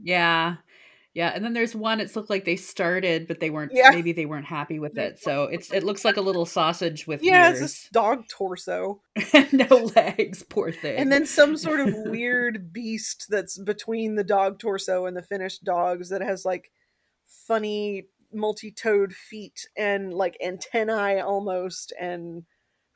Yeah. 0.00 0.56
Yeah. 1.18 1.32
And 1.34 1.44
then 1.44 1.52
there's 1.52 1.74
one, 1.74 1.98
it's 1.98 2.14
looked 2.14 2.30
like 2.30 2.44
they 2.44 2.54
started, 2.54 3.26
but 3.26 3.40
they 3.40 3.50
weren't 3.50 3.72
Yeah. 3.74 3.90
maybe 3.90 4.12
they 4.12 4.24
weren't 4.24 4.46
happy 4.46 4.78
with 4.78 4.96
it. 4.96 5.18
So 5.18 5.44
it's 5.44 5.72
it 5.72 5.82
looks 5.82 6.04
like 6.04 6.16
a 6.16 6.20
little 6.20 6.46
sausage 6.46 7.08
with 7.08 7.24
yeah, 7.24 7.50
it's 7.50 7.88
a 7.88 7.92
dog 7.92 8.28
torso. 8.30 9.00
and 9.34 9.52
no 9.70 9.90
legs, 9.96 10.44
poor 10.44 10.70
thing. 10.70 10.96
And 10.96 11.10
then 11.10 11.26
some 11.26 11.56
sort 11.56 11.80
of 11.80 11.92
weird 12.06 12.72
beast 12.72 13.26
that's 13.28 13.58
between 13.58 14.14
the 14.14 14.22
dog 14.22 14.60
torso 14.60 15.06
and 15.06 15.16
the 15.16 15.22
finished 15.22 15.64
dogs 15.64 16.10
that 16.10 16.22
has 16.22 16.44
like 16.44 16.70
funny 17.26 18.06
multi-toed 18.32 19.12
feet 19.12 19.66
and 19.76 20.12
like 20.14 20.36
antennae 20.44 21.20
almost 21.20 21.92
and 21.98 22.44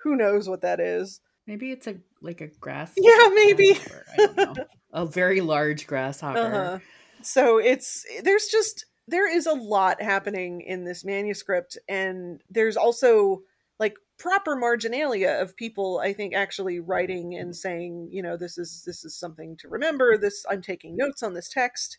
who 0.04 0.14
knows 0.14 0.48
what 0.48 0.60
that 0.60 0.78
is. 0.78 1.20
maybe 1.46 1.72
it's 1.72 1.88
a 1.88 1.96
like 2.20 2.40
a 2.40 2.46
grass. 2.46 2.92
Yeah, 2.96 3.30
maybe. 3.34 3.72
I 4.12 4.16
don't 4.16 4.36
know. 4.36 4.54
A 4.94 5.06
very 5.06 5.40
large 5.40 5.86
grasshopper. 5.86 6.38
Uh-huh. 6.38 6.78
So 7.22 7.58
it's 7.58 8.04
there's 8.22 8.46
just 8.46 8.86
there 9.08 9.30
is 9.30 9.46
a 9.46 9.52
lot 9.52 10.00
happening 10.00 10.60
in 10.62 10.84
this 10.84 11.04
manuscript, 11.04 11.78
and 11.88 12.42
there's 12.50 12.76
also 12.76 13.42
like 13.78 13.96
proper 14.18 14.54
marginalia 14.56 15.38
of 15.40 15.56
people 15.56 15.98
I 15.98 16.12
think 16.12 16.34
actually 16.34 16.78
writing 16.80 17.34
and 17.34 17.54
saying, 17.56 18.08
you 18.12 18.22
know, 18.22 18.36
this 18.36 18.58
is 18.58 18.82
this 18.86 19.04
is 19.04 19.16
something 19.16 19.56
to 19.58 19.68
remember. 19.68 20.16
This 20.16 20.44
I'm 20.50 20.62
taking 20.62 20.96
notes 20.96 21.22
on 21.22 21.34
this 21.34 21.48
text, 21.48 21.98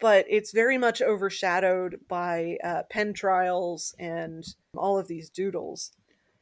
but 0.00 0.26
it's 0.28 0.52
very 0.52 0.78
much 0.78 1.02
overshadowed 1.02 2.00
by 2.08 2.58
uh, 2.64 2.82
pen 2.90 3.12
trials 3.14 3.94
and 3.98 4.44
all 4.76 4.98
of 4.98 5.08
these 5.08 5.30
doodles. 5.30 5.92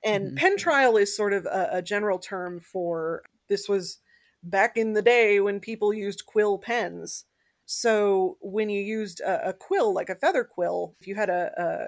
And 0.05 0.33
Mhm. 0.33 0.37
pen 0.37 0.57
trial 0.57 0.97
is 0.97 1.15
sort 1.17 1.33
of 1.33 1.45
a, 1.47 1.69
a 1.73 1.83
general 1.83 2.19
term 2.19 2.61
for 2.61 3.23
this 3.49 3.69
was 3.69 3.99
back 4.43 4.77
in 4.77 4.93
the 4.93 5.03
day 5.03 5.41
when 5.41 5.61
people 5.61 5.93
used 5.93 6.25
quill 6.27 6.59
pens. 6.59 7.25
So 7.71 8.39
when 8.41 8.71
you 8.71 8.81
used 8.81 9.21
a, 9.21 9.51
a 9.51 9.53
quill, 9.53 9.93
like 9.93 10.09
a 10.09 10.15
feather 10.15 10.43
quill, 10.43 10.95
if 11.01 11.07
you 11.07 11.15
had 11.17 11.29
a, 11.29 11.53
a 11.59 11.87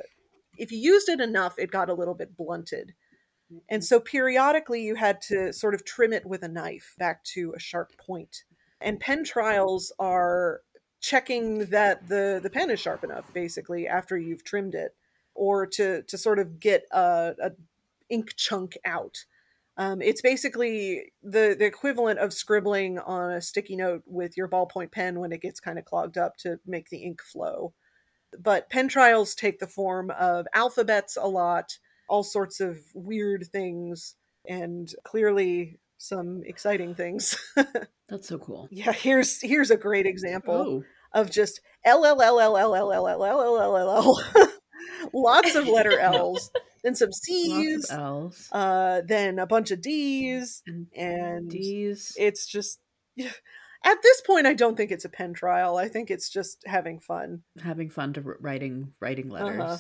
if 0.59 0.70
you 0.70 0.78
used 0.78 1.09
it 1.09 1.20
enough, 1.20 1.55
it 1.59 1.70
got 1.70 1.89
a 1.89 1.95
little 1.95 2.12
bit 2.12 2.37
blunted. 2.37 2.93
And 3.70 3.81
mm-hmm. 3.81 3.87
so 3.87 3.99
periodically 3.99 4.83
you 4.83 4.95
had 4.95 5.22
to 5.22 5.55
sort 5.55 5.72
of 5.72 5.87
trim 5.87 6.12
it 6.12 6.26
with 6.26 6.43
a 6.43 6.49
knife 6.49 6.95
back 6.99 7.24
to 7.33 7.55
a 7.57 7.59
sharp 7.59 7.93
point. 7.97 8.45
And 8.83 9.01
pen 9.01 9.24
trials 9.24 9.91
are 9.99 10.61
checking 11.01 11.64
that 11.70 12.07
the, 12.09 12.41
the 12.43 12.51
pen 12.51 12.68
is 12.68 12.78
sharp 12.78 13.03
enough, 13.03 13.33
basically, 13.33 13.89
after 13.89 14.18
you've 14.18 14.45
trimmed 14.45 14.74
it, 14.74 14.95
or 15.35 15.66
to, 15.66 16.03
to 16.03 16.18
sort 16.18 16.39
of 16.39 16.61
get 16.61 16.85
a, 16.93 17.35
a 17.43 17.51
ink 18.11 18.35
chunk 18.37 18.76
out. 18.85 19.24
Um, 19.81 20.03
it's 20.03 20.20
basically 20.20 21.11
the, 21.22 21.57
the 21.59 21.64
equivalent 21.64 22.18
of 22.18 22.35
scribbling 22.35 22.99
on 22.99 23.33
a 23.33 23.41
sticky 23.41 23.76
note 23.76 24.03
with 24.07 24.37
your 24.37 24.47
ballpoint 24.47 24.93
pen 24.93 25.18
when 25.20 25.33
it 25.33 25.41
gets 25.41 25.59
kind 25.59 25.78
of 25.78 25.87
clogged 25.87 26.18
up 26.18 26.37
to 26.41 26.59
make 26.66 26.91
the 26.91 26.99
ink 26.99 27.22
flow. 27.22 27.72
But 28.39 28.68
pen 28.68 28.89
trials 28.89 29.35
take 29.35 29.59
the 29.59 29.66
form 29.66 30.11
of 30.11 30.47
alphabets 30.55 31.16
a 31.16 31.26
lot, 31.26 31.78
all 32.11 32.22
sorts 32.22 32.61
of 32.61 32.78
weird 32.95 33.47
things, 33.51 34.16
and 34.47 34.93
clearly 35.05 35.78
some 35.97 36.43
exciting 36.45 36.95
things. 36.95 37.37
That's 38.09 38.28
so 38.28 38.39
cool. 38.39 38.68
yeah, 38.70 38.93
here's 38.93 39.41
here's 39.41 39.70
a 39.70 39.76
great 39.78 40.05
example 40.07 40.55
Oh, 40.55 40.85
of 41.20 41.31
just 41.31 41.61
L 41.87 42.05
L 42.05 42.20
L 42.20 42.39
L 42.39 42.57
L 42.57 42.74
L 42.74 42.87
L 42.87 43.09
L 43.09 43.24
L 43.24 43.59
L 43.61 43.76
L 43.78 43.91
L. 44.37 44.51
Lots 45.14 45.55
of 45.55 45.66
letter 45.66 45.99
L's, 45.99 46.51
then 46.83 46.95
some 46.95 47.12
C's, 47.12 47.91
L's 47.91 48.49
uh, 48.53 49.03
then 49.07 49.39
a 49.39 49.47
bunch 49.47 49.70
of 49.70 49.81
D's, 49.81 50.62
and 50.66 50.87
and 50.97 51.51
D's. 51.51 52.14
it's 52.18 52.47
just 52.47 52.81
at 53.85 54.03
this 54.03 54.20
point 54.22 54.47
I 54.47 54.55
don't 54.55 54.76
think 54.76 54.91
it's 54.91 55.05
a 55.05 55.11
pen 55.11 55.33
trial. 55.35 55.76
I 55.76 55.89
think 55.89 56.11
it's 56.11 56.31
just 56.31 56.62
having 56.66 57.01
fun. 57.01 57.43
having 57.62 57.91
fun 57.91 58.12
to 58.14 58.22
writing 58.41 58.93
writing 59.01 59.28
letters. 59.28 59.61
Uh-huh. 59.61 59.78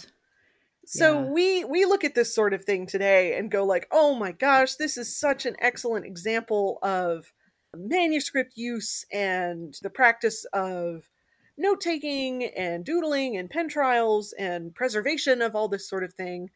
So 0.86 1.20
Yeah. 1.22 1.30
we 1.30 1.64
we 1.64 1.84
look 1.84 2.04
at 2.04 2.14
this 2.14 2.34
sort 2.34 2.52
of 2.54 2.64
thing 2.64 2.86
today 2.86 3.36
and 3.38 3.50
go 3.50 3.64
like, 3.64 3.86
"Oh 3.90 4.14
my 4.14 4.32
gosh, 4.32 4.74
this 4.76 4.96
is 4.96 5.14
such 5.14 5.46
an 5.46 5.56
excellent 5.60 6.06
example 6.06 6.78
of 6.82 7.32
manuscript 7.76 8.56
use 8.56 9.04
and 9.12 9.74
the 9.82 9.90
practice 9.90 10.44
of 10.52 11.08
note 11.56 11.80
taking 11.80 12.44
and 12.46 12.84
doodling 12.84 13.36
and 13.36 13.48
pen 13.50 13.68
trials 13.68 14.32
and 14.38 14.74
preservation 14.74 15.40
of 15.42 15.54
all 15.54 15.68
this 15.68 15.88
sort 15.88 16.02
of 16.04 16.14
thing." 16.14 16.50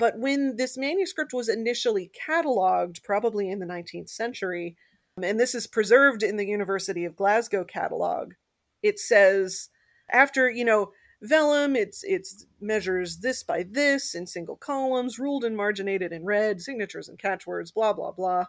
But 0.00 0.18
when 0.18 0.56
this 0.56 0.78
manuscript 0.78 1.34
was 1.34 1.50
initially 1.50 2.10
cataloged, 2.26 3.04
probably 3.04 3.50
in 3.50 3.58
the 3.58 3.66
19th 3.66 4.08
century, 4.08 4.74
and 5.22 5.38
this 5.38 5.54
is 5.54 5.66
preserved 5.66 6.22
in 6.22 6.38
the 6.38 6.46
University 6.46 7.04
of 7.04 7.14
Glasgow 7.14 7.64
catalog, 7.64 8.32
it 8.82 8.98
says 8.98 9.68
after, 10.10 10.48
you 10.50 10.64
know, 10.64 10.92
vellum 11.22 11.76
it's 11.76 12.02
it's 12.02 12.46
measures 12.62 13.18
this 13.18 13.42
by 13.42 13.62
this 13.70 14.14
in 14.14 14.26
single 14.26 14.56
columns 14.56 15.18
ruled 15.18 15.44
and 15.44 15.54
marginated 15.54 16.12
in 16.12 16.24
red 16.24 16.62
signatures 16.62 17.10
and 17.10 17.18
catchwords 17.18 17.70
blah 17.70 17.92
blah 17.92 18.10
blah. 18.10 18.46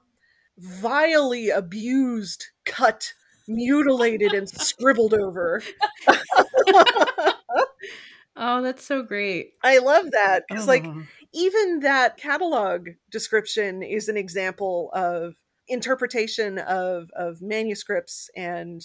Vilely 0.57 1.49
abused 1.49 2.45
cut 2.65 3.13
mutilated 3.45 4.31
and 4.31 4.47
scribbled 4.49 5.13
over. 5.13 5.61
Oh, 8.37 8.61
that's 8.61 8.83
so 8.85 9.03
great. 9.03 9.51
i 9.61 9.77
love 9.79 10.11
that 10.11 10.43
because 10.47 10.65
like 10.67 10.85
Oh, 10.85 11.03
even 11.33 11.79
that 11.79 12.17
catalog 12.17 12.89
description 13.09 13.83
is 13.83 14.09
an 14.09 14.17
example 14.17 14.89
of 14.93 15.35
interpretation 15.67 16.57
of 16.57 17.09
of 17.15 17.41
manuscripts 17.41 18.29
and 18.35 18.81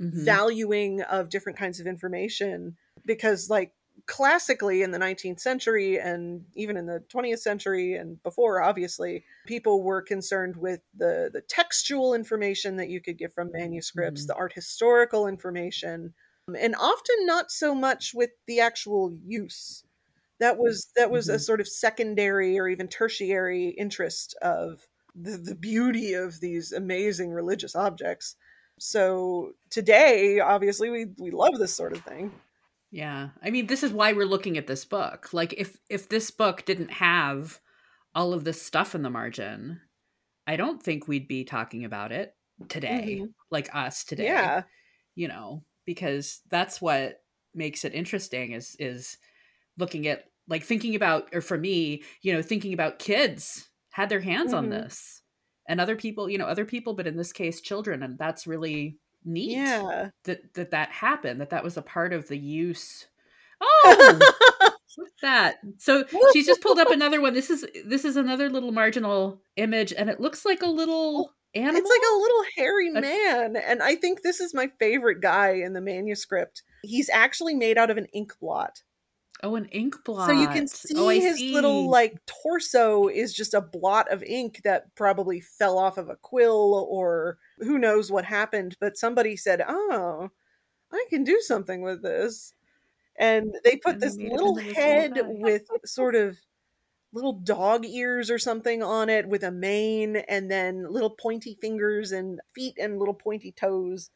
mhm. 0.00 0.24
valuing 0.24 1.02
of 1.02 1.28
different 1.28 1.58
kinds 1.58 1.80
of 1.80 1.86
information 1.86 2.76
because 3.04 3.50
like 3.50 3.72
classically 4.06 4.82
in 4.82 4.90
the 4.90 4.98
19th 4.98 5.38
century 5.38 5.98
and 5.98 6.44
even 6.56 6.76
in 6.76 6.86
the 6.86 7.04
20th 7.14 7.40
century 7.40 7.94
and 7.94 8.22
before 8.22 8.62
obviously 8.62 9.22
people 9.46 9.82
were 9.82 10.00
concerned 10.00 10.56
with 10.56 10.80
the 10.96 11.28
the 11.32 11.42
textual 11.42 12.14
information 12.14 12.76
that 12.76 12.88
you 12.88 13.00
could 13.00 13.18
get 13.18 13.34
from 13.34 13.50
manuscripts 13.52 14.24
Mhm. 14.24 14.26
the 14.28 14.34
art 14.34 14.52
historical 14.54 15.26
information 15.26 16.14
and 16.58 16.74
often 16.76 17.26
not 17.26 17.50
so 17.50 17.74
much 17.74 18.12
with 18.14 18.30
the 18.46 18.60
actual 18.60 19.12
use 19.24 19.84
that 20.42 20.58
was 20.58 20.92
that 20.96 21.10
was 21.12 21.30
a 21.30 21.36
Mhm. 21.36 21.40
sort 21.40 21.60
of 21.62 21.68
secondary 21.68 22.58
or 22.60 22.68
even 22.68 22.88
tertiary 22.88 23.70
interest 23.70 24.36
of 24.42 24.88
the, 25.14 25.38
the 25.38 25.56
beauty 25.56 26.14
of 26.14 26.40
these 26.40 26.72
amazing 26.72 27.30
religious 27.32 27.76
objects 27.76 28.36
so 28.80 29.52
today 29.70 30.40
obviously 30.40 30.90
we 30.90 31.06
we 31.18 31.30
love 31.32 31.58
this 31.58 31.76
sort 31.76 31.94
of 31.94 32.02
thing 32.04 32.42
Yeah. 32.90 33.30
I 33.42 33.50
mean, 33.50 33.66
this 33.66 33.82
is 33.82 33.92
why 33.92 34.12
we're 34.12 34.26
looking 34.26 34.58
at 34.58 34.66
this 34.66 34.84
book. 34.84 35.32
Like 35.32 35.54
if 35.56 35.78
if 35.88 36.08
this 36.08 36.30
book 36.30 36.64
didn't 36.64 36.90
have 36.92 37.60
all 38.14 38.34
of 38.34 38.44
this 38.44 38.62
stuff 38.62 38.94
in 38.94 39.02
the 39.02 39.10
margin, 39.10 39.80
I 40.46 40.56
don't 40.56 40.82
think 40.82 41.08
we'd 41.08 41.28
be 41.28 41.44
talking 41.44 41.84
about 41.84 42.12
it 42.12 42.36
today, 42.68 43.22
Mhm. 43.22 43.34
like 43.50 43.74
us 43.74 44.04
today. 44.04 44.24
yeah 44.26 44.64
You 45.16 45.28
know, 45.28 45.64
because 45.86 46.42
that's 46.50 46.80
what 46.82 47.24
makes 47.54 47.84
it 47.84 47.94
interesting 47.94 48.52
is 48.52 48.76
is 48.80 49.18
looking 49.78 50.06
at 50.08 50.31
like 50.48 50.64
thinking 50.64 50.94
about 50.94 51.28
or 51.32 51.40
for 51.40 51.58
me, 51.58 52.02
you 52.22 52.32
know, 52.32 52.42
thinking 52.42 52.72
about 52.72 52.98
kids 52.98 53.68
had 53.90 54.08
their 54.08 54.20
hands 54.20 54.52
on 54.52 54.66
Mhm. 54.66 54.70
this 54.70 55.22
and 55.68 55.80
other 55.80 55.96
people, 55.96 56.28
you 56.28 56.38
know, 56.38 56.46
other 56.46 56.64
people 56.64 56.94
but 56.94 57.06
in 57.06 57.16
this 57.16 57.32
case 57.32 57.60
children 57.60 58.02
and 58.02 58.18
that's 58.18 58.46
really 58.46 58.98
neat 59.24 59.52
yeah 59.52 60.10
that 60.24 60.52
that 60.54 60.72
that 60.72 60.88
happened 60.90 61.40
that 61.40 61.50
that 61.50 61.62
was 61.62 61.76
a 61.76 61.82
part 61.82 62.12
of 62.12 62.26
the 62.26 62.36
use 62.36 63.06
oh 63.60 64.18
what's 64.96 65.12
that 65.22 65.58
so 65.78 66.04
she's 66.32 66.44
just 66.44 66.60
pulled 66.60 66.80
up 66.80 66.90
another 66.90 67.20
one 67.20 67.32
this 67.32 67.48
is 67.48 67.64
this 67.86 68.04
is 68.04 68.16
another 68.16 68.50
little 68.50 68.72
marginal 68.72 69.40
image 69.56 69.92
and 69.92 70.10
it 70.10 70.18
looks 70.20 70.44
like 70.44 70.60
a 70.62 70.66
little 70.68 71.32
animal 71.54 71.80
It's 71.80 71.88
like 71.88 72.00
a 72.10 72.18
little 72.18 72.44
hairy 72.56 72.90
man. 72.90 73.56
And 73.56 73.80
I 73.82 73.94
think 73.94 74.22
this 74.22 74.40
is 74.40 74.54
my 74.54 74.68
favorite 74.80 75.20
guy 75.20 75.50
in 75.50 75.72
the 75.74 75.80
manuscript. 75.80 76.62
He's 76.82 77.08
actually 77.10 77.54
made 77.54 77.78
out 77.78 77.90
of 77.90 77.98
an 77.98 78.06
ink 78.12 78.32
blot. 78.40 78.82
Oh 79.42 79.56
an 79.56 79.66
ink 79.66 79.96
blot 80.04 80.28
So 80.28 80.32
you 80.32 80.46
can 80.48 80.64
oh, 80.64 80.66
see 80.66 80.94
oh, 80.96 81.08
his 81.08 81.36
see. 81.36 81.52
little 81.52 81.90
like 81.90 82.18
torso 82.26 83.08
is 83.08 83.34
just 83.34 83.54
a 83.54 83.60
blot 83.60 84.10
of 84.12 84.22
ink 84.22 84.60
that 84.64 84.94
probably 84.94 85.40
fell 85.40 85.78
off 85.78 85.98
of 85.98 86.08
a 86.08 86.16
quill 86.16 86.86
or 86.88 87.38
who 87.58 87.78
knows 87.78 88.10
what 88.10 88.24
happened, 88.24 88.76
but 88.80 88.96
somebody 88.96 89.36
said, 89.36 89.62
"Oh, 89.66 90.30
I 90.92 91.06
can 91.10 91.24
do 91.24 91.40
something 91.40 91.82
with 91.82 92.02
this." 92.02 92.54
And 93.16 93.54
they 93.64 93.76
put 93.76 93.94
And 93.94 94.02
this 94.02 94.16
little 94.16 94.58
into 94.58 94.68
this 94.68 94.76
little 94.76 94.82
head 94.82 95.20
with 95.26 95.68
sort 95.84 96.14
of 96.14 96.38
little 97.12 97.34
dog 97.34 97.84
ears 97.84 98.30
or 98.30 98.38
something 98.38 98.82
on 98.82 99.08
it 99.10 99.28
with 99.28 99.44
a 99.44 99.50
mane 99.50 100.16
and 100.28 100.50
then 100.50 100.86
little 100.90 101.10
pointy 101.10 101.56
fingers 101.60 102.12
and 102.12 102.40
feet 102.54 102.76
and 102.78 102.98
little 102.98 103.14
pointy 103.14 103.52
toes. 103.52 104.10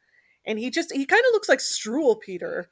And 0.47 0.59
he 0.59 0.71
just 0.71 0.93
he 0.93 1.05
kind 1.05 1.25
of 1.29 1.33
looks 1.33 1.49
like 1.49 1.59
Struwwelpeter, 1.59 2.67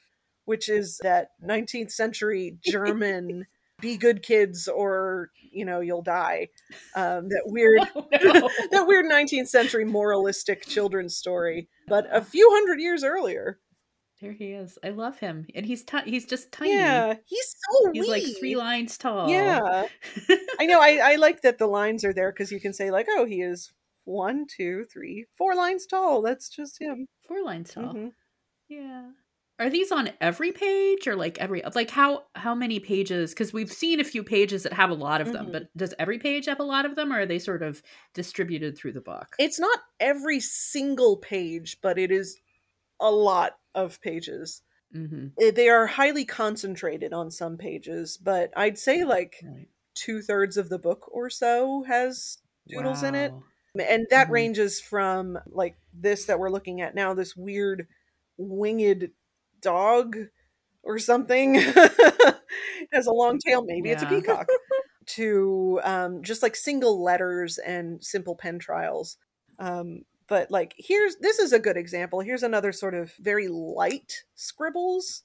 which 0.44 0.68
is 0.68 0.98
that 1.02 1.28
19th 1.46 1.90
century 1.90 2.58
German 2.64 3.46
be 3.80 3.96
good 3.96 4.22
kids 4.22 4.68
or 4.68 5.30
you 5.52 5.64
know 5.64 5.80
you'll 5.80 6.02
die. 6.02 6.48
Um, 6.96 7.28
that 7.28 7.42
weird 7.46 7.80
Oh, 7.94 8.06
no. 8.12 8.50
that 8.70 8.86
weird 8.86 9.06
19th 9.06 9.48
century 9.48 9.84
moralistic 9.84 10.64
children's 10.66 11.16
story, 11.16 11.68
but 11.88 12.06
a 12.10 12.22
few 12.22 12.48
hundred 12.52 12.80
years 12.80 13.02
earlier. 13.04 13.58
there 14.22 14.32
he 14.32 14.52
is 14.52 14.78
i 14.84 14.90
love 14.90 15.18
him 15.18 15.44
and 15.56 15.66
he's 15.66 15.82
ti- 15.84 16.06
he's 16.06 16.24
just 16.24 16.50
tiny 16.52 16.70
Yeah, 16.72 17.14
he's 17.26 17.54
so 17.70 17.90
he's 17.92 18.02
wee. 18.04 18.10
like 18.10 18.24
three 18.38 18.54
lines 18.56 18.96
tall 18.96 19.28
Yeah, 19.28 19.86
I 20.60 20.66
know. 20.66 20.80
I, 20.80 21.00
I 21.12 21.16
like 21.16 21.42
that 21.42 21.58
the 21.58 21.66
lines 21.66 22.04
are 22.04 22.12
there 22.14 22.30
because 22.32 22.52
you 22.52 22.60
can 22.60 22.72
say 22.72 22.90
like, 22.90 23.06
oh, 23.10 23.24
he 23.26 23.42
is 23.42 23.72
one, 24.04 24.46
two, 24.46 24.84
three, 24.92 25.26
four 25.36 25.54
lines 25.56 25.84
tall. 25.86 26.22
That's 26.22 26.48
just 26.48 26.80
him. 26.80 27.06
four 27.26 27.42
lines 27.44 27.72
tall 27.74 27.92
Mhm. 27.94 28.12
Yeah. 28.68 29.10
Are 29.60 29.70
these 29.70 29.92
on 29.92 30.10
every 30.20 30.50
page 30.50 31.06
or 31.06 31.14
like 31.14 31.38
every 31.38 31.62
like 31.76 31.88
how 31.90 32.26
how 32.34 32.56
many 32.56 32.80
pages 32.80 33.32
cuz 33.34 33.52
we've 33.52 33.70
seen 33.72 34.00
a 34.00 34.04
few 34.04 34.24
pages 34.24 34.64
that 34.64 34.72
have 34.72 34.90
a 34.90 34.94
lot 34.94 35.20
of 35.20 35.30
them 35.30 35.48
Mhm. 35.48 35.52
but 35.52 35.68
does 35.76 35.94
every 35.98 36.18
page 36.18 36.46
have 36.46 36.58
a 36.58 36.64
lot 36.64 36.84
of 36.84 36.96
them 36.96 37.12
or 37.12 37.20
are 37.20 37.26
they 37.26 37.38
sort 37.38 37.62
of 37.62 37.80
distributed 38.14 38.76
through 38.76 38.92
the 38.92 39.00
book? 39.00 39.38
It's 39.38 39.58
not 39.58 39.80
every 40.00 40.40
single 40.40 41.16
page, 41.16 41.80
but 41.80 41.98
it 41.98 42.10
is 42.12 42.38
a 43.00 43.10
lot 43.12 43.58
of 43.74 44.00
pages. 44.02 44.62
Mhm. 44.92 45.34
Eh, 45.40 45.52
They 45.52 45.68
are 45.70 45.86
highly 45.86 46.24
concentrated 46.26 47.12
on 47.14 47.30
some 47.30 47.58
pages, 47.58 48.18
but 48.18 48.52
I'd 48.56 48.78
say 48.78 49.04
like 49.04 49.36
Right. 49.40 49.68
two 49.94 50.22
thirds 50.22 50.56
of 50.58 50.70
the 50.70 50.78
book 50.80 51.08
or 51.12 51.30
so 51.30 51.84
has 51.84 52.38
doodles 52.68 53.02
in 53.04 53.14
it. 53.16 53.36
And 53.78 54.06
that 54.10 54.30
Mhm. 54.30 54.30
ranges 54.30 54.80
from 54.80 55.38
like 55.46 55.78
this 55.94 56.26
that 56.26 56.38
we're 56.40 56.50
looking 56.50 56.80
at 56.82 56.94
now 56.94 57.14
this 57.14 57.36
weird 57.36 57.88
winged 58.38 59.12
dog 59.64 60.16
or 60.84 60.98
something. 61.00 61.54
Has 62.92 63.06
a 63.06 63.12
long 63.12 63.38
tail 63.38 63.64
maybe 63.64 63.90
it's 63.90 64.02
a 64.02 64.06
peacock. 64.06 64.48
To 65.06 65.80
um, 65.84 66.22
just 66.22 66.42
like 66.42 66.56
single 66.56 67.02
letters 67.02 67.58
and 67.58 68.02
simple 68.02 68.36
pen 68.36 68.58
trials. 68.58 69.18
Um, 69.58 70.02
but 70.28 70.50
like 70.50 70.74
here's 70.78 71.16
this 71.16 71.38
is 71.38 71.52
a 71.52 71.58
good 71.58 71.76
example. 71.76 72.20
Here's 72.20 72.42
another 72.42 72.72
sort 72.72 72.94
of 72.94 73.12
very 73.20 73.48
light 73.48 74.24
scribbles 74.34 75.24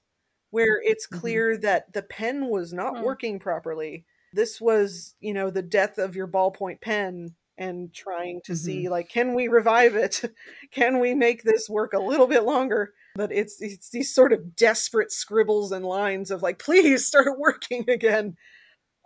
where 0.52 0.82
it's 0.84 1.08
Mhm. 1.08 1.20
clear 1.22 1.58
that 1.58 1.94
the 1.94 2.04
pen 2.04 2.48
was 2.50 2.74
not 2.74 2.98
Hmm. 2.98 3.04
working 3.04 3.40
properly. 3.40 4.06
This 4.34 4.60
was 4.62 5.16
you 5.22 5.34
know 5.34 5.50
the 5.50 5.62
death 5.62 5.98
of 5.98 6.16
your 6.16 6.28
ballpoint 6.28 6.82
pen 6.82 7.36
and 7.58 7.94
trying 7.94 8.42
to 8.46 8.56
see 8.56 8.90
like 8.90 9.10
can 9.10 9.34
we 9.36 9.48
revive 9.48 9.96
it? 9.96 10.22
Can 10.72 11.00
we 11.00 11.14
make 11.16 11.44
this 11.44 11.70
work 11.70 11.94
a 11.94 12.00
little 12.00 12.28
bit 12.28 12.44
longer 12.44 12.94
but 13.16 13.32
it's 13.32 13.62
it's 13.62 13.90
these 13.92 14.14
sort 14.14 14.34
of 14.34 14.56
desperate 14.56 15.12
scribbles 15.12 15.72
and 15.72 15.86
lines 15.86 16.32
of 16.32 16.42
like 16.42 16.60
please 16.60 17.06
start 17.08 17.40
working 17.40 17.90
again 17.90 18.36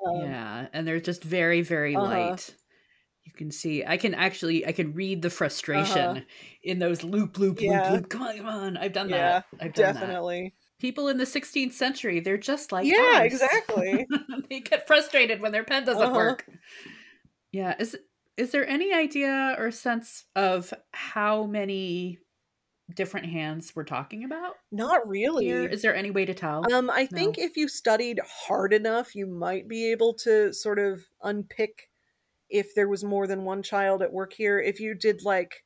um, 0.05 0.37
yeah, 0.37 0.67
and 0.73 0.87
they're 0.87 0.99
just 0.99 1.23
very 1.23 1.61
very 1.61 1.95
Uh-huh. 1.95 2.37
light. 2.37 2.55
You 3.25 3.33
can 3.33 3.51
see 3.51 3.85
I 3.85 3.97
can 3.97 4.13
actually 4.15 4.67
I 4.67 4.73
can 4.73 4.93
read 4.93 5.21
the 5.23 5.29
frustration 5.29 6.15
Uh-huh. 6.15 6.23
in 6.63 6.79
those 6.79 7.03
loop 7.03 7.37
loop 7.39 7.61
Yeah. 7.61 7.67
loop 7.67 7.89
loop. 7.89 8.09
Come 8.09 8.23
on, 8.23 8.37
come 8.37 8.47
on. 8.47 8.77
I've 8.77 8.93
done 8.93 9.09
Yeah, 9.09 9.11
that. 9.11 9.43
I've 9.61 9.73
done 9.73 9.93
that. 9.93 10.19
definitely 10.21 10.55
People 10.79 11.09
in 11.09 11.17
the 11.17 11.25
16th 11.25 11.73
century, 11.75 12.19
they're 12.21 12.37
just 12.37 12.71
like 12.71 12.95
yeah 12.95 13.23
us. 13.23 13.23
exactly 13.23 14.07
they 14.49 14.61
get 14.61 14.87
frustrated 14.87 15.41
when 15.41 15.51
their 15.51 15.63
pen 15.65 15.85
doesn't 15.85 16.11
Uh-huh. 16.11 16.13
work. 16.13 16.49
Yeah, 17.51 17.75
is 17.79 17.97
is 18.37 18.51
there 18.51 18.67
any 18.67 18.93
idea 18.93 19.55
or 19.59 19.69
sense 19.71 20.25
of 20.35 20.73
how 20.91 21.45
many 21.45 22.17
different 22.93 23.27
hands 23.27 23.73
we're 23.75 23.83
talking 23.83 24.23
about 24.23 24.55
not 24.71 25.07
really 25.07 25.45
here? 25.45 25.65
Is 25.67 25.81
there 25.81 25.95
any 25.95 26.11
way 26.11 26.25
to 26.25 26.33
tell? 26.33 26.63
Um, 26.71 26.89
I 26.89 27.05
No. 27.11 27.17
think 27.17 27.37
if 27.37 27.57
you 27.57 27.67
studied 27.67 28.19
hard 28.25 28.73
enough, 28.73 29.15
you 29.15 29.27
might 29.27 29.67
be 29.67 29.91
able 29.91 30.13
to 30.15 30.53
sort 30.53 30.79
of 30.79 31.05
unpick 31.21 31.89
if 32.49 32.75
there 32.75 32.89
was 32.89 33.03
more 33.03 33.27
than 33.27 33.45
one 33.45 33.63
child 33.63 34.01
at 34.01 34.13
work 34.13 34.33
here. 34.33 34.59
If 34.59 34.79
you 34.79 34.95
did 34.95 35.23
like 35.23 35.63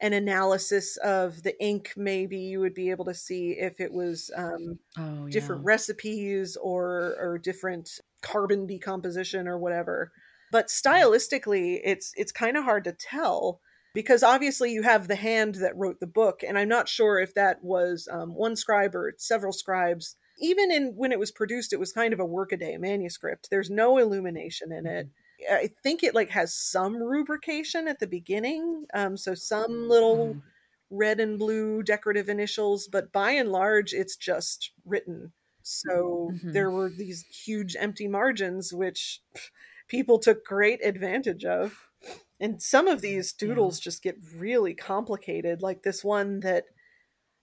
an 0.00 0.12
analysis 0.12 0.96
of 0.98 1.42
the 1.42 1.60
ink, 1.62 1.94
maybe 1.96 2.38
you 2.38 2.60
would 2.60 2.74
be 2.74 2.90
able 2.90 3.04
to 3.06 3.14
see 3.14 3.52
if 3.52 3.80
it 3.80 3.92
was 3.92 4.30
um, 4.36 4.78
oh, 4.96 5.28
different 5.30 5.64
recipes 5.64 6.56
or 6.56 7.16
or 7.18 7.38
different 7.38 8.00
carbon 8.22 8.66
decomposition 8.66 9.48
or 9.48 9.58
whatever. 9.58 10.12
But 10.52 10.68
stylistically, 10.68 11.80
it's 11.84 12.12
it's 12.16 12.32
kind 12.32 12.56
of 12.56 12.64
hard 12.64 12.84
to 12.84 12.92
tell 12.92 13.60
because 13.94 14.22
obviously 14.22 14.72
you 14.72 14.82
have 14.82 15.08
the 15.08 15.16
hand 15.16 15.56
that 15.56 15.76
wrote 15.76 16.00
the 16.00 16.06
book, 16.06 16.42
and 16.46 16.58
I'm 16.58 16.68
not 16.68 16.88
sure 16.88 17.18
if 17.18 17.34
that 17.34 17.62
was 17.62 18.08
um, 18.10 18.34
one 18.34 18.56
scribe 18.56 18.94
or 18.94 19.14
several 19.18 19.52
scribes. 19.52 20.16
Even 20.40 20.70
in 20.70 20.94
when 20.96 21.10
it 21.12 21.18
was 21.18 21.32
produced, 21.32 21.72
it 21.72 21.80
was 21.80 21.92
kind 21.92 22.12
of 22.12 22.20
a 22.20 22.24
workaday 22.26 22.76
manuscript. 22.76 23.48
There's 23.50 23.70
no 23.70 23.98
illumination 23.98 24.72
in 24.72 24.86
it. 24.86 25.08
I 25.50 25.68
think 25.82 26.02
it 26.02 26.14
like 26.14 26.30
has 26.30 26.54
some 26.54 26.96
rubrication 27.02 27.88
at 27.88 28.00
the 28.00 28.06
beginning, 28.06 28.86
um, 28.94 29.16
so 29.16 29.34
some 29.34 29.88
little 29.88 30.38
Mhm. 30.38 30.42
red 30.90 31.20
and 31.20 31.38
blue 31.38 31.82
decorative 31.82 32.28
initials, 32.28 32.88
but 32.88 33.12
by 33.12 33.32
and 33.32 33.50
large, 33.50 33.92
it's 33.92 34.16
just 34.16 34.72
written. 34.84 35.32
So 35.62 36.32
Mhm. 36.32 36.52
there 36.52 36.70
were 36.70 36.88
these 36.90 37.24
huge 37.26 37.76
empty 37.78 38.08
margins, 38.08 38.72
which 38.72 39.20
people 39.88 40.18
took 40.18 40.44
great 40.44 40.84
advantage 40.84 41.44
of. 41.44 41.87
And 42.40 42.62
some 42.62 42.86
of 42.88 43.00
these 43.00 43.32
doodles 43.32 43.80
just 43.80 44.02
get 44.02 44.16
really 44.36 44.74
complicated, 44.74 45.62
like 45.62 45.82
this 45.82 46.04
one 46.04 46.40
that 46.40 46.66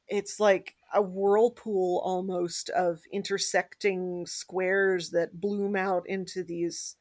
it's 0.07 0.39
like 0.39 0.75
a 0.93 1.01
whirlpool 1.01 2.01
almost 2.03 2.69
of 2.69 3.01
intersecting 3.11 4.25
squares 4.25 5.11
that 5.11 5.39
bloom 5.41 5.75
out 5.75 6.07
into 6.07 6.43
these 6.43 6.95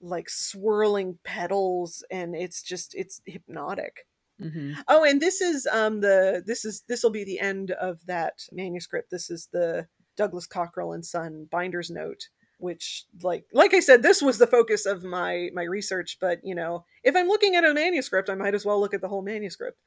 like 0.00 0.28
swirling 0.28 1.18
petals 1.24 2.04
and 2.10 2.34
it's 2.34 2.62
just 2.62 2.94
it's 2.94 3.20
hypnotic 3.26 4.06
Mhm. 4.40 4.82
Oh, 4.88 5.04
and 5.04 5.20
this 5.20 5.40
is 5.40 5.66
um 5.70 6.00
the 6.00 6.42
this 6.46 6.64
is 6.64 6.82
this 6.88 7.02
will 7.02 7.10
be 7.10 7.24
the 7.24 7.38
end 7.38 7.70
of 7.72 8.04
that 8.06 8.48
manuscript. 8.52 9.10
This 9.10 9.30
is 9.30 9.48
the 9.52 9.88
Douglas 10.16 10.46
Cockerell 10.46 10.92
and 10.92 11.04
Son 11.06 11.46
binder's 11.50 11.90
note 11.90 12.28
which 12.62 13.06
like 13.22 13.44
like 13.52 13.74
I 13.74 13.80
said 13.80 14.02
this 14.02 14.22
was 14.22 14.38
the 14.38 14.46
focus 14.46 14.86
of 14.86 15.02
my 15.02 15.50
my 15.52 15.64
research 15.64 16.18
but 16.20 16.40
you 16.44 16.54
know 16.54 16.84
if 17.02 17.16
I'm 17.16 17.26
looking 17.26 17.56
at 17.56 17.64
a 17.64 17.74
manuscript 17.74 18.30
I 18.30 18.34
might 18.34 18.54
as 18.54 18.64
well 18.64 18.80
look 18.80 18.94
at 18.94 19.00
the 19.00 19.08
whole 19.08 19.22
manuscript 19.22 19.78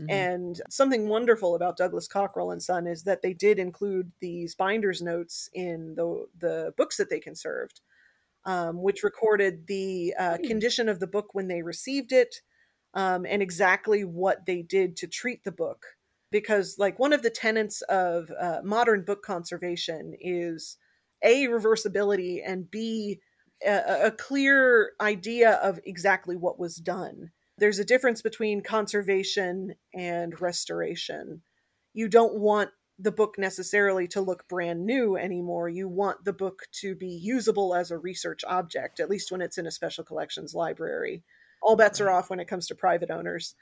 mm-hmm. 0.00 0.10
and 0.10 0.60
something 0.70 1.08
wonderful 1.08 1.54
about 1.54 1.76
Douglas 1.76 2.08
Cockerell 2.08 2.50
and 2.50 2.62
Son 2.62 2.86
is 2.86 3.04
that 3.04 3.22
they 3.22 3.34
did 3.34 3.58
include 3.58 4.12
these 4.20 4.54
binder's 4.54 5.02
notes 5.02 5.50
in 5.52 5.94
the 5.94 6.26
the 6.38 6.74
books 6.76 6.96
that 6.96 7.10
they 7.10 7.20
conserved 7.20 7.80
um, 8.44 8.82
which 8.82 9.04
recorded 9.04 9.66
the 9.66 10.14
uh, 10.18 10.36
mm. 10.36 10.48
condition 10.48 10.88
of 10.88 10.98
the 10.98 11.06
book 11.06 11.34
when 11.34 11.48
they 11.48 11.62
received 11.62 12.12
it 12.12 12.36
um, 12.94 13.26
and 13.28 13.42
exactly 13.42 14.04
what 14.04 14.46
they 14.46 14.62
did 14.62 14.96
to 14.96 15.06
treat 15.06 15.44
the 15.44 15.52
book 15.52 15.84
because 16.30 16.76
like 16.78 16.98
one 16.98 17.12
of 17.12 17.22
the 17.22 17.30
tenets 17.30 17.82
of 17.82 18.32
uh, 18.40 18.60
modern 18.64 19.04
book 19.04 19.22
conservation 19.22 20.14
is 20.18 20.78
a 21.22 21.46
reversibility 21.46 22.40
and 22.44 22.70
b 22.70 23.20
a, 23.64 24.06
a, 24.06 24.10
clear 24.10 24.92
idea 25.00 25.52
of 25.62 25.78
exactly 25.84 26.36
what 26.36 26.58
was 26.58 26.76
done. 26.76 27.30
There's 27.58 27.78
a 27.78 27.84
difference 27.84 28.22
between 28.22 28.62
conservation 28.62 29.74
and 29.94 30.40
restoration. 30.40 31.42
You 31.94 32.08
don't 32.08 32.38
want 32.38 32.70
the 32.98 33.12
book 33.12 33.34
necessarily 33.38 34.08
to 34.08 34.20
look 34.20 34.48
brand 34.48 34.84
new 34.84 35.16
anymore. 35.16 35.68
You 35.68 35.88
want 35.88 36.24
the 36.24 36.32
book 36.32 36.62
to 36.80 36.94
be 36.94 37.08
usable 37.08 37.74
as 37.74 37.90
a 37.90 37.98
research 37.98 38.42
object 38.46 39.00
at 39.00 39.10
least 39.10 39.30
when 39.30 39.40
it's 39.40 39.58
in 39.58 39.66
a 39.66 39.70
special 39.70 40.04
collections 40.04 40.54
library. 40.54 41.22
All 41.62 41.76
bets 41.76 42.00
are 42.00 42.10
off 42.10 42.30
when 42.30 42.40
it 42.40 42.48
comes 42.48 42.66
to 42.68 42.74
private 42.74 43.10
owners 43.10 43.54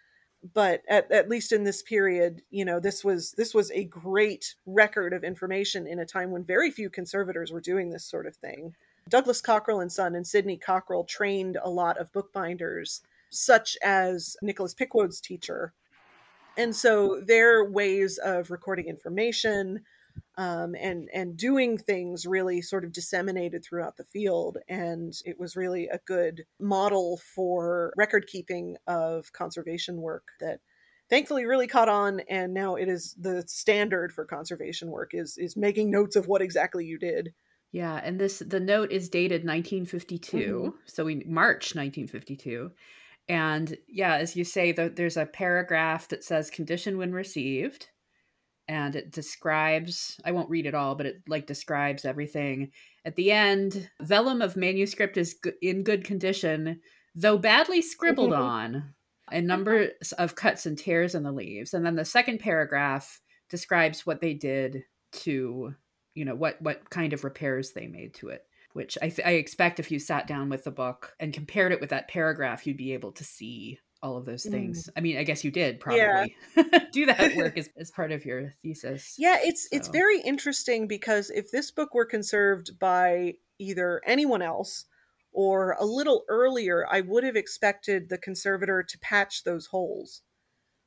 but 0.55 0.82
at, 0.88 1.11
at 1.12 1.28
least 1.28 1.53
in 1.53 1.64
this 1.64 1.82
period 1.82 2.43
you 2.51 2.64
know 2.64 2.80
this 2.80 3.05
was 3.05 3.32
this 3.32 3.55
was 3.55 3.70
a 3.72 3.84
great 3.84 4.55
record 4.66 5.12
of 5.12 5.24
information 5.24 5.86
in 5.86 5.99
a 5.99 6.07
time 6.07 6.30
when 6.30 6.45
very 6.45 6.70
few 6.70 6.88
conservators 6.88 7.53
were 7.53 7.61
doing 7.61 7.91
this 7.91 8.05
sort 8.05 8.26
of 8.26 8.36
thing. 8.36 8.74
Douglas 9.09 9.41
cockerell 9.41 9.80
and 9.80 9.93
son 9.93 10.14
and 10.14 10.26
sydney 10.26 10.57
cockerell 10.57 11.05
trained 11.05 11.59
a 11.62 11.70
lot 11.70 11.99
of 11.99 12.12
bookbinders 12.12 13.03
such 13.30 13.76
as 13.82 14.36
nicholas 14.43 14.74
Pickwoad's 14.74 15.20
teacher. 15.20 15.72
And 16.57 16.74
so 16.74 17.20
their 17.24 17.64
ways 17.64 18.18
of 18.18 18.51
recording 18.51 18.86
information 18.86 19.84
um, 20.36 20.74
and 20.74 21.08
and 21.12 21.36
doing 21.36 21.78
things 21.78 22.26
really 22.26 22.62
sort 22.62 22.84
of 22.84 22.92
disseminated 22.92 23.64
throughout 23.64 23.96
the 23.96 24.04
field 24.04 24.58
and 24.68 25.14
it 25.24 25.38
was 25.38 25.56
really 25.56 25.88
a 25.88 26.00
good 26.06 26.44
model 26.58 27.20
for 27.34 27.92
record 27.96 28.26
keeping 28.26 28.76
of 28.86 29.32
conservation 29.32 30.00
work 30.00 30.28
that 30.40 30.60
thankfully 31.08 31.44
really 31.44 31.66
caught 31.66 31.88
on 31.88 32.20
and 32.28 32.54
now 32.54 32.76
it 32.76 32.88
is 32.88 33.14
the 33.18 33.44
standard 33.46 34.12
for 34.12 34.24
conservation 34.24 34.90
work 34.90 35.10
is 35.12 35.36
is 35.36 35.56
making 35.56 35.90
notes 35.90 36.16
of 36.16 36.26
what 36.26 36.42
exactly 36.42 36.84
you 36.84 36.98
did 36.98 37.32
yeah 37.72 38.00
and 38.02 38.18
this 38.18 38.38
the 38.38 38.60
note 38.60 38.90
is 38.90 39.08
dated 39.08 39.42
1952 39.42 40.36
mm-hmm. 40.36 40.68
so 40.86 41.04
we 41.04 41.16
march 41.26 41.74
1952 41.74 42.70
and 43.28 43.76
yeah 43.88 44.16
as 44.16 44.36
you 44.36 44.44
say 44.44 44.72
the, 44.72 44.88
there's 44.88 45.16
a 45.16 45.26
paragraph 45.26 46.08
that 46.08 46.24
says 46.24 46.50
condition 46.50 46.96
when 46.96 47.12
received 47.12 47.88
and 48.70 48.94
it 48.94 49.10
describes 49.10 50.20
i 50.24 50.30
won't 50.30 50.48
read 50.48 50.64
it 50.64 50.74
all 50.74 50.94
but 50.94 51.06
it 51.06 51.22
like 51.28 51.46
describes 51.46 52.04
everything. 52.04 52.70
At 53.04 53.16
the 53.16 53.32
end 53.32 53.90
vellum 54.00 54.40
of 54.40 54.56
manuscript 54.56 55.16
is 55.16 55.36
in 55.60 55.82
good 55.82 56.04
condition 56.04 56.80
though 57.14 57.38
badly 57.38 57.82
scribbled 57.82 58.30
mm-hmm. 58.30 58.42
on 58.42 58.94
a 59.30 59.36
mm-hmm. 59.36 59.46
number 59.46 59.88
of 60.18 60.36
cuts 60.36 60.66
and 60.66 60.78
tears 60.78 61.14
in 61.14 61.22
the 61.22 61.32
leaves. 61.32 61.74
And 61.74 61.84
then 61.84 61.96
the 61.96 62.04
second 62.04 62.38
paragraph 62.38 63.20
describes 63.48 64.06
what 64.06 64.20
they 64.20 64.34
did 64.34 64.84
to 65.12 65.74
you 66.14 66.24
know 66.24 66.34
what 66.34 66.60
what 66.62 66.88
kind 66.90 67.12
of 67.12 67.24
repairs 67.24 67.72
they 67.72 67.86
made 67.86 68.14
to 68.14 68.28
it 68.28 68.44
which 68.72 68.96
I, 69.02 69.12
I 69.24 69.32
expect 69.32 69.80
if 69.80 69.90
you 69.90 69.98
sat 69.98 70.28
down 70.28 70.48
with 70.48 70.62
the 70.62 70.70
book 70.70 71.16
and 71.18 71.32
compared 71.32 71.72
it 71.72 71.80
with 71.80 71.90
that 71.90 72.06
paragraph 72.06 72.66
you'd 72.66 72.76
be 72.76 72.92
able 72.92 73.10
to 73.12 73.24
see 73.24 73.80
all 74.03 74.16
of 74.16 74.24
those 74.24 74.44
things. 74.44 74.86
Mm. 74.86 74.92
I 74.96 75.01
mean, 75.01 75.16
I 75.18 75.24
guess 75.24 75.44
you 75.44 75.51
did 75.51 75.80
probably 75.80 76.34
yeah. 76.57 76.78
do 76.92 77.07
that 77.07 77.36
work 77.36 77.57
as, 77.59 77.68
as 77.76 77.90
part 77.90 78.12
of 78.12 78.24
your 78.24 78.53
thesis. 78.62 79.16
Yeah, 79.18 79.36
it's 79.40 79.64
so. 79.64 79.76
it's 79.76 79.88
very 79.88 80.20
interesting 80.20 80.86
because 80.86 81.30
if 81.30 81.51
this 81.51 81.70
book 81.70 81.94
were 81.94 82.07
conserved 82.07 82.78
by 82.78 83.34
either 83.59 84.01
anyone 84.07 84.42
else 84.42 84.86
or 85.32 85.76
a 85.78 85.84
little 85.84 86.24
earlier, 86.28 86.86
I 86.90 87.03
would 87.03 87.24
have 87.24 87.36
expected 87.36 88.09
the 88.09 88.18
conservator 88.18 88.82
to 88.82 88.98
patch 88.98 89.44
those 89.44 89.66
holes. 89.66 90.22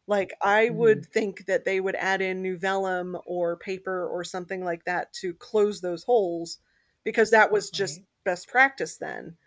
Like 0.07 0.33
I 0.41 0.69
mm. 0.69 0.75
would 0.75 1.05
think 1.05 1.45
that 1.45 1.65
they 1.65 1.79
would 1.79 1.95
add 1.95 2.21
in 2.21 2.41
new 2.41 2.57
vellum 2.57 3.17
or 3.25 3.57
paper 3.57 4.07
or 4.07 4.23
something 4.23 4.63
like 4.63 4.85
that 4.85 5.13
to 5.21 5.33
close 5.35 5.81
those 5.81 6.03
holes 6.03 6.57
because 7.03 7.31
that 7.31 7.51
was 7.51 7.69
okay. 7.69 7.77
just 7.77 8.01
best 8.25 8.47
practice 8.47 8.97
then. 8.97 9.37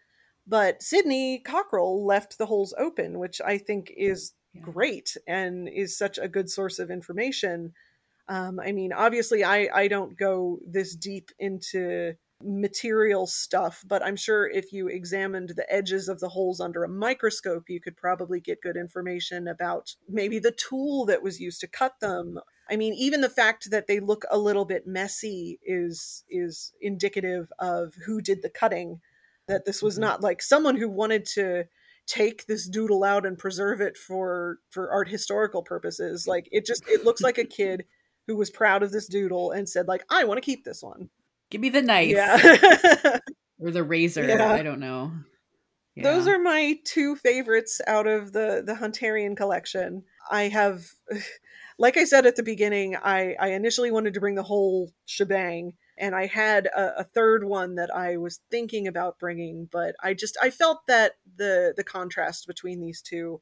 But 0.46 0.82
Sydney 0.82 1.40
Cockerell 1.40 2.04
left 2.04 2.38
the 2.38 2.46
holes 2.46 2.74
open, 2.78 3.18
which 3.18 3.40
I 3.44 3.58
think 3.58 3.92
is 3.96 4.32
yeah. 4.54 4.62
great 4.62 5.16
and 5.26 5.68
is 5.68 5.98
such 5.98 6.18
a 6.18 6.28
good 6.28 6.48
source 6.48 6.78
of 6.78 6.90
information. 6.90 7.72
Um, 8.28 8.60
I 8.60 8.72
mean, 8.72 8.92
obviously, 8.92 9.44
I, 9.44 9.68
I 9.72 9.88
don't 9.88 10.16
go 10.16 10.58
this 10.66 10.94
deep 10.94 11.30
into 11.38 12.14
material 12.42 13.26
stuff, 13.26 13.82
but 13.86 14.04
I'm 14.04 14.16
sure 14.16 14.48
if 14.48 14.72
you 14.72 14.88
examined 14.88 15.52
the 15.56 15.72
edges 15.72 16.08
of 16.08 16.20
the 16.20 16.28
holes 16.28 16.60
under 16.60 16.84
a 16.84 16.88
microscope, 16.88 17.64
you 17.68 17.80
could 17.80 17.96
probably 17.96 18.40
get 18.40 18.60
good 18.60 18.76
information 18.76 19.48
about 19.48 19.94
maybe 20.08 20.38
the 20.38 20.52
tool 20.52 21.06
that 21.06 21.22
was 21.22 21.40
used 21.40 21.60
to 21.60 21.66
cut 21.66 21.98
them. 22.00 22.38
I 22.68 22.76
mean, 22.76 22.94
even 22.94 23.20
the 23.20 23.30
fact 23.30 23.70
that 23.70 23.86
they 23.86 24.00
look 24.00 24.24
a 24.30 24.38
little 24.38 24.64
bit 24.64 24.86
messy 24.86 25.58
is 25.64 26.24
is 26.28 26.72
indicative 26.80 27.50
of 27.58 27.94
who 28.04 28.20
did 28.20 28.42
the 28.42 28.50
cutting 28.50 29.00
that 29.48 29.64
this 29.64 29.82
was 29.82 29.94
mm-hmm. 29.94 30.02
not 30.02 30.20
like 30.22 30.42
someone 30.42 30.76
who 30.76 30.88
wanted 30.88 31.24
to 31.26 31.64
take 32.06 32.46
this 32.46 32.68
doodle 32.68 33.02
out 33.02 33.26
and 33.26 33.38
preserve 33.38 33.80
it 33.80 33.96
for 33.96 34.58
for 34.70 34.90
art 34.90 35.08
historical 35.08 35.62
purposes. 35.62 36.26
Like 36.26 36.48
it 36.52 36.64
just 36.64 36.84
it 36.88 37.04
looks 37.04 37.20
like 37.20 37.38
a 37.38 37.44
kid 37.44 37.84
who 38.26 38.36
was 38.36 38.50
proud 38.50 38.82
of 38.82 38.92
this 38.92 39.06
doodle 39.06 39.52
and 39.52 39.68
said 39.68 39.86
like 39.86 40.04
i 40.10 40.24
want 40.24 40.38
to 40.38 40.44
keep 40.44 40.64
this 40.64 40.82
one. 40.82 41.10
Give 41.50 41.60
me 41.60 41.68
the 41.68 41.82
knife. 41.82 42.08
Yeah. 42.08 43.18
Or 43.58 43.70
the 43.70 43.82
razor. 43.82 44.22
Yeah. 44.22 44.52
i 44.52 44.62
don't 44.62 44.80
know. 44.80 45.12
Yeah. 45.94 46.02
those 46.02 46.28
are 46.28 46.38
my 46.38 46.78
two 46.84 47.16
favorites 47.16 47.80
out 47.86 48.06
of 48.06 48.32
the 48.32 48.62
the 48.64 48.74
hunterian 48.74 49.34
collection. 49.34 50.04
I 50.30 50.48
have 50.48 50.84
like 51.78 51.96
i 51.96 52.04
said 52.04 52.26
at 52.26 52.36
the 52.36 52.42
beginning 52.42 52.96
i 52.96 53.34
i 53.40 53.48
initially 53.48 53.90
wanted 53.90 54.14
to 54.14 54.20
bring 54.20 54.34
the 54.34 54.42
whole 54.42 54.92
shebang 55.06 55.72
and 55.98 56.14
I 56.14 56.26
had 56.26 56.66
a, 56.66 57.00
a, 57.00 57.04
third 57.04 57.44
one 57.44 57.76
that 57.76 57.94
I 57.94 58.16
was 58.16 58.40
thinking 58.50 58.86
about 58.86 59.18
bringing, 59.18 59.68
but 59.70 59.94
I 60.02 60.14
just 60.14 60.36
I 60.42 60.50
felt 60.50 60.86
that 60.88 61.12
the 61.36 61.72
the 61.76 61.84
contrast 61.84 62.46
between 62.46 62.80
these 62.80 63.00
two 63.00 63.40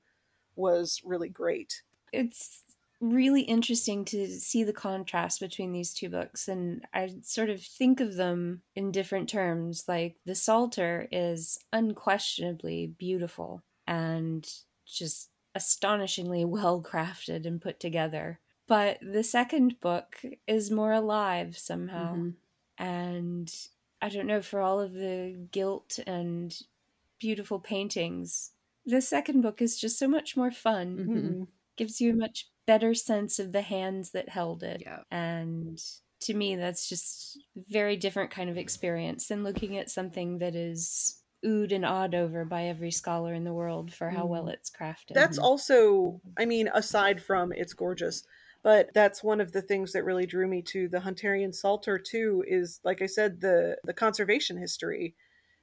was 0.56 1.00
really 1.04 1.28
great. 1.28 1.82
It's 2.12 2.62
really 3.00 3.42
interesting 3.42 4.04
to 4.04 4.26
see 4.28 4.62
the 4.64 4.72
contrast 4.72 5.40
between 5.40 5.72
these 5.72 5.92
two 5.92 6.08
books 6.08 6.48
and 6.48 6.86
I 6.94 7.10
sort 7.22 7.50
of 7.50 7.60
think 7.60 8.00
of 8.00 8.14
them 8.14 8.62
in 8.74 8.92
different 8.92 9.28
terms 9.28 9.84
like 9.86 10.16
the 10.24 10.34
Psalter 10.34 11.06
is 11.12 11.58
unquestionably 11.72 12.94
beautiful 12.96 13.62
and 13.86 14.48
just 14.86 15.28
astonishingly 15.54 16.44
well 16.46 16.82
crafted 16.82 17.44
and 17.44 17.60
put 17.60 17.78
together 17.78 18.40
but 18.66 18.98
the 19.02 19.24
second 19.24 19.80
book 19.80 20.22
is 20.46 20.70
more 20.70 20.92
alive 20.92 21.58
somehow 21.58 22.14
mm-hmm 22.14 22.30
and 22.78 23.52
I 24.02 24.08
don't 24.08 24.26
know, 24.26 24.42
for 24.42 24.60
all 24.60 24.80
of 24.80 24.92
the 24.92 25.36
gilt 25.50 25.98
and 26.06 26.56
beautiful 27.18 27.58
paintings, 27.58 28.50
the 28.84 29.00
second 29.00 29.40
book 29.40 29.62
is 29.62 29.78
just 29.78 29.98
so 29.98 30.08
much 30.08 30.36
more 30.36 30.50
fun. 30.50 30.96
Mm-hmm. 30.96 31.42
Gives 31.76 32.00
you 32.00 32.12
a 32.12 32.16
much 32.16 32.48
better 32.66 32.94
sense 32.94 33.38
of 33.38 33.52
the 33.52 33.62
hands 33.62 34.10
that 34.10 34.28
held 34.28 34.62
it. 34.62 34.82
Yeah. 34.84 35.00
And 35.10 35.82
to 36.20 36.34
me, 36.34 36.56
that's 36.56 36.88
just 36.88 37.38
very 37.68 37.96
different 37.96 38.30
kind 38.30 38.48
of 38.48 38.56
experience 38.56 39.28
than 39.28 39.42
looking 39.42 39.76
at 39.76 39.90
something 39.90 40.38
that 40.38 40.54
is 40.54 41.20
oohed 41.44 41.72
and 41.72 41.84
awed 41.84 42.14
over 42.14 42.44
by 42.44 42.64
every 42.64 42.90
scholar 42.90 43.34
in 43.34 43.44
the 43.44 43.52
world 43.52 43.92
for 43.92 44.08
how 44.08 44.24
well 44.24 44.44
mm. 44.44 44.52
it's 44.52 44.70
crafted. 44.70 45.14
That's 45.14 45.36
also, 45.36 46.20
I 46.38 46.46
mean, 46.46 46.70
aside 46.72 47.22
from 47.22 47.52
it's 47.52 47.74
gorgeous, 47.74 48.24
but 48.64 48.88
that's 48.94 49.22
one 49.22 49.42
of 49.42 49.52
the 49.52 49.62
things 49.62 49.92
that 49.92 50.04
really 50.04 50.26
drew 50.26 50.48
me 50.48 50.62
to 50.62 50.88
the 50.88 50.98
Hunterian 50.98 51.54
Psalter 51.54 51.98
too 51.98 52.42
is 52.48 52.80
like 52.82 53.00
I 53.00 53.06
said 53.06 53.40
the 53.40 53.76
the 53.84 53.92
conservation 53.92 54.56
history 54.56 55.14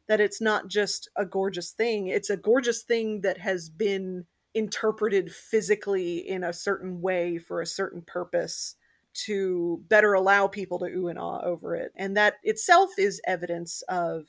that 0.08 0.22
it's 0.22 0.40
not 0.40 0.70
just 0.70 1.10
a 1.18 1.26
gorgeous 1.26 1.72
thing 1.72 2.08
it's 2.08 2.30
a 2.30 2.38
gorgeous 2.38 2.84
thing 2.84 3.22
that 3.22 3.40
has 3.40 3.70
been 3.70 4.26
interpreted 4.54 5.34
physically 5.34 6.18
in 6.18 6.44
a 6.44 6.54
certain 6.54 7.02
way 7.02 7.38
for 7.38 7.62
a 7.62 7.66
certain 7.66 8.02
purpose 8.02 8.76
to 9.14 9.84
better 9.90 10.14
allow 10.14 10.48
people 10.48 10.80
to 10.80 10.86
ooh 10.86 11.08
and 11.08 11.20
ah 11.20 11.42
over 11.44 11.76
it 11.76 11.92
and 11.96 12.16
that 12.16 12.36
itself 12.44 12.92
is 12.98 13.22
evidence 13.26 13.82
of 13.90 14.26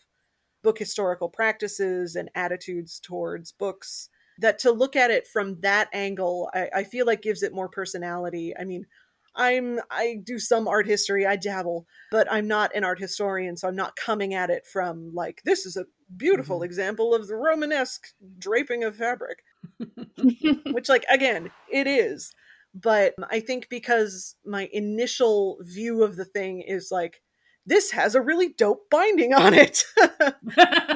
book 0.62 0.79
historical 0.79 1.29
practices 1.29 2.16
and 2.16 2.31
attitudes 2.35 3.01
towards 3.01 3.53
books 3.53 4.09
that 4.39 4.59
to 4.61 4.72
look 4.72 4.97
at 4.97 5.11
it 5.11 5.26
from 5.26 5.61
that 5.61 5.89
angle, 5.93 6.51
I, 6.55 6.68
I 6.74 6.85
feel 6.85 7.07
like 7.07 7.22
gives 7.22 7.43
it 7.43 7.55
more 7.55 7.68
personality. 7.68 8.55
I 8.59 8.64
mean, 8.64 8.87
I'm 9.35 9.80
I 9.91 10.18
do 10.22 10.39
some 10.39 10.68
art 10.68 10.87
history, 10.87 11.26
I 11.26 11.37
dabble, 11.37 11.87
but 12.11 12.30
I'm 12.30 12.47
not 12.47 12.74
an 12.74 12.85
art 12.85 12.99
historian, 12.99 13.57
so 13.57 13.68
I'm 13.68 13.76
not 13.76 13.97
coming 13.97 14.35
at 14.35 14.51
it 14.51 14.66
from 14.66 15.12
like 15.14 15.43
this 15.45 15.64
is 15.64 15.76
a 15.76 15.87
beautiful 16.16 16.57
mm-hmm. 16.57 16.64
example 16.64 17.14
of 17.14 17.26
the 17.26 17.37
Romanesque 17.37 18.09
draping 18.39 18.85
of 18.85 18.97
fabric. 18.97 19.39
Which 20.66 20.89
like 20.89 21.05
again, 21.11 21.51
it 21.70 21.87
is. 21.87 22.35
But 22.74 23.14
I 23.30 23.41
think 23.41 23.68
because 23.68 24.37
my 24.45 24.68
initial 24.72 25.59
view 25.61 26.03
of 26.03 26.16
the 26.16 26.24
thing 26.24 26.62
is 26.62 26.89
like 26.91 27.22
this 27.67 27.93
has 27.93 28.15
a 28.15 28.21
really 28.21 28.49
dope 28.49 28.91
binding 28.91 29.33
on 29.35 29.55
it. 29.55 29.85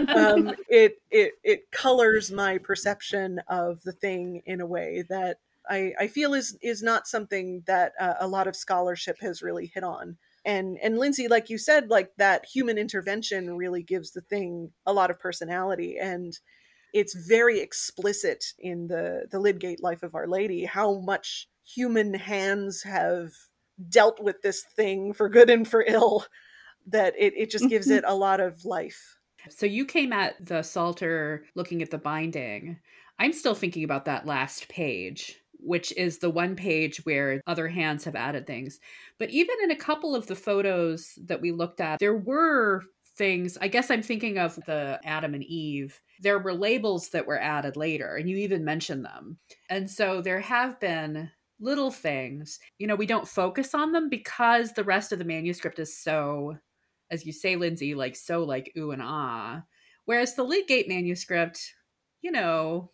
um, 0.08 0.54
it 0.68 1.00
it 1.10 1.32
it 1.44 1.70
colors 1.70 2.30
my 2.30 2.58
perception 2.58 3.40
of 3.48 3.82
the 3.82 3.92
thing 3.92 4.42
in 4.46 4.60
a 4.60 4.66
way 4.66 5.04
that 5.08 5.38
I, 5.68 5.92
I 5.98 6.06
feel 6.08 6.34
is 6.34 6.56
is 6.62 6.82
not 6.82 7.06
something 7.06 7.62
that 7.66 7.92
uh, 8.00 8.14
a 8.20 8.28
lot 8.28 8.46
of 8.46 8.56
scholarship 8.56 9.18
has 9.20 9.42
really 9.42 9.66
hit 9.66 9.84
on. 9.84 10.16
And 10.44 10.78
and 10.82 10.98
Lindsay, 10.98 11.28
like 11.28 11.50
you 11.50 11.58
said, 11.58 11.90
like 11.90 12.12
that 12.18 12.46
human 12.46 12.78
intervention 12.78 13.56
really 13.56 13.82
gives 13.82 14.12
the 14.12 14.20
thing 14.20 14.70
a 14.86 14.92
lot 14.92 15.10
of 15.10 15.18
personality, 15.18 15.98
and 15.98 16.38
it's 16.92 17.14
very 17.14 17.60
explicit 17.60 18.54
in 18.58 18.88
the 18.88 19.26
the 19.30 19.40
Lydgate 19.40 19.82
Life 19.82 20.02
of 20.02 20.14
Our 20.14 20.28
Lady 20.28 20.64
how 20.64 20.98
much 21.00 21.48
human 21.64 22.14
hands 22.14 22.82
have 22.84 23.32
dealt 23.88 24.22
with 24.22 24.40
this 24.42 24.62
thing 24.62 25.12
for 25.12 25.28
good 25.28 25.50
and 25.50 25.66
for 25.66 25.84
ill 25.86 26.24
that 26.86 27.14
it, 27.18 27.34
it 27.36 27.50
just 27.50 27.68
gives 27.68 27.88
mm-hmm. 27.88 27.98
it 27.98 28.04
a 28.06 28.14
lot 28.14 28.40
of 28.40 28.64
life. 28.64 29.16
So 29.48 29.66
you 29.66 29.84
came 29.84 30.12
at 30.12 30.34
the 30.44 30.62
Psalter 30.62 31.44
looking 31.54 31.82
at 31.82 31.90
the 31.90 31.98
binding. 31.98 32.78
I'm 33.18 33.32
still 33.32 33.54
thinking 33.54 33.84
about 33.84 34.04
that 34.06 34.26
last 34.26 34.68
page, 34.68 35.36
which 35.52 35.92
is 35.96 36.18
the 36.18 36.30
one 36.30 36.56
page 36.56 36.98
where 37.04 37.40
other 37.46 37.68
hands 37.68 38.04
have 38.04 38.16
added 38.16 38.46
things. 38.46 38.78
But 39.18 39.30
even 39.30 39.56
in 39.62 39.70
a 39.70 39.76
couple 39.76 40.14
of 40.14 40.26
the 40.26 40.36
photos 40.36 41.18
that 41.24 41.40
we 41.40 41.52
looked 41.52 41.80
at, 41.80 41.98
there 41.98 42.16
were 42.16 42.82
things. 43.16 43.56
I 43.60 43.68
guess 43.68 43.90
I'm 43.90 44.02
thinking 44.02 44.38
of 44.38 44.56
the 44.66 45.00
Adam 45.04 45.34
and 45.34 45.44
Eve. 45.44 46.00
There 46.20 46.38
were 46.38 46.52
labels 46.52 47.10
that 47.10 47.26
were 47.26 47.40
added 47.40 47.76
later, 47.76 48.16
and 48.16 48.28
you 48.28 48.36
even 48.38 48.64
mentioned 48.64 49.04
them. 49.04 49.38
And 49.70 49.90
so 49.90 50.20
there 50.20 50.40
have 50.40 50.78
been 50.80 51.30
little 51.58 51.90
things. 51.90 52.58
You 52.78 52.86
know, 52.86 52.96
we 52.96 53.06
don't 53.06 53.28
focus 53.28 53.74
on 53.74 53.92
them 53.92 54.08
because 54.10 54.72
the 54.72 54.84
rest 54.84 55.12
of 55.12 55.18
the 55.18 55.24
manuscript 55.24 55.78
is 55.78 55.96
so 55.96 56.58
as 57.10 57.24
you 57.24 57.32
say, 57.32 57.56
Lindsay, 57.56 57.94
like 57.94 58.16
so 58.16 58.44
like 58.44 58.72
ooh 58.76 58.90
and 58.90 59.02
ah. 59.02 59.62
Whereas 60.04 60.34
the 60.34 60.44
Lydgate 60.44 60.88
manuscript, 60.88 61.74
you 62.22 62.30
know, 62.30 62.92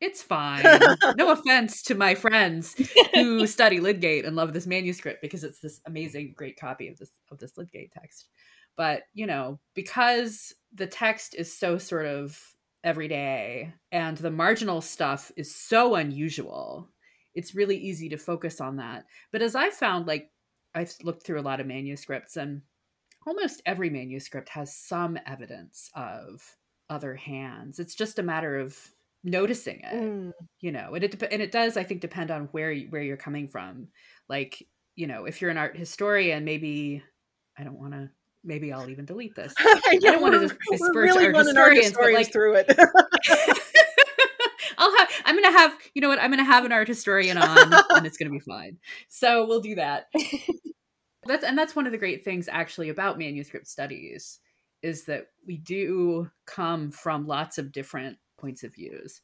it's 0.00 0.22
fine. 0.22 0.62
no 1.16 1.30
offense 1.30 1.82
to 1.84 1.94
my 1.94 2.14
friends 2.14 2.74
who 3.14 3.46
study 3.46 3.80
Lydgate 3.80 4.24
and 4.24 4.36
love 4.36 4.52
this 4.52 4.66
manuscript 4.66 5.22
because 5.22 5.42
it's 5.42 5.60
this 5.60 5.80
amazing, 5.86 6.34
great 6.36 6.58
copy 6.58 6.88
of 6.88 6.98
this 6.98 7.10
of 7.30 7.38
this 7.38 7.56
Lydgate 7.56 7.92
text. 7.92 8.28
But 8.76 9.04
you 9.14 9.26
know, 9.26 9.58
because 9.74 10.54
the 10.74 10.86
text 10.86 11.34
is 11.34 11.56
so 11.56 11.78
sort 11.78 12.06
of 12.06 12.38
everyday 12.84 13.72
and 13.90 14.16
the 14.18 14.30
marginal 14.30 14.80
stuff 14.80 15.32
is 15.36 15.54
so 15.54 15.94
unusual, 15.94 16.88
it's 17.34 17.54
really 17.54 17.76
easy 17.76 18.08
to 18.10 18.18
focus 18.18 18.60
on 18.60 18.76
that. 18.76 19.06
But 19.32 19.42
as 19.42 19.54
I 19.54 19.70
found, 19.70 20.06
like 20.06 20.30
I've 20.74 20.94
looked 21.02 21.24
through 21.24 21.40
a 21.40 21.42
lot 21.42 21.60
of 21.60 21.66
manuscripts 21.66 22.36
and 22.36 22.60
almost 23.26 23.62
every 23.66 23.90
manuscript 23.90 24.48
has 24.50 24.74
some 24.74 25.18
evidence 25.26 25.90
of 25.94 26.56
other 26.88 27.14
hands. 27.14 27.78
It's 27.78 27.94
just 27.94 28.18
a 28.18 28.22
matter 28.22 28.58
of 28.58 28.78
noticing 29.24 29.80
it, 29.80 29.94
mm. 29.94 30.32
you 30.60 30.72
know. 30.72 30.94
And 30.94 31.04
it 31.04 31.22
and 31.30 31.42
it 31.42 31.52
does, 31.52 31.76
I 31.76 31.82
think, 31.82 32.00
depend 32.00 32.30
on 32.30 32.48
where 32.52 32.72
you, 32.72 32.86
where 32.88 33.02
you're 33.02 33.16
coming 33.16 33.48
from. 33.48 33.88
Like, 34.28 34.66
you 34.94 35.06
know, 35.06 35.24
if 35.24 35.40
you're 35.40 35.50
an 35.50 35.58
art 35.58 35.76
historian, 35.76 36.44
maybe 36.44 37.02
I 37.58 37.64
don't 37.64 37.78
want 37.78 37.92
to. 37.92 38.10
Maybe 38.44 38.72
I'll 38.72 38.88
even 38.88 39.06
delete 39.06 39.34
this. 39.34 39.52
I, 39.58 39.98
don't 40.00 40.22
want 40.22 40.34
to 40.34 40.56
disperse 40.70 40.94
really 40.94 41.26
art 41.26 41.34
historians, 41.36 41.92
but 41.92 42.12
like 42.12 42.32
through 42.32 42.54
it. 42.58 42.72
I'll 44.78 44.96
have. 44.96 45.08
I'm 45.24 45.34
gonna 45.34 45.58
have. 45.58 45.76
You 45.94 46.02
know 46.02 46.08
what? 46.08 46.20
I'm 46.20 46.30
gonna 46.30 46.44
have 46.44 46.64
an 46.64 46.70
art 46.70 46.86
historian 46.86 47.38
on, 47.38 47.74
and 47.90 48.06
it's 48.06 48.16
gonna 48.16 48.30
be 48.30 48.38
fine. 48.38 48.78
So 49.08 49.46
we'll 49.46 49.60
do 49.60 49.74
that. 49.74 50.06
That's 51.26 51.44
and 51.44 51.58
that's 51.58 51.76
one 51.76 51.86
of 51.86 51.92
the 51.92 51.98
great 51.98 52.24
things 52.24 52.48
actually 52.50 52.88
about 52.88 53.18
manuscript 53.18 53.68
studies 53.68 54.40
is 54.82 55.04
that 55.04 55.28
we 55.46 55.56
do 55.56 56.30
come 56.46 56.90
from 56.90 57.26
lots 57.26 57.58
of 57.58 57.72
different 57.72 58.18
points 58.38 58.62
of 58.62 58.74
views. 58.74 59.20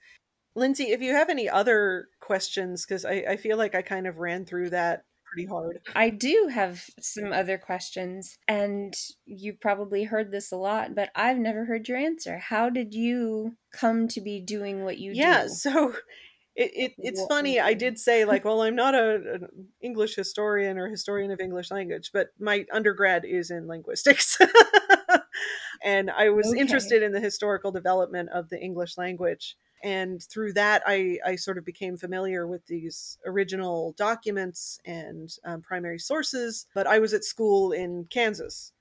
Lindsay, 0.55 0.91
if 0.91 1.01
you 1.01 1.13
have 1.13 1.31
any 1.31 1.49
other 1.49 2.09
questions, 2.21 2.85
because 2.85 3.05
I, 3.05 3.25
I 3.31 3.37
feel 3.37 3.57
like 3.57 3.75
I 3.75 3.83
kind 3.83 4.07
of 4.07 4.19
ran 4.19 4.45
through 4.45 4.71
that 4.71 5.05
pretty 5.33 5.49
hard. 5.49 5.81
I 5.95 6.11
do 6.11 6.51
have 6.53 6.85
some 7.01 7.33
other 7.33 7.57
questions, 7.57 8.39
and 8.47 8.95
you 9.25 9.55
probably 9.55 10.05
heard 10.05 10.31
this 10.31 10.53
a 10.53 10.57
lot, 10.57 10.95
but 10.95 11.11
I've 11.15 11.39
never 11.39 11.65
heard 11.65 11.89
your 11.89 11.99
answer. 11.99 12.39
How 12.39 12.69
did 12.69 12.95
you 12.95 13.57
come 13.73 14.09
to 14.09 14.21
be 14.21 14.41
doing 14.41 14.85
what 14.85 14.99
you 14.99 15.13
yeah, 15.15 15.45
do? 15.45 15.49
Yeah, 15.49 15.55
so 15.55 15.95
it, 16.55 16.71
it 16.75 16.95
it's 16.99 17.21
what, 17.21 17.29
funny 17.29 17.61
i 17.61 17.75
did 17.75 17.99
say 17.99 18.25
like 18.25 18.45
well 18.45 18.63
i'm 18.63 18.77
not 18.77 18.95
a, 18.95 19.15
an 19.15 19.49
english 19.81 20.15
historian 20.15 20.79
or 20.79 20.89
historian 20.89 21.31
of 21.31 21.41
english 21.41 21.71
language 21.71 22.11
but 22.13 22.29
my 22.39 22.65
undergrad 22.73 23.25
is 23.25 23.51
in 23.51 23.67
linguistics 23.67 24.39
and 25.83 26.11
i 26.11 26.29
was 26.29 26.49
okay. 26.49 26.61
interested 26.61 27.03
in 27.03 27.13
the 27.13 27.21
historical 27.21 27.73
development 27.73 28.29
of 28.31 28.49
the 28.49 28.61
english 28.61 28.99
language 28.99 29.57
and 29.83 30.23
through 30.23 30.53
that 30.53 30.83
i 30.87 31.19
i 31.25 31.35
sort 31.37 31.59
of 31.59 31.65
became 31.65 31.97
familiar 31.97 32.47
with 32.47 32.67
these 32.67 33.19
original 33.27 33.95
documents 33.97 34.79
and 34.85 35.37
um, 35.45 35.63
primary 35.63 35.99
sources 35.99 36.67
but 36.75 36.87
i 36.87 36.99
was 36.99 37.13
at 37.13 37.25
school 37.25 37.73
in 37.73 38.07
kansas 38.11 38.73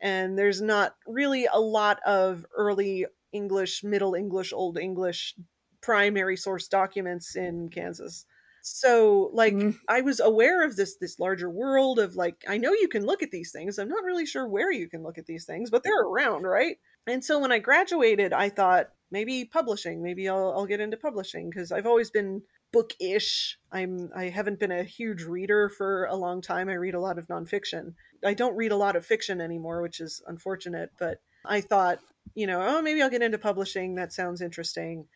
and 0.00 0.38
there's 0.38 0.62
not 0.62 0.94
really 1.06 1.46
a 1.52 1.60
lot 1.60 2.00
of 2.06 2.46
early 2.56 3.04
english 3.32 3.84
middle 3.84 4.14
english 4.14 4.52
old 4.52 4.78
english 4.78 5.34
primary 5.80 6.36
source 6.36 6.68
documents 6.68 7.36
in 7.36 7.68
Kansas. 7.68 8.26
So 8.62 9.30
like 9.32 9.54
mm. 9.54 9.76
I 9.88 10.00
was 10.00 10.20
aware 10.20 10.64
of 10.64 10.76
this 10.76 10.96
this 10.96 11.18
larger 11.18 11.50
world 11.50 11.98
of 11.98 12.16
like 12.16 12.44
I 12.48 12.58
know 12.58 12.72
you 12.72 12.88
can 12.88 13.06
look 13.06 13.22
at 13.22 13.30
these 13.30 13.52
things. 13.52 13.78
I'm 13.78 13.88
not 13.88 14.04
really 14.04 14.26
sure 14.26 14.46
where 14.46 14.72
you 14.72 14.88
can 14.88 15.02
look 15.02 15.18
at 15.18 15.26
these 15.26 15.44
things, 15.44 15.70
but 15.70 15.82
they're 15.82 16.02
around, 16.02 16.42
right? 16.42 16.76
And 17.06 17.24
so 17.24 17.38
when 17.38 17.52
I 17.52 17.58
graduated, 17.58 18.32
I 18.32 18.48
thought 18.48 18.90
maybe 19.10 19.44
publishing, 19.44 20.02
maybe 20.02 20.28
I'll 20.28 20.52
I'll 20.56 20.66
get 20.66 20.80
into 20.80 20.96
publishing 20.96 21.50
because 21.50 21.72
I've 21.72 21.86
always 21.86 22.10
been 22.10 22.42
bookish. 22.72 23.58
I'm 23.72 24.10
I 24.14 24.24
haven't 24.24 24.60
been 24.60 24.72
a 24.72 24.84
huge 24.84 25.22
reader 25.22 25.68
for 25.68 26.04
a 26.06 26.16
long 26.16 26.42
time. 26.42 26.68
I 26.68 26.74
read 26.74 26.94
a 26.94 27.00
lot 27.00 27.18
of 27.18 27.28
nonfiction. 27.28 27.94
I 28.24 28.34
don't 28.34 28.56
read 28.56 28.72
a 28.72 28.76
lot 28.76 28.96
of 28.96 29.06
fiction 29.06 29.40
anymore, 29.40 29.82
which 29.82 30.00
is 30.00 30.22
unfortunate, 30.26 30.90
but 30.98 31.20
I 31.44 31.60
thought, 31.60 32.00
you 32.34 32.46
know, 32.46 32.60
oh 32.60 32.82
maybe 32.82 33.02
I'll 33.02 33.10
get 33.10 33.22
into 33.22 33.38
publishing. 33.38 33.94
That 33.94 34.12
sounds 34.12 34.42
interesting. 34.42 35.06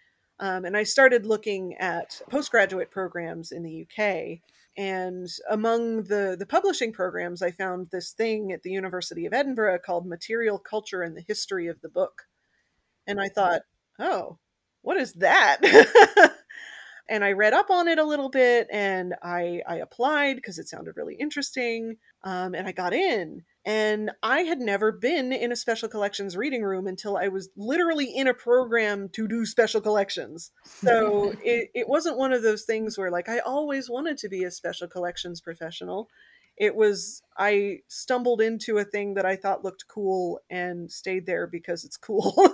Um, 0.43 0.65
and 0.65 0.77
I 0.77 0.83
started 0.83 1.25
looking 1.25 1.77
at 1.77 2.21
postgraduate 2.29 2.91
programs 2.91 3.53
in 3.53 3.63
the 3.63 3.87
UK. 3.87 4.41
And 4.77 5.29
among 5.49 6.03
the, 6.03 6.35
the 6.37 6.47
publishing 6.47 6.93
programs, 6.93 7.43
I 7.43 7.53
found 7.53 7.91
this 7.93 8.11
thing 8.11 8.51
at 8.51 8.65
the 8.65 8.73
University 8.73 9.25
of 9.25 9.33
Edinburgh 9.33 9.79
called 9.87 10.05
Material 10.05 10.59
Culture 10.59 11.03
and 11.03 11.17
the 11.17 11.25
History 11.29 11.69
of 11.69 11.81
the 11.81 11.89
Book. 11.89 12.23
And 13.07 13.21
I 13.21 13.29
thought, 13.29 13.63
oh, 14.01 14.39
what 14.81 14.97
is 14.97 15.13
that? 15.15 15.61
and 17.09 17.23
I 17.23 17.33
read 17.33 17.53
up 17.53 17.71
on 17.71 17.87
it 17.87 18.01
a 18.01 18.05
little 18.05 18.29
bit 18.29 18.67
and 18.73 19.15
I, 19.23 19.63
I 19.69 19.77
applied 19.77 20.35
because 20.37 20.59
it 20.59 20.69
sounded 20.69 20.97
really 20.97 21.15
interesting. 21.15 21.99
Um, 22.25 22.57
and 22.57 22.67
I 22.67 22.73
got 22.73 22.93
in. 22.93 23.45
And 23.65 24.11
I 24.23 24.41
had 24.41 24.59
never 24.59 24.91
been 24.91 25.33
in 25.33 25.53
a 25.53 25.57
special 25.57 25.89
collections 25.89 26.37
reading 26.37 26.63
room 26.63 26.89
until 26.89 27.17
I 27.17 27.29
was 27.29 27.49
literally 27.57 28.07
in 28.07 28.27
a 28.27 28.35
program 28.35 29.09
to 29.11 29.29
do 29.29 29.47
special 29.47 29.81
collections. 29.81 30.51
So 30.65 31.33
it, 31.45 31.71
it 31.73 31.89
wasn't 31.89 32.19
one 32.19 32.33
of 32.33 32.43
those 32.43 32.65
things 32.65 32.99
where, 32.99 33.11
like, 33.11 33.29
I 33.29 33.39
always 33.39 33.89
wanted 33.89 34.19
to 34.19 34.29
be 34.29 34.43
a 34.43 34.51
special 34.51 34.89
collections 34.89 35.41
professional. 35.41 36.09
It 36.57 36.75
was, 36.75 37.23
I 37.39 37.79
stumbled 37.89 38.41
into 38.41 38.79
a 38.79 38.85
thing 38.85 39.15
that 39.15 39.25
I 39.25 39.37
thought 39.37 39.65
looked 39.65 39.87
cool 39.87 40.41
and 40.51 40.91
stayed 40.91 41.27
there 41.27 41.47
because 41.47 41.85
it's 41.85 41.97
cool. 41.97 42.35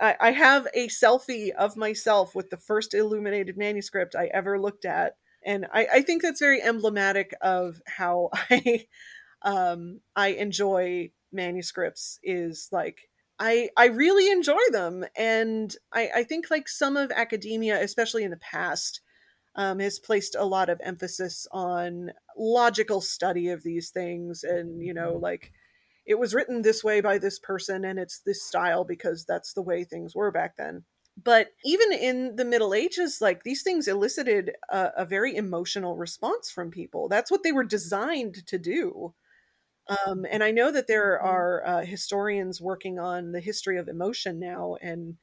I, 0.00 0.14
I 0.20 0.30
have 0.32 0.68
a 0.74 0.88
selfie 0.88 1.50
of 1.50 1.76
myself 1.76 2.34
with 2.34 2.50
the 2.50 2.56
first 2.56 2.94
illuminated 2.94 3.56
manuscript 3.56 4.14
I 4.14 4.26
ever 4.26 4.60
looked 4.60 4.84
at. 4.84 5.14
And 5.44 5.66
I, 5.72 5.86
I 5.94 6.02
think 6.02 6.22
that's 6.22 6.40
very 6.40 6.62
emblematic 6.62 7.34
of 7.40 7.80
how 7.86 8.30
I 8.50 8.86
um, 9.42 10.00
I 10.16 10.28
enjoy 10.28 11.10
manuscripts 11.32 12.18
is 12.22 12.68
like 12.72 13.08
I 13.38 13.70
I 13.76 13.86
really 13.86 14.30
enjoy 14.30 14.60
them, 14.72 15.04
and 15.16 15.74
I 15.92 16.10
I 16.16 16.24
think 16.24 16.50
like 16.50 16.68
some 16.68 16.96
of 16.96 17.10
academia, 17.12 17.80
especially 17.82 18.24
in 18.24 18.30
the 18.30 18.36
past, 18.38 19.00
um, 19.56 19.78
has 19.80 19.98
placed 19.98 20.34
a 20.38 20.44
lot 20.44 20.68
of 20.68 20.80
emphasis 20.84 21.46
on 21.52 22.12
logical 22.36 23.00
study 23.00 23.48
of 23.50 23.62
these 23.62 23.90
things, 23.90 24.44
and 24.44 24.82
you 24.82 24.94
know 24.94 25.14
like 25.16 25.52
it 26.06 26.18
was 26.18 26.34
written 26.34 26.62
this 26.62 26.82
way 26.84 27.00
by 27.00 27.18
this 27.18 27.38
person, 27.38 27.84
and 27.84 27.98
it's 27.98 28.20
this 28.20 28.42
style 28.44 28.84
because 28.84 29.24
that's 29.24 29.52
the 29.52 29.62
way 29.62 29.84
things 29.84 30.14
were 30.14 30.30
back 30.32 30.56
then. 30.56 30.84
but 31.22 31.48
even 31.64 31.92
in 31.92 32.36
the 32.36 32.44
middle 32.44 32.72
ages 32.74 33.20
like 33.20 33.42
these 33.42 33.62
things 33.62 33.88
elicited 33.88 34.52
a, 34.70 34.90
a 34.98 35.04
very 35.04 35.34
emotional 35.34 35.96
response 35.96 36.50
from 36.50 36.70
people. 36.70 37.08
That's 37.08 37.30
what 37.30 37.42
they 37.42 37.52
were 37.52 37.64
designed 37.64 38.46
to 38.46 38.58
do 38.58 39.14
um, 40.06 40.26
and 40.30 40.42
i 40.44 40.50
know 40.50 40.70
that 40.70 40.86
there 40.86 41.20
Mhm. 41.20 41.20
are 41.20 41.64
uh, 41.66 41.84
historians 41.84 42.60
working 42.60 42.98
on 42.98 43.32
the 43.32 43.40
history 43.40 43.78
of 43.78 43.88
emotion 43.88 44.38
now 44.38 44.76
and 44.80 45.16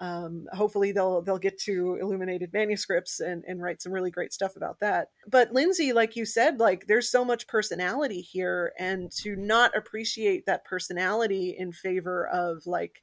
um, 0.00 0.46
hopefully 0.52 0.92
they'll 0.92 1.22
they'll 1.22 1.38
get 1.38 1.58
to 1.62 1.96
illuminated 2.00 2.52
manuscripts 2.52 3.18
and, 3.18 3.44
and 3.48 3.60
write 3.60 3.82
some 3.82 3.90
really 3.92 4.10
great 4.12 4.32
stuff 4.32 4.54
about 4.56 4.78
that 4.80 5.08
but 5.26 5.52
lindsay 5.52 5.92
like 5.92 6.14
you 6.16 6.24
said 6.24 6.60
like 6.60 6.86
there's 6.86 7.10
so 7.10 7.24
much 7.24 7.48
personality 7.48 8.20
here 8.20 8.72
and 8.78 9.10
to 9.12 9.34
not 9.36 9.76
appreciate 9.76 10.46
that 10.46 10.64
personality 10.64 11.54
in 11.56 11.72
favor 11.72 12.28
of 12.28 12.64
like 12.66 13.02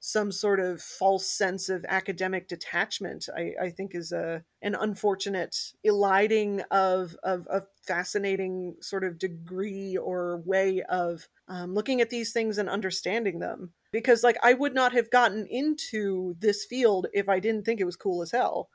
some 0.00 0.30
sort 0.30 0.60
of 0.60 0.80
false 0.80 1.26
sense 1.26 1.68
of 1.68 1.84
academic 1.88 2.48
detachment 2.48 3.28
i, 3.36 3.52
I 3.60 3.70
think 3.70 3.94
is 3.94 4.12
a 4.12 4.44
an 4.62 4.74
unfortunate 4.74 5.56
eliding 5.84 6.60
of 6.70 7.16
of 7.22 7.46
a 7.50 7.62
fascinating 7.86 8.76
sort 8.80 9.04
of 9.04 9.18
degree 9.18 9.96
or 9.96 10.38
way 10.38 10.82
of 10.82 11.28
um, 11.48 11.74
looking 11.74 12.00
at 12.00 12.10
these 12.10 12.32
things 12.32 12.58
and 12.58 12.68
understanding 12.68 13.38
them 13.40 13.72
because 13.92 14.22
like 14.22 14.36
i 14.42 14.52
would 14.54 14.74
not 14.74 14.92
have 14.92 15.10
gotten 15.10 15.46
into 15.46 16.34
this 16.38 16.64
field 16.64 17.06
if 17.12 17.28
i 17.28 17.40
didn't 17.40 17.64
think 17.64 17.80
it 17.80 17.84
was 17.84 17.96
cool 17.96 18.22
as 18.22 18.30
hell 18.30 18.68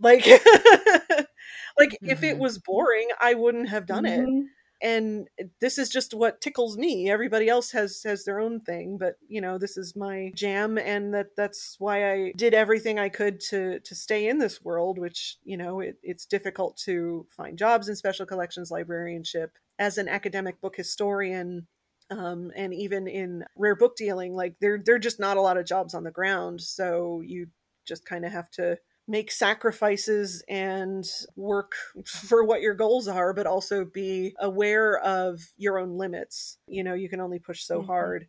like 0.00 0.26
like 1.78 2.00
if 2.04 2.22
it 2.22 2.38
Mhm. 2.38 2.38
was 2.38 2.58
boring 2.58 3.08
i 3.20 3.34
wouldn't 3.34 3.68
have 3.68 3.86
done 3.86 4.06
it 4.06 4.30
Mhm. 4.30 4.54
And 4.84 5.26
this 5.60 5.78
is 5.78 5.88
just 5.88 6.14
what 6.14 6.40
tickles 6.40 6.76
me. 6.76 7.10
Everybody 7.10 7.48
else 7.48 7.72
has 7.72 8.02
has 8.04 8.24
their 8.24 8.38
own 8.38 8.60
thing 8.60 8.98
but 8.98 9.14
you 9.28 9.40
know 9.40 9.58
this 9.58 9.76
is 9.76 9.96
my 9.96 10.32
jam 10.34 10.78
and 10.78 11.14
that 11.14 11.28
that's 11.36 11.76
why 11.78 12.12
i 12.12 12.32
did 12.36 12.54
everything 12.54 12.98
i 12.98 13.08
could 13.08 13.40
to 13.40 13.80
to 13.80 13.94
stay 13.94 14.28
in 14.28 14.38
this 14.38 14.62
world 14.62 14.98
which 14.98 15.38
you 15.44 15.56
know 15.56 15.80
it, 15.80 15.96
it's 16.02 16.26
difficult 16.26 16.76
to 16.76 17.26
find 17.30 17.58
jobs 17.58 17.88
in 17.88 17.96
special 17.96 18.26
collections 18.26 18.70
librarianship. 18.70 19.52
As 19.78 19.98
an 19.98 20.08
academic 20.08 20.60
book 20.60 20.76
historian 20.76 21.66
um, 22.10 22.52
and 22.54 22.72
even 22.74 23.08
in 23.08 23.44
rare 23.56 23.74
book 23.74 23.96
dealing 23.96 24.34
like 24.34 24.54
there 24.60 24.78
there 24.84 24.94
are 24.94 25.00
just 25.00 25.18
not 25.18 25.36
a 25.36 25.40
lot 25.40 25.56
of 25.56 25.66
jobs 25.66 25.94
on 25.94 26.04
the 26.04 26.10
ground 26.10 26.60
so 26.60 27.22
you 27.24 27.46
just 27.86 28.04
kind 28.04 28.24
of 28.24 28.32
have 28.32 28.50
to 28.50 28.78
make 29.06 29.30
sacrifices 29.30 30.42
and 30.48 31.04
work 31.36 31.74
for 32.06 32.44
what 32.44 32.62
your 32.62 32.74
goals 32.74 33.08
are 33.08 33.32
but 33.34 33.46
also 33.46 33.84
be 33.84 34.34
aware 34.40 34.98
of 35.00 35.40
your 35.56 35.78
own 35.78 35.96
limits 35.98 36.58
you 36.66 36.82
know 36.84 36.94
you 36.94 37.08
can 37.08 37.20
only 37.20 37.38
push 37.38 37.62
so 37.64 37.82
Mhm. 37.82 37.82
hard 37.82 38.28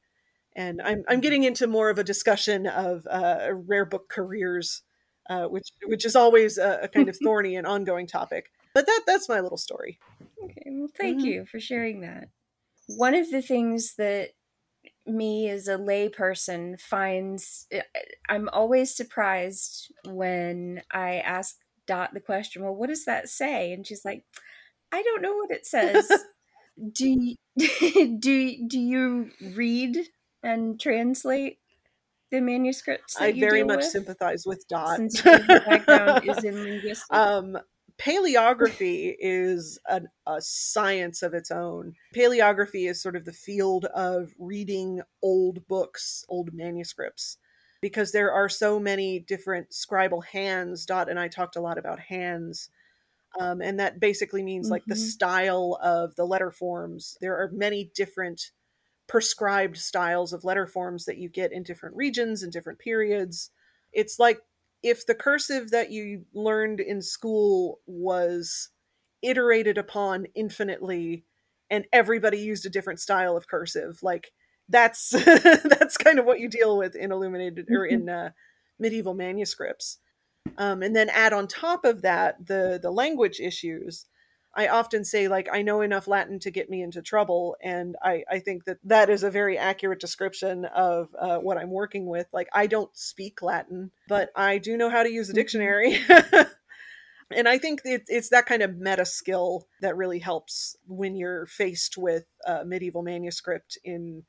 and 0.56 0.82
i'm 0.84 1.04
i'm 1.10 1.22
getting 1.22 1.44
into 1.44 1.68
more 1.68 1.90
of 1.90 2.00
a 2.00 2.04
discussion 2.04 2.68
of 2.68 3.06
uh, 3.08 3.50
rare 3.54 3.86
book 3.86 4.10
careers 4.10 4.84
uh, 5.30 5.48
which 5.48 5.70
which 5.86 6.06
is 6.06 6.16
always 6.16 6.58
a, 6.58 6.82
a 6.84 6.88
kind 6.88 7.10
of 7.10 7.18
thorny 7.20 7.56
and 7.56 7.68
ongoing 7.68 8.08
topic 8.08 8.52
but 8.74 8.86
that 8.86 9.04
that's 9.08 9.30
my 9.30 9.40
little 9.42 9.58
story 9.58 10.02
Okay, 10.44 10.64
well, 10.72 10.90
thank 10.96 11.24
Mhm. 11.24 11.24
you 11.24 11.46
for 11.46 11.60
sharing 11.60 12.02
that. 12.02 12.30
One 12.88 13.16
of 13.16 13.32
the 13.32 13.42
things 13.42 13.96
that 13.96 14.32
me 15.08 15.50
as 15.50 15.68
a 15.68 15.78
layperson 15.78 16.80
finds, 16.80 17.68
eh, 17.72 17.82
I'm 18.30 18.50
always 18.52 18.96
surprised 18.96 19.92
when 20.06 20.82
I 20.92 21.16
ask 21.18 21.58
Dot 21.88 22.14
the 22.14 22.20
question, 22.20 22.64
well, 22.64 22.76
what 22.76 22.90
does 22.90 23.06
that 23.06 23.30
say? 23.30 23.72
And 23.72 23.86
she's 23.86 24.04
like, 24.04 24.24
I 24.92 25.04
don't 25.04 25.22
know 25.22 25.36
what 25.36 25.52
it 25.52 25.66
says. 25.66 26.12
do, 26.92 27.08
you, 27.10 27.36
do, 28.20 28.68
do 28.68 28.80
you 28.80 29.32
read 29.54 29.98
and 30.44 30.80
translate 30.80 31.60
the 32.32 32.42
manuscripts 32.42 33.16
i 33.20 33.32
very 33.32 33.64
much 33.64 33.78
with? 33.78 33.86
sympathize 33.86 34.46
with 34.46 34.68
dot 34.68 34.98
Since 34.98 35.24
your 35.24 35.40
background 35.40 36.28
is 36.28 36.44
in 36.44 36.56
linguistics. 36.64 37.08
um 37.12 37.58
paleography 37.98 39.16
is 39.20 39.80
an, 39.88 40.10
a 40.28 40.42
science 40.42 41.24
of 41.24 41.34
its 41.34 41.52
own. 41.52 41.96
Paleography 42.16 42.90
is 42.90 43.02
sort 43.02 43.16
of 43.16 43.26
the 43.26 43.34
field 43.34 43.86
of 43.86 44.34
reading 44.38 45.02
old 45.22 45.68
books 45.68 46.24
old 46.30 46.54
manuscripts 46.54 47.38
because 47.82 48.12
there 48.12 48.32
are 48.32 48.50
so 48.50 48.80
many 48.80 49.20
different 49.20 49.70
scribal 49.72 50.24
hands. 50.26 50.86
Dot 50.86 51.10
and 51.10 51.20
i 51.20 51.28
talked 51.28 51.56
a 51.56 51.62
lot 51.62 51.78
about 51.78 52.00
hands 52.00 52.70
um, 53.40 53.62
and 53.62 53.80
that 53.80 54.00
basically 54.00 54.44
means 54.44 54.72
like 54.72 54.88
the 54.88 54.96
Mhm. 54.96 54.98
style 54.98 55.78
of 55.82 56.16
the 56.16 56.26
letter 56.26 56.52
forms. 56.52 57.18
There 57.22 57.36
are 57.38 57.50
many 57.52 57.92
different 57.94 58.52
prescribed 59.08 59.78
styles 59.78 60.34
of 60.34 60.46
letter 60.46 60.68
forms 60.68 61.06
that 61.06 61.18
you 61.18 61.30
get 61.30 61.52
in 61.52 61.64
different 61.64 61.96
regions 61.96 62.44
and 62.44 62.52
different 62.52 62.80
periods. 62.80 63.52
It's 63.94 64.20
like 64.20 64.42
if 64.86 65.06
the 65.06 65.16
cursive 65.16 65.72
that 65.72 65.92
you 65.92 66.26
learned 66.34 66.80
in 66.80 67.02
school 67.02 67.80
was 67.88 68.70
iterated 69.22 69.78
upon 69.78 70.28
infinitely 70.36 71.26
and 71.70 71.86
everybody 71.92 72.38
used 72.38 72.66
a 72.66 72.70
different 72.70 73.00
style 73.00 73.36
of 73.36 73.48
cursive 73.48 73.98
like 74.04 74.32
that's 74.70 75.10
that's 75.26 75.98
kind 75.98 76.20
of 76.20 76.26
what 76.26 76.40
you 76.40 76.48
deal 76.48 76.78
with 76.78 76.96
in 76.96 77.12
illuminated 77.12 77.68
or 77.70 77.86
in 77.86 78.10
uh, 78.10 78.30
medieval 78.80 79.14
manuscripts. 79.14 80.00
Um, 80.58 80.84
and 80.84 80.96
then 80.96 81.10
add 81.10 81.34
on 81.34 81.48
top 81.48 81.86
of 81.86 82.02
that 82.04 82.46
the 82.48 82.80
the 82.82 82.92
language 82.92 83.40
issues 83.40 84.06
i 84.56 84.68
often 84.68 85.04
say 85.04 85.28
like 85.28 85.48
i 85.52 85.62
know 85.62 85.82
enough 85.82 86.08
latin 86.08 86.40
to 86.40 86.52
get 86.52 86.70
me 86.70 86.82
into 86.82 87.02
trouble 87.02 87.56
and 87.62 87.96
i 88.04 88.24
i 88.30 88.40
think 88.40 88.66
that 88.66 88.78
that 88.84 89.10
is 89.10 89.24
a 89.24 89.30
very 89.32 89.58
accurate 89.58 90.00
description 90.00 90.66
of 90.66 91.10
uh, 91.20 91.38
what 91.40 91.58
i'm 91.58 91.72
working 91.72 92.06
with. 92.06 92.28
Like 92.34 92.48
i 92.54 92.68
don't 92.68 92.96
speak 92.96 93.42
latin 93.42 93.92
but 94.08 94.30
i 94.36 94.58
do 94.58 94.78
know 94.78 94.90
how 94.90 95.04
to 95.04 95.12
use 95.12 95.30
a 95.30 95.34
Mhm. 95.34 95.36
dictionary. 95.36 96.00
And 97.32 97.48
i 97.50 97.58
think 97.58 97.82
it, 97.86 98.04
it's 98.08 98.30
that 98.30 98.46
kind 98.46 98.62
of 98.62 98.78
meta 98.78 99.06
skill 99.06 99.68
that 99.82 99.98
really 99.98 100.20
helps 100.20 100.78
when 100.88 101.16
you're 101.16 101.48
faced 101.48 101.98
with 101.98 102.26
a 102.46 102.64
medieval 102.64 103.02
manuscript 103.02 103.78
in 103.84 104.24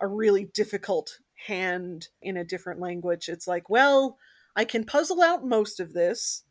a 0.00 0.06
really 0.06 0.44
difficult 0.44 1.18
hand 1.46 2.08
in 2.20 2.36
a 2.36 2.44
different 2.44 2.78
language. 2.78 3.28
It's 3.28 3.46
like 3.48 3.70
well 3.70 4.18
i 4.54 4.64
can 4.66 4.84
puzzle 4.84 5.22
out 5.22 5.46
most 5.46 5.80
of 5.80 5.94
this 5.94 6.42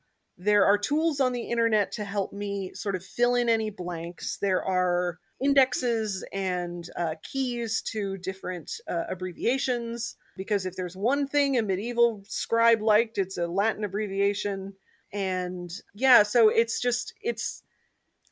there 0.43 0.65
are 0.65 0.77
tools 0.77 1.19
on 1.19 1.33
the 1.33 1.43
internet 1.43 1.91
to 1.91 2.03
help 2.03 2.33
me 2.33 2.71
sort 2.73 2.95
of 2.95 3.05
fill 3.05 3.35
in 3.35 3.47
any 3.47 3.69
blanks. 3.69 4.37
There 4.41 4.63
are 4.63 5.19
indexes 5.39 6.25
and 6.33 6.89
uh, 6.97 7.15
keys 7.21 7.81
to 7.83 8.17
different 8.17 8.71
uh, 8.89 9.03
abbreviations 9.07 10.15
because 10.35 10.65
if 10.65 10.75
there's 10.75 10.95
one 10.95 11.27
thing 11.27 11.57
a 11.57 11.61
medieval 11.61 12.23
scribe 12.27 12.81
liked 12.81 13.19
it's 13.19 13.37
a 13.37 13.47
latin 13.47 13.83
abbreviation. 13.83 14.73
And 15.13 15.71
yeah 15.93 16.23
so 16.23 16.49
it's 16.49 16.81
just 16.81 17.13
it's 17.21 17.61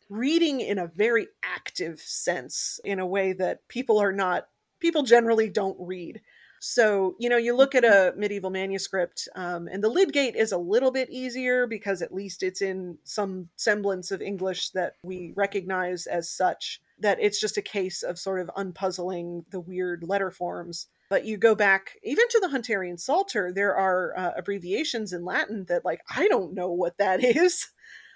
reading 0.09 0.61
in 0.61 0.79
a 0.79 0.87
very 0.87 1.27
active 1.43 1.99
sense 1.99 2.79
in 2.83 2.97
a 2.99 3.05
way 3.05 3.33
that 3.33 3.67
people 3.67 3.99
are 3.99 4.13
not 4.13 4.47
people 4.79 5.03
generally 5.03 5.49
don't 5.49 5.77
read 5.79 6.21
so 6.59 7.15
you 7.19 7.29
know 7.29 7.37
you 7.37 7.55
look 7.55 7.75
at 7.75 7.83
a 7.83 8.13
medieval 8.17 8.49
manuscript 8.49 9.27
um, 9.35 9.67
and 9.67 9.83
the 9.83 9.89
Lydgate 9.89 10.35
is 10.35 10.51
a 10.51 10.57
little 10.57 10.91
bit 10.91 11.09
easier 11.09 11.67
because 11.67 12.01
at 12.01 12.13
least 12.13 12.43
it's 12.43 12.61
in 12.61 12.97
some 13.03 13.49
semblance 13.55 14.11
of 14.11 14.21
english 14.21 14.69
that 14.71 14.93
we 15.03 15.33
recognize 15.35 16.05
as 16.05 16.29
such 16.29 16.81
that 16.99 17.17
it's 17.21 17.39
just 17.39 17.57
a 17.57 17.61
case 17.61 18.03
of 18.03 18.19
sort 18.19 18.41
of 18.41 18.51
unpuzzling 18.55 19.45
the 19.51 19.59
weird 19.59 20.03
letter 20.03 20.31
forms. 20.31 20.87
But 21.09 21.25
you 21.25 21.37
go 21.37 21.55
back 21.55 21.93
even 22.03 22.27
to 22.29 22.39
the 22.39 22.49
hunterian 22.49 22.99
psalter 22.99 23.51
there 23.51 23.75
are 23.75 24.13
uh, 24.17 24.31
abbreviations 24.37 25.11
in 25.11 25.25
latin 25.25 25.65
that 25.67 25.83
like 25.83 26.01
i 26.15 26.27
don't 26.27 26.53
know 26.53 26.71
what 26.71 26.97
that 26.99 27.23
is 27.35 27.67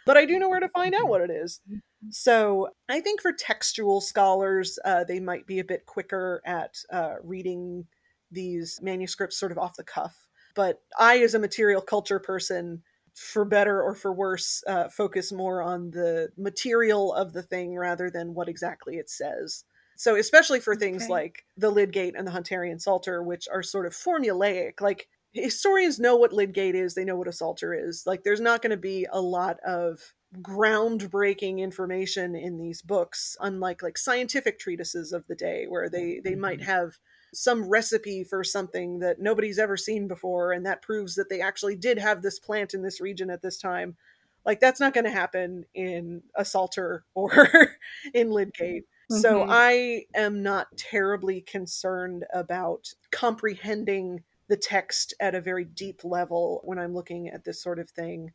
but 0.06 0.16
i 0.16 0.26
do 0.26 0.38
know 0.38 0.50
where 0.50 0.60
to 0.60 0.70
find 0.70 0.94
out 0.94 1.08
what 1.08 1.22
it 1.22 1.32
is. 1.32 1.60
So 2.12 2.70
i 2.90 3.00
think 3.00 3.20
for 3.20 3.32
textual 3.32 4.00
scholars 4.00 4.78
uh, 4.86 5.06
they 5.06 5.20
might 5.20 5.48
be 5.48 5.60
a 5.60 5.64
bit 5.64 5.88
quicker 5.88 6.42
at 6.46 6.76
uh, 6.92 7.16
reading 7.24 7.88
these 8.34 8.80
manuscripts 8.82 9.38
sort 9.38 9.52
of 9.52 9.58
off 9.58 9.76
the 9.76 9.84
cuff 9.84 10.28
but 10.56 10.82
i 11.00 11.20
as 11.20 11.34
a 11.34 11.40
material 11.40 11.82
culture 11.82 12.20
person 12.20 12.82
for 13.14 13.46
better 13.46 13.82
or 13.82 13.94
for 13.94 14.12
worse 14.12 14.64
uh, 14.68 14.90
focus 14.90 15.32
more 15.32 15.62
on 15.62 15.92
the 15.92 16.30
material 16.38 17.14
of 17.14 17.34
the 17.34 17.44
thing 17.44 17.76
rather 17.76 18.10
than 18.10 18.34
what 18.34 18.50
exactly 18.50 18.98
it 18.98 19.10
says 19.10 19.66
so 19.96 20.16
especially 20.16 20.60
for 20.60 20.76
things 20.76 21.04
Okay. 21.04 21.12
like 21.12 21.46
the 21.58 21.70
Lydgate 21.70 22.16
and 22.18 22.28
the 22.28 22.32
Hunterian 22.32 22.82
Psalter, 22.82 23.22
which 23.24 23.48
are 23.52 23.64
sort 23.64 23.86
of 23.86 23.94
formulaic, 23.94 24.82
like 24.82 25.08
historians 25.34 26.00
know 26.00 26.16
what 26.16 26.34
Lydgate 26.34 26.76
is, 26.76 26.96
they 26.96 27.06
know 27.06 27.16
what 27.16 27.28
a 27.28 27.32
Psalter 27.32 27.74
is. 27.74 28.04
Like 28.06 28.24
there's 28.24 28.42
not 28.42 28.62
going 28.62 28.72
to 28.72 28.78
be 28.78 29.08
a 29.12 29.22
lot 29.22 29.60
of 29.66 30.14
groundbreaking 30.42 31.60
information 31.60 32.36
in 32.36 32.58
these 32.58 32.82
books, 32.82 33.38
unlike 33.40 33.84
like 33.84 33.98
scientific 33.98 34.60
treatises 34.60 35.14
of 35.14 35.28
the 35.28 35.36
day, 35.36 35.66
where 35.68 35.90
they 35.90 36.20
they 36.24 36.36
might 36.36 36.62
have 36.62 36.94
some 37.34 37.68
recipe 37.68 38.24
for 38.24 38.44
something 38.44 39.00
that 39.00 39.20
nobody's 39.20 39.60
ever 39.60 39.78
seen 39.78 40.08
before, 40.08 40.52
and 40.54 40.66
that 40.66 40.82
proves 40.82 41.16
that 41.16 41.30
they 41.30 41.42
actually 41.42 41.76
did 41.76 41.98
have 41.98 42.22
this 42.22 42.40
plant 42.40 42.74
in 42.74 42.82
this 42.82 43.02
region 43.02 43.30
at 43.30 43.42
this 43.42 43.58
time. 43.58 43.96
Like 44.46 44.60
that's 44.60 44.80
not 44.80 44.94
going 44.94 45.06
to 45.06 45.12
happen 45.12 45.66
in 45.74 46.24
a 46.36 46.46
Psalter 46.46 47.06
or 47.16 47.32
in 48.14 48.32
Lydgate. 48.32 48.86
So 49.10 49.42
Mhm. 49.42 49.48
I 49.50 50.06
am 50.16 50.42
not 50.44 50.76
terribly 50.78 51.42
concerned 51.42 52.26
about 52.34 52.94
comprehending 53.12 54.24
the 54.48 54.58
text 54.58 55.14
at 55.20 55.36
a 55.36 55.42
very 55.42 55.66
deep 55.66 56.04
level 56.04 56.62
when 56.64 56.80
I'm 56.80 56.94
looking 56.94 57.30
at 57.30 57.44
this 57.44 57.62
sort 57.62 57.80
of 57.80 57.90
thing. 57.90 58.34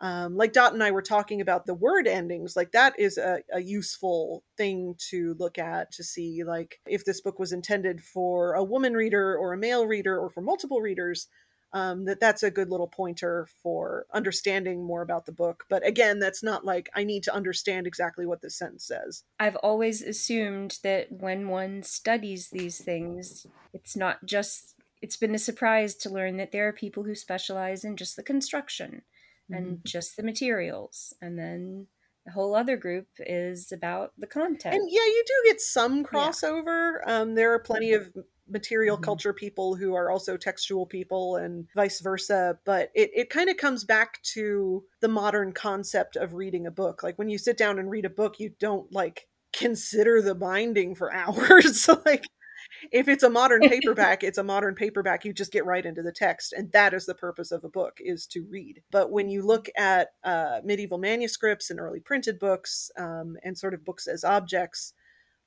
Um, 0.00 0.36
like 0.36 0.52
Dot 0.52 0.74
and 0.74 0.82
I 0.82 0.90
were 0.90 1.02
talking 1.02 1.40
about 1.40 1.64
the 1.64 1.74
word 1.74 2.06
endings, 2.06 2.54
like 2.54 2.72
that 2.72 2.98
is 2.98 3.16
a, 3.16 3.38
a 3.52 3.62
useful 3.62 4.44
thing 4.56 4.94
to 5.10 5.34
look 5.38 5.58
at 5.58 5.92
to 5.92 6.04
see, 6.04 6.44
like, 6.44 6.80
if 6.86 7.04
this 7.04 7.22
book 7.22 7.38
was 7.38 7.52
intended 7.52 8.02
for 8.02 8.52
a 8.52 8.62
woman 8.62 8.92
reader 8.92 9.36
or 9.36 9.54
a 9.54 9.58
male 9.58 9.86
reader 9.86 10.18
or 10.18 10.28
for 10.28 10.42
multiple 10.42 10.82
readers 10.82 11.28
um, 11.72 12.04
that 12.04 12.20
that's 12.20 12.42
a 12.42 12.50
good 12.50 12.70
little 12.70 12.86
pointer 12.86 13.46
for 13.62 14.06
understanding 14.12 14.84
more 14.84 15.02
about 15.02 15.26
the 15.26 15.32
book. 15.32 15.64
But 15.68 15.86
again, 15.86 16.18
that's 16.18 16.42
not 16.42 16.64
like 16.64 16.88
I 16.94 17.04
need 17.04 17.22
to 17.24 17.34
understand 17.34 17.86
exactly 17.86 18.24
what 18.24 18.40
this 18.40 18.58
sentence 18.58 18.86
says. 18.86 19.24
I've 19.38 19.56
always 19.56 20.02
assumed 20.02 20.78
that 20.82 21.12
when 21.12 21.48
one 21.48 21.82
studies 21.82 22.48
these 22.50 22.78
things, 22.78 23.46
it's 23.74 23.96
not 23.96 24.24
just, 24.24 24.74
it's 25.02 25.16
been 25.16 25.34
a 25.34 25.38
surprise 25.38 25.94
to 25.96 26.10
learn 26.10 26.36
that 26.38 26.52
there 26.52 26.66
are 26.68 26.72
people 26.72 27.02
who 27.02 27.14
specialize 27.14 27.84
in 27.84 27.96
just 27.96 28.16
the 28.16 28.22
construction 28.22 29.02
and 29.50 29.66
mm-hmm. 29.66 29.80
just 29.84 30.16
the 30.16 30.22
materials. 30.22 31.14
And 31.20 31.38
then 31.38 31.86
the 32.24 32.32
whole 32.32 32.54
other 32.54 32.76
group 32.76 33.06
is 33.20 33.72
about 33.72 34.12
the 34.18 34.26
content. 34.26 34.74
And 34.74 34.88
yeah, 34.90 35.04
you 35.04 35.24
do 35.26 35.50
get 35.50 35.60
some 35.60 36.04
crossover. 36.04 36.98
Yeah. 37.06 37.20
Um, 37.20 37.34
there 37.34 37.52
are 37.54 37.60
plenty 37.60 37.92
of 37.92 38.12
material 38.48 38.96
mm-hmm. 38.96 39.04
culture 39.04 39.32
people 39.32 39.74
who 39.74 39.94
are 39.94 40.10
also 40.10 40.36
textual 40.36 40.86
people 40.86 41.36
and 41.36 41.66
vice 41.74 42.00
versa 42.00 42.58
but 42.64 42.90
it, 42.94 43.10
it 43.14 43.30
kind 43.30 43.50
of 43.50 43.56
comes 43.56 43.84
back 43.84 44.22
to 44.22 44.84
the 45.00 45.08
modern 45.08 45.52
concept 45.52 46.16
of 46.16 46.34
reading 46.34 46.66
a 46.66 46.70
book 46.70 47.02
like 47.02 47.18
when 47.18 47.28
you 47.28 47.38
sit 47.38 47.58
down 47.58 47.78
and 47.78 47.90
read 47.90 48.04
a 48.04 48.10
book 48.10 48.38
you 48.38 48.50
don't 48.60 48.92
like 48.92 49.26
consider 49.52 50.22
the 50.22 50.34
binding 50.34 50.94
for 50.94 51.12
hours 51.14 51.88
like 52.04 52.24
if 52.92 53.08
it's 53.08 53.22
a 53.22 53.30
modern 53.30 53.60
paperback 53.68 54.22
it's 54.22 54.38
a 54.38 54.44
modern 54.44 54.74
paperback. 54.74 55.24
You 55.24 55.32
just 55.32 55.52
get 55.52 55.66
right 55.66 55.84
into 55.84 56.02
the 56.02 56.12
text 56.12 56.52
and 56.52 56.70
that 56.72 56.94
is 56.94 57.06
the 57.06 57.14
purpose 57.14 57.52
of 57.52 57.64
a 57.64 57.68
book 57.68 57.98
is 58.00 58.26
to 58.28 58.44
read. 58.50 58.82
But 58.90 59.10
when 59.10 59.28
you 59.28 59.42
look 59.42 59.68
at 59.76 60.08
uh, 60.24 60.60
medieval 60.64 60.98
manuscripts 60.98 61.70
and 61.70 61.80
early 61.80 62.00
printed 62.00 62.38
books 62.38 62.90
um, 62.98 63.36
and 63.42 63.56
sort 63.56 63.74
of 63.74 63.84
books 63.84 64.06
as 64.06 64.24
objects 64.24 64.92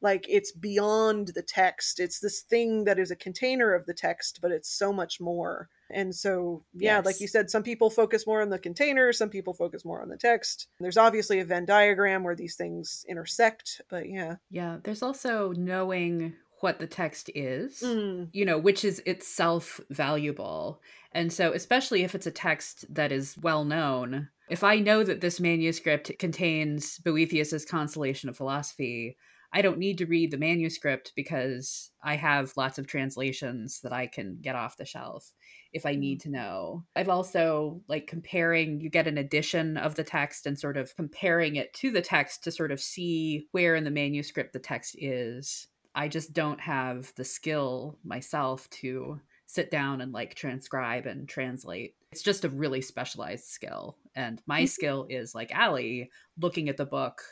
like 0.02 0.26
it's 0.30 0.52
beyond 0.52 1.32
the 1.36 1.42
text. 1.42 2.00
It's 2.00 2.20
this 2.20 2.42
thing 2.42 2.86
that 2.86 3.00
is 3.00 3.12
a 3.12 3.16
container 3.16 3.74
of 3.74 3.86
the 3.86 3.94
text 3.94 4.40
but 4.42 4.52
it's 4.52 4.70
so 4.70 4.94
much 4.94 5.20
more. 5.20 5.70
And 5.92 6.14
so 6.16 6.64
yeah 6.74 6.98
yes. 6.98 7.06
like 7.06 7.22
you 7.22 7.28
said 7.28 7.50
some 7.50 7.64
people 7.64 7.90
focus 7.90 8.26
more 8.26 8.42
on 8.42 8.50
the 8.50 8.60
container 8.60 9.12
some 9.12 9.30
people 9.30 9.54
focus 9.54 9.84
more 9.84 10.02
on 10.02 10.10
the 10.10 10.18
text. 10.18 10.68
There's 10.80 10.98
obviously 10.98 11.40
a 11.40 11.46
venn 11.46 11.66
diagram 11.66 12.24
where 12.24 12.36
these 12.36 12.56
things 12.56 13.06
intersect 13.10 13.82
but 13.90 14.10
yeah. 14.10 14.36
Yeah 14.50 14.78
there's 14.84 15.04
also 15.04 15.52
knowing 15.52 16.36
what 16.62 16.80
the 16.80 16.88
text 16.88 17.30
is 17.36 17.82
mm. 17.82 18.28
you 18.32 18.45
know 18.45 18.57
which 18.57 18.84
is 18.84 19.01
itself 19.05 19.80
valuable 19.89 20.82
and 21.12 21.32
so 21.32 21.51
especially 21.53 22.03
if 22.03 22.16
it's 22.16 22.28
a 22.28 22.32
text 22.32 22.86
that 22.93 23.12
is 23.12 23.36
well 23.41 23.66
known 23.66 24.30
if 24.49 24.64
i 24.64 24.78
know 24.78 25.03
that 25.03 25.22
this 25.22 25.39
manuscript 25.39 26.12
contains 26.20 26.99
boethius's 26.99 27.66
consolation 27.66 28.30
of 28.30 28.38
philosophy 28.38 29.18
I 29.51 29.62
don't 29.62 29.80
need 29.80 29.97
to 29.97 30.05
read 30.05 30.32
the 30.32 30.38
manuscript 30.38 31.14
because 31.16 31.91
I 32.03 32.16
have 32.16 32.53
lots 32.55 32.78
of 32.78 32.86
translations 32.86 33.82
that 33.82 33.91
I 33.91 34.05
can 34.05 34.38
get 34.41 34.55
off 34.55 34.78
the 34.78 34.86
shelf 34.86 35.32
if 35.74 35.86
I 35.86 35.93
need 35.93 36.20
mm-hmm. 36.20 36.32
to 36.32 36.38
know. 36.38 36.84
I've 36.95 37.10
also 37.10 37.82
like 37.88 38.05
comparing, 38.05 38.80
you 38.80 38.89
get 38.89 39.07
an 39.07 39.18
edition 39.18 39.78
of 39.78 39.95
the 39.95 40.03
text 40.03 40.45
and 40.45 40.57
sort 40.57 40.78
of 40.78 40.95
comparing 40.95 41.55
it 41.55 41.74
to 41.76 41.91
the 41.91 42.01
text 42.01 42.43
to 42.43 42.51
sort 42.51 42.72
of 42.72 42.80
see 42.80 43.47
where 43.51 43.76
in 43.76 43.84
the 43.84 43.91
manuscript 43.91 44.53
the 44.53 44.60
text 44.60 44.95
is. 44.99 45.68
I 45.96 46.08
just 46.08 46.34
don't 46.34 46.60
have 46.62 47.14
the 47.16 47.26
skill 47.26 47.98
myself 48.04 48.70
to 48.70 49.20
sit 49.46 49.72
down 49.72 50.02
and 50.02 50.14
like 50.14 50.36
transcribe 50.36 51.06
and 51.06 51.28
translate. 51.28 51.96
It's 52.12 52.22
just 52.22 52.46
a 52.46 52.50
really 52.50 52.82
specialized 52.82 53.46
skill. 53.46 53.98
And 54.16 54.42
my 54.46 54.62
mm-hmm. 54.62 54.68
skill 54.68 55.08
is 55.10 55.34
like 55.34 55.54
Allie 55.54 56.12
looking 56.38 56.70
at 56.70 56.78
the 56.78 56.86
book 56.86 57.24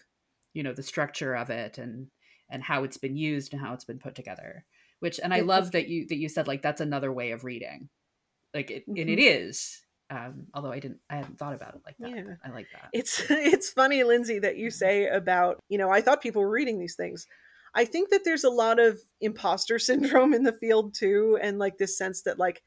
you 0.58 0.64
know 0.64 0.74
the 0.74 0.82
structure 0.82 1.36
of 1.36 1.52
it 1.52 1.78
and 1.78 2.08
and 2.50 2.64
how 2.64 2.84
it's 2.84 2.98
been 2.98 3.16
used 3.16 3.54
and 3.54 3.62
how 3.62 3.74
it's 3.74 3.86
been 3.86 4.00
put 4.00 4.16
together 4.16 4.66
which 5.02 5.20
and 5.24 5.32
i 5.32 5.42
love 5.42 5.72
that 5.74 5.88
you 5.88 6.08
that 6.08 6.18
you 6.18 6.28
said 6.28 6.48
like 6.48 6.64
that's 6.64 6.82
another 6.82 7.14
way 7.14 7.30
of 7.30 7.44
reading 7.44 7.90
like 8.56 8.72
it, 8.72 8.82
mm-hmm. 8.90 9.00
and 9.00 9.10
it 9.12 9.20
mm-hmm. 9.20 10.18
um 10.18 10.48
although 10.56 10.72
i 10.72 10.80
didn't 10.80 11.00
i 11.12 11.16
hadn't 11.18 11.38
thought 11.38 11.54
about 11.54 11.76
it 11.76 11.82
like 11.86 11.96
that 12.00 12.10
yeah. 12.10 12.34
i 12.44 12.50
like 12.50 12.66
that 12.74 12.90
it's 12.92 13.24
it's 13.30 13.70
funny 13.70 14.04
lindsay 14.04 14.40
that 14.40 14.58
you 14.58 14.72
say 14.72 15.08
about 15.08 15.60
you 15.70 15.78
know 15.78 15.92
i 15.92 16.02
thought 16.02 16.24
people 16.24 16.42
were 16.42 16.50
reading 16.50 16.80
these 16.80 16.96
things 16.96 17.28
i 17.78 17.86
think 17.86 18.10
that 18.10 18.26
there's 18.26 18.44
a 18.44 18.50
lot 18.50 18.80
of 18.80 19.00
imposter 19.22 19.80
syndrome 19.80 20.34
in 20.34 20.44
the 20.44 20.54
field 20.54 20.94
too 20.94 21.40
and 21.42 21.58
like 21.60 21.78
this 21.78 21.98
sense 21.98 22.24
that 22.24 22.38
like 22.38 22.62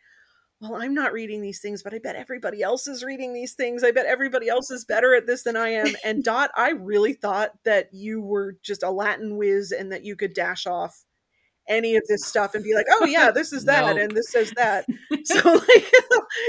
well, 0.61 0.77
I'm 0.77 0.93
not 0.93 1.13
reading 1.15 1.41
these 1.41 1.61
things, 1.61 1.83
but 1.83 1.95
I 1.95 1.99
bet 1.99 2.17
everybody 2.17 2.63
else 2.63 2.87
is 2.87 3.03
reading 3.03 3.33
these 3.33 3.55
things. 3.55 3.83
I 3.83 3.93
bet 3.93 4.05
everybody 4.05 4.49
else 4.49 4.71
is 4.71 4.85
better 4.85 5.15
at 5.15 5.27
this 5.27 5.43
than 5.43 5.57
I 5.57 5.71
am. 5.71 5.87
And 6.05 6.23
Dot, 6.25 6.51
I 6.55 6.73
really 6.73 7.15
thought 7.15 7.53
that 7.65 7.89
you 7.93 8.21
were 8.21 8.57
just 8.63 8.83
a 8.83 8.91
Latin 8.91 9.39
whiz 9.39 9.73
and 9.73 9.91
that 9.91 10.05
you 10.05 10.17
could 10.17 10.35
dash 10.35 10.67
off 10.67 11.05
any 11.67 11.97
of 11.97 12.03
this 12.09 12.27
stuff 12.27 12.55
and 12.55 12.63
be 12.63 12.75
like, 12.75 12.85
oh 12.91 13.07
yeah, 13.07 13.31
this 13.31 13.55
is 13.55 13.65
that, 13.67 13.87
nope. 13.87 13.99
and 13.99 14.11
this 14.11 14.31
says 14.31 14.53
that. 14.57 14.85
So 15.25 15.53
like, 15.53 15.93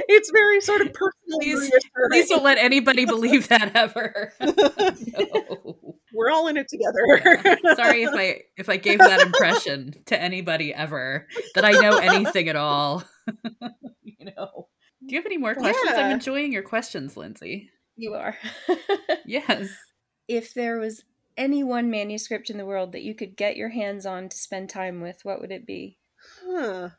it's 0.09 0.29
very 0.31 0.59
sort 0.59 0.81
of 0.81 0.93
personal. 0.93 1.39
Please, 1.39 1.71
please 2.09 2.29
don't 2.29 2.43
let 2.43 2.57
anybody 2.57 3.05
believe 3.05 3.47
that 3.47 3.75
ever. 3.75 4.33
no. 4.41 5.77
We're 6.13 6.29
all 6.29 6.47
in 6.47 6.57
it 6.57 6.67
together. 6.67 6.99
yeah. 7.23 7.55
Sorry 7.75 8.03
if 8.03 8.13
I 8.13 8.41
if 8.57 8.69
I 8.69 8.77
gave 8.77 8.99
that 8.99 9.21
impression 9.21 9.95
to 10.07 10.21
anybody 10.21 10.73
ever 10.73 11.27
that 11.55 11.65
I 11.65 11.71
know 11.71 11.97
anything 11.97 12.49
at 12.49 12.55
all. 12.55 13.03
you 14.03 14.25
know. 14.25 14.67
Do 15.07 15.15
you 15.15 15.19
have 15.19 15.25
any 15.25 15.37
more 15.37 15.55
questions? 15.55 15.91
Yeah. 15.91 16.05
I'm 16.05 16.11
enjoying 16.11 16.53
your 16.53 16.63
questions, 16.63 17.17
Lindsay. 17.17 17.71
You 17.95 18.13
are. 18.13 18.37
yes. 19.25 19.69
If 20.27 20.53
there 20.53 20.79
was 20.79 21.03
any 21.37 21.63
one 21.63 21.89
manuscript 21.89 22.49
in 22.49 22.57
the 22.57 22.65
world 22.65 22.91
that 22.91 23.03
you 23.03 23.15
could 23.15 23.35
get 23.35 23.57
your 23.57 23.69
hands 23.69 24.05
on 24.05 24.29
to 24.29 24.37
spend 24.37 24.69
time 24.69 25.01
with, 25.01 25.19
what 25.23 25.41
would 25.41 25.51
it 25.51 25.65
be? 25.65 25.97
Huh. 26.45 26.89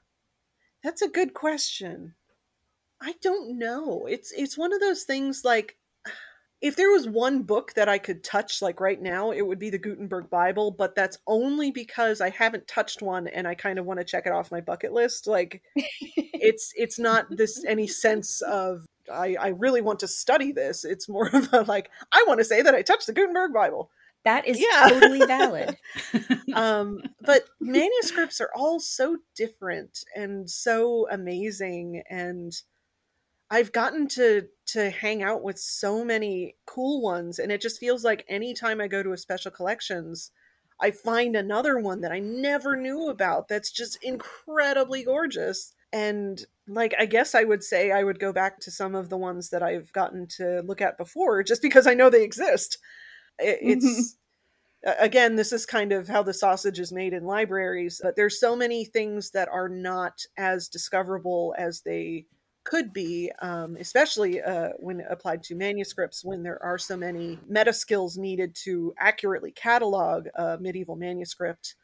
That's 0.83 1.03
a 1.03 1.09
good 1.09 1.33
question. 1.33 2.15
I 3.01 3.15
don't 3.23 3.59
know. 3.59 4.07
It's 4.09 4.33
it's 4.33 4.59
one 4.59 4.73
of 4.73 4.81
those 4.81 5.05
things 5.05 5.43
like 5.45 5.77
if 6.63 6.77
there 6.77 6.93
was 6.93 7.09
one 7.09 7.43
book 7.43 7.75
that 7.75 7.89
I 7.89 7.99
could 7.99 8.23
touch 8.23 8.63
like 8.63 8.81
right 8.81 9.03
now, 9.03 9.33
it 9.33 9.43
would 9.43 9.59
be 9.59 9.69
the 9.69 9.79
Gutenberg 9.79 10.31
Bible, 10.31 10.71
but 10.71 10.95
that's 10.95 11.19
only 11.27 11.73
because 11.73 12.21
I 12.21 12.31
haven't 12.31 12.69
touched 12.69 13.03
one 13.03 13.27
and 13.27 13.49
I 13.49 13.57
kind 13.57 13.81
of 13.81 13.85
want 13.85 13.99
to 13.99 14.05
check 14.05 14.27
it 14.27 14.33
off 14.33 14.53
my 14.53 14.61
bucket 14.61 14.93
list. 14.93 15.27
Like 15.27 15.63
it's 15.75 16.73
it's 16.77 17.01
not 17.01 17.27
this 17.31 17.65
any 17.67 17.89
sense 17.89 18.41
of 18.43 18.87
I, 19.13 19.35
I 19.41 19.49
really 19.49 19.81
want 19.81 19.99
to 20.01 20.09
study 20.09 20.53
this. 20.53 20.85
It's 20.85 21.09
more 21.09 21.29
of 21.33 21.53
a 21.53 21.63
like 21.63 21.91
I 22.13 22.25
want 22.29 22.39
to 22.39 22.45
say 22.45 22.63
that 22.63 22.77
I 22.77 22.83
touched 22.83 23.09
the 23.09 23.13
Gutenberg 23.13 23.53
Bible. 23.53 23.91
That 24.25 24.47
is 24.47 24.61
yeah. 24.61 24.89
totally 24.89 25.27
valid. 25.27 25.77
um, 26.55 27.03
but 27.23 27.47
manuscripts 27.61 28.41
are 28.41 28.51
all 28.55 28.79
so 28.79 29.19
different 29.35 30.05
and 30.15 30.49
so 30.49 31.09
amazing 31.11 32.05
and 32.09 32.53
I've 33.53 33.71
gotten 33.71 34.09
to 34.09 34.47
to 34.73 34.91
hang 34.91 35.23
out 35.23 35.43
with 35.43 35.59
so 35.59 36.05
many 36.05 36.55
cool 36.67 37.03
ones 37.03 37.39
and 37.39 37.51
it 37.53 37.61
just 37.61 37.79
feels 37.79 38.05
like 38.05 38.25
anytime 38.29 38.81
I 38.81 38.89
go 38.89 39.03
to 39.03 39.13
a 39.13 39.19
special 39.19 39.51
collections 39.51 40.31
I 40.81 40.91
find 40.91 41.37
another 41.37 41.79
one 41.79 42.01
that 42.01 42.13
I 42.13 42.19
never 42.19 42.77
knew 42.77 43.09
about 43.09 43.49
that's 43.49 43.71
just 43.71 43.99
incredibly 44.03 45.05
gorgeous 45.05 45.75
and 45.93 46.45
like 46.67 46.95
I 46.99 47.07
guess 47.07 47.35
I 47.35 47.45
would 47.45 47.63
say 47.63 47.93
I 47.93 48.03
would 48.03 48.19
go 48.19 48.33
back 48.33 48.61
to 48.61 48.71
some 48.71 48.95
of 48.95 49.09
the 49.09 49.17
ones 49.17 49.51
that 49.51 49.63
I've 49.63 49.93
gotten 49.93 50.27
to 50.39 50.63
look 50.63 50.81
at 50.81 50.99
before 50.99 51.43
just 51.43 51.63
because 51.63 51.87
I 51.87 51.95
know 51.95 52.11
they 52.11 52.25
exist. 52.25 52.79
It's 53.39 54.17
again 55.01 55.37
this 55.37 55.53
is 55.53 55.65
kind 55.65 55.93
of 55.93 56.09
how 56.09 56.23
the 56.23 56.35
sausage 56.35 56.79
is 56.79 56.93
made 56.93 57.13
in 57.13 57.25
libraries 57.25 58.01
but 58.03 58.15
there's 58.15 58.39
so 58.39 58.55
many 58.55 58.85
things 58.85 59.31
that 59.31 59.49
are 59.49 59.69
not 59.69 60.21
as 60.37 60.69
discoverable 60.69 61.55
as 61.57 61.81
they 61.83 62.27
could 62.65 62.93
be, 62.93 63.31
um, 63.41 63.77
especially 63.79 64.41
uh, 64.41 64.71
when 64.79 65.03
applied 65.11 65.43
to 65.45 65.55
manuscripts, 65.55 66.25
when 66.25 66.43
there 66.43 66.63
are 66.63 66.79
so 66.79 66.97
many 66.97 67.39
meta 67.49 67.73
skills 67.73 68.17
needed 68.17 68.55
to 68.65 68.95
accurately 68.99 69.51
catalog 69.51 70.29
a 70.37 70.59
medieval 70.59 70.97
manuscript, 70.97 71.75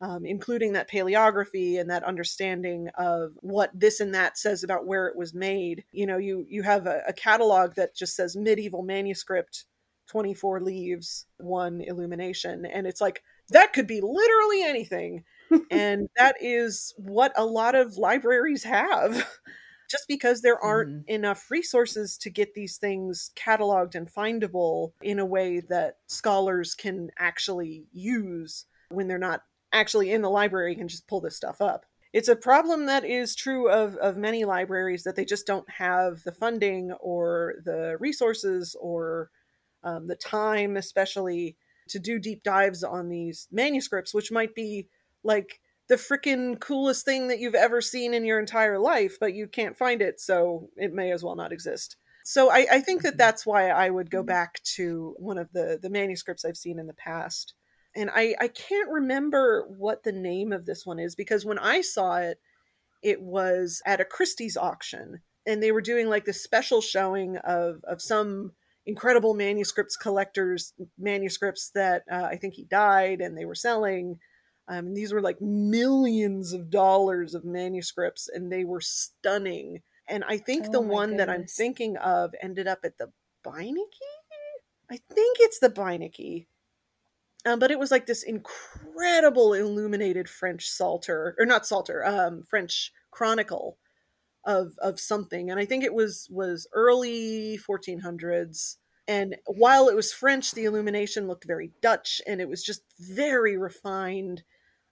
um, 0.00 0.26
including 0.26 0.74
that 0.74 0.90
paleography 0.90 1.80
and 1.80 1.88
that 1.90 2.04
understanding 2.04 2.88
of 2.98 3.32
what 3.40 3.70
this 3.72 4.00
and 4.00 4.14
that 4.14 4.36
says 4.36 4.62
about 4.62 4.86
where 4.86 5.06
it 5.06 5.16
was 5.16 5.32
made. 5.32 5.84
You 5.92 6.06
know, 6.06 6.18
you 6.18 6.44
you 6.48 6.62
have 6.62 6.86
a, 6.86 7.02
a 7.08 7.12
catalog 7.12 7.74
that 7.76 7.96
just 7.96 8.14
says 8.14 8.36
medieval 8.36 8.82
manuscript, 8.82 9.64
twenty 10.06 10.34
four 10.34 10.60
leaves, 10.60 11.26
one 11.38 11.80
illumination, 11.80 12.66
and 12.66 12.86
it's 12.86 13.00
like 13.00 13.22
that 13.50 13.72
could 13.72 13.86
be 13.86 14.00
literally 14.02 14.62
anything. 14.62 15.24
and 15.70 16.08
that 16.16 16.34
is 16.40 16.92
what 16.96 17.32
a 17.36 17.44
lot 17.44 17.76
of 17.76 17.96
libraries 17.96 18.64
have 18.64 19.24
just 19.90 20.08
because 20.08 20.40
there 20.40 20.62
aren't 20.62 20.90
mm-hmm. 20.90 21.10
enough 21.10 21.50
resources 21.50 22.16
to 22.18 22.30
get 22.30 22.54
these 22.54 22.76
things 22.76 23.30
cataloged 23.36 23.94
and 23.94 24.12
findable 24.12 24.92
in 25.02 25.18
a 25.18 25.26
way 25.26 25.60
that 25.60 25.98
scholars 26.06 26.74
can 26.74 27.10
actually 27.18 27.86
use 27.92 28.66
when 28.90 29.08
they're 29.08 29.18
not 29.18 29.42
actually 29.72 30.12
in 30.12 30.22
the 30.22 30.30
library 30.30 30.74
can 30.74 30.88
just 30.88 31.08
pull 31.08 31.20
this 31.20 31.36
stuff 31.36 31.60
up 31.60 31.84
it's 32.16 32.28
a 32.28 32.36
problem 32.36 32.86
that 32.86 33.04
is 33.04 33.34
true 33.34 33.68
of, 33.68 33.96
of 33.96 34.16
many 34.16 34.46
libraries 34.46 35.04
that 35.04 35.16
they 35.16 35.24
just 35.26 35.46
don't 35.46 35.68
have 35.68 36.22
the 36.22 36.32
funding 36.32 36.92
or 36.92 37.56
the 37.62 37.98
resources 38.00 38.74
or 38.80 39.30
um, 39.84 40.06
the 40.06 40.16
time, 40.16 40.78
especially 40.78 41.58
to 41.88 41.98
do 41.98 42.18
deep 42.18 42.42
dives 42.42 42.82
on 42.82 43.10
these 43.10 43.48
manuscripts, 43.52 44.14
which 44.14 44.32
might 44.32 44.54
be 44.54 44.88
like 45.24 45.60
the 45.88 45.96
freaking 45.96 46.58
coolest 46.60 47.04
thing 47.04 47.28
that 47.28 47.38
you've 47.38 47.54
ever 47.54 47.80
seen 47.80 48.14
in 48.14 48.24
your 48.24 48.40
entire 48.40 48.78
life, 48.78 49.16
but 49.20 49.34
you 49.34 49.46
can't 49.46 49.76
find 49.76 50.02
it, 50.02 50.20
so 50.20 50.70
it 50.76 50.92
may 50.92 51.12
as 51.12 51.22
well 51.22 51.36
not 51.36 51.52
exist. 51.52 51.96
So 52.24 52.50
I, 52.50 52.66
I 52.72 52.80
think 52.80 53.02
that 53.02 53.14
Mhm. 53.14 53.18
that's 53.18 53.46
why 53.46 53.68
I 53.70 53.90
would 53.90 54.10
go 54.10 54.22
back 54.22 54.62
to 54.76 55.14
one 55.18 55.38
of 55.38 55.52
the 55.52 55.78
the 55.80 55.90
manuscripts 55.90 56.44
I've 56.44 56.56
seen 56.56 56.78
in 56.78 56.86
the 56.86 56.94
past, 56.94 57.54
and 57.94 58.10
I 58.12 58.34
I 58.40 58.48
can't 58.48 58.90
remember 58.90 59.66
what 59.68 60.02
the 60.02 60.12
name 60.12 60.52
of 60.52 60.66
this 60.66 60.84
one 60.86 60.98
is 60.98 61.14
because 61.14 61.44
when 61.44 61.58
I 61.58 61.80
saw 61.82 62.16
it, 62.18 62.40
it 63.02 63.20
was 63.22 63.82
at 63.86 64.00
a 64.00 64.04
Christie's 64.04 64.56
auction, 64.56 65.20
and 65.46 65.62
they 65.62 65.72
were 65.72 65.80
doing 65.80 66.08
like 66.08 66.24
this 66.24 66.42
special 66.42 66.80
showing 66.80 67.36
of 67.38 67.82
of 67.84 68.02
some 68.02 68.52
incredible 68.86 69.34
manuscripts 69.34 69.96
collectors 69.96 70.72
manuscripts 70.98 71.70
that 71.74 72.04
uh, 72.10 72.24
I 72.30 72.36
think 72.36 72.54
he 72.54 72.64
died 72.64 73.20
and 73.20 73.36
they 73.36 73.44
were 73.44 73.54
selling. 73.54 74.18
Um, 74.68 74.94
these 74.94 75.12
were 75.12 75.20
like 75.20 75.40
millions 75.40 76.52
of 76.52 76.70
dollars 76.70 77.34
of 77.34 77.44
manuscripts, 77.44 78.28
and 78.32 78.50
they 78.50 78.64
were 78.64 78.80
stunning. 78.80 79.82
And 80.08 80.24
I 80.24 80.38
think 80.38 80.66
Oh 80.68 80.72
the 80.72 80.80
one 80.80 81.16
that 81.16 81.30
I'm 81.30 81.46
thinking 81.46 81.96
of 81.96 82.34
ended 82.42 82.66
up 82.66 82.80
at 82.84 82.98
the 82.98 83.12
Beinecke. 83.44 84.00
I 84.90 84.98
think 85.12 85.38
it's 85.40 85.58
the 85.58 85.70
Beinecke. 85.70 86.46
Um, 87.44 87.60
but 87.60 87.70
it 87.70 87.78
was 87.78 87.92
like 87.92 88.06
this 88.06 88.24
incredible 88.24 89.54
illuminated 89.54 90.28
French 90.28 90.68
Psalter, 90.68 91.36
or 91.38 91.46
not 91.46 91.64
Psalter, 91.64 92.04
um, 92.04 92.42
French 92.42 92.92
chronicle 93.12 93.78
of 94.44 94.76
of 94.78 94.98
something, 94.98 95.50
and 95.50 95.58
I 95.58 95.64
think 95.64 95.84
it 95.84 95.94
was 95.94 96.28
was 96.30 96.66
early 96.72 97.58
1400s. 97.58 98.76
And 99.08 99.36
while 99.46 99.88
it 99.88 99.94
was 99.94 100.12
French, 100.12 100.52
the 100.52 100.64
illumination 100.64 101.28
looked 101.28 101.44
very 101.46 101.70
Dutch, 101.80 102.20
and 102.26 102.40
it 102.40 102.48
was 102.48 102.64
just 102.64 102.82
very 102.98 103.56
refined, 103.56 104.42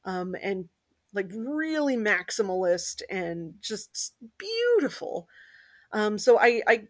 um, 0.05 0.35
and 0.43 0.69
like 1.13 1.31
really 1.33 1.97
maximalist 1.97 3.03
and 3.09 3.55
just 3.61 4.15
beautiful. 4.39 5.29
Um, 5.93 6.19
so 6.19 6.39
I, 6.39 6.63
I 6.67 6.83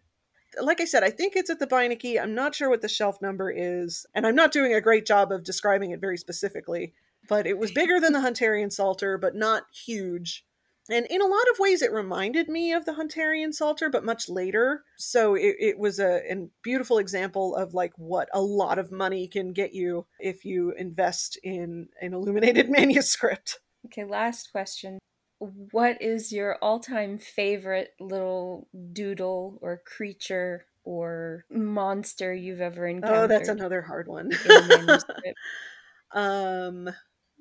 like 0.61 0.81
I 0.81 0.85
said, 0.85 1.03
I 1.03 1.09
think 1.09 1.35
it's 1.35 1.49
at 1.49 1.59
the 1.59 1.67
Beinecke. 1.67 2.21
I'm 2.21 2.33
not 2.33 2.55
sure 2.55 2.69
what 2.69 2.81
the 2.81 2.87
shelf 2.87 3.21
number 3.21 3.51
is, 3.51 4.05
and 4.15 4.25
I'm 4.25 4.35
not 4.35 4.51
doing 4.51 4.73
a 4.73 4.81
great 4.81 5.05
job 5.05 5.31
of 5.31 5.43
describing 5.43 5.91
it 5.91 6.01
very 6.01 6.17
specifically. 6.17 6.93
But 7.27 7.45
it 7.47 7.57
was 7.57 7.71
bigger 7.75 7.99
than 7.99 8.13
the 8.13 8.19
Hunterian 8.19 8.71
Psalter, 8.71 9.17
but 9.17 9.35
not 9.35 9.63
huge. 9.73 10.45
And 10.89 11.07
in 11.07 11.21
a 11.21 11.25
lot 11.25 11.49
of 11.51 11.59
ways, 11.59 11.81
it 11.81 11.91
reminded 11.91 12.47
me 12.47 12.71
of 12.71 12.85
the 12.85 12.93
Hunterian 12.93 13.53
Psalter, 13.53 13.89
but 13.89 14.05
much 14.05 14.29
later. 14.29 14.83
So 14.97 15.33
it, 15.33 15.55
it 15.59 15.79
was 15.79 15.99
a, 15.99 16.21
a 16.31 16.47
beautiful 16.61 16.99
example 16.99 17.55
of 17.55 17.73
like 17.73 17.93
what 17.97 18.29
a 18.33 18.41
lot 18.41 18.77
of 18.77 18.91
money 18.91 19.27
can 19.27 19.51
get 19.51 19.73
you 19.73 20.05
if 20.19 20.45
you 20.45 20.73
invest 20.77 21.39
in 21.43 21.89
an 22.01 22.13
illuminated 22.13 22.69
manuscript. 22.69 23.59
Okay, 23.87 24.03
last 24.03 24.51
question. 24.51 24.99
What 25.39 26.01
is 26.01 26.31
your 26.31 26.57
all 26.61 26.79
time 26.79 27.17
favorite 27.17 27.93
little 27.99 28.67
doodle 28.93 29.59
or 29.61 29.81
creature 29.85 30.65
or 30.83 31.45
monster 31.49 32.33
you've 32.33 32.61
ever 32.61 32.87
encountered? 32.87 33.17
Oh, 33.17 33.27
that's 33.27 33.49
another 33.49 33.81
hard 33.81 34.07
one. 34.07 34.31
in 34.31 34.51
a 34.51 34.67
manuscript? 34.67 35.21
Um, 36.11 36.89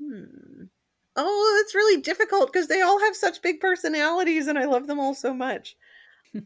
hmm. 0.00 0.64
Oh, 1.16 1.60
it's 1.62 1.74
really 1.74 2.00
difficult 2.00 2.52
because 2.52 2.68
they 2.68 2.80
all 2.80 3.00
have 3.00 3.14
such 3.14 3.42
big 3.42 3.60
personalities, 3.60 4.46
and 4.48 4.58
I 4.58 4.64
love 4.64 4.86
them 4.86 4.98
all 4.98 5.14
so 5.14 5.32
much. 5.32 5.76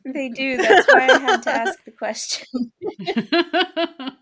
they 0.04 0.28
do. 0.28 0.56
That's 0.58 0.86
why 0.86 1.08
I 1.08 1.18
had 1.18 1.42
to 1.44 1.50
ask 1.50 1.84
the 1.84 1.90
question. 1.90 2.46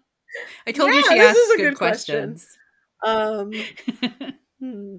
I 0.67 0.73
told 0.73 0.93
you 0.93 1.03
she 1.03 1.15
this 1.15 1.29
asked 1.29 1.39
is 1.39 1.51
a 1.51 1.57
good, 1.57 1.71
good 1.71 1.79
question. 1.79 2.37
questions. 2.37 2.59
Um, 3.05 3.53
hmm. 4.61 4.97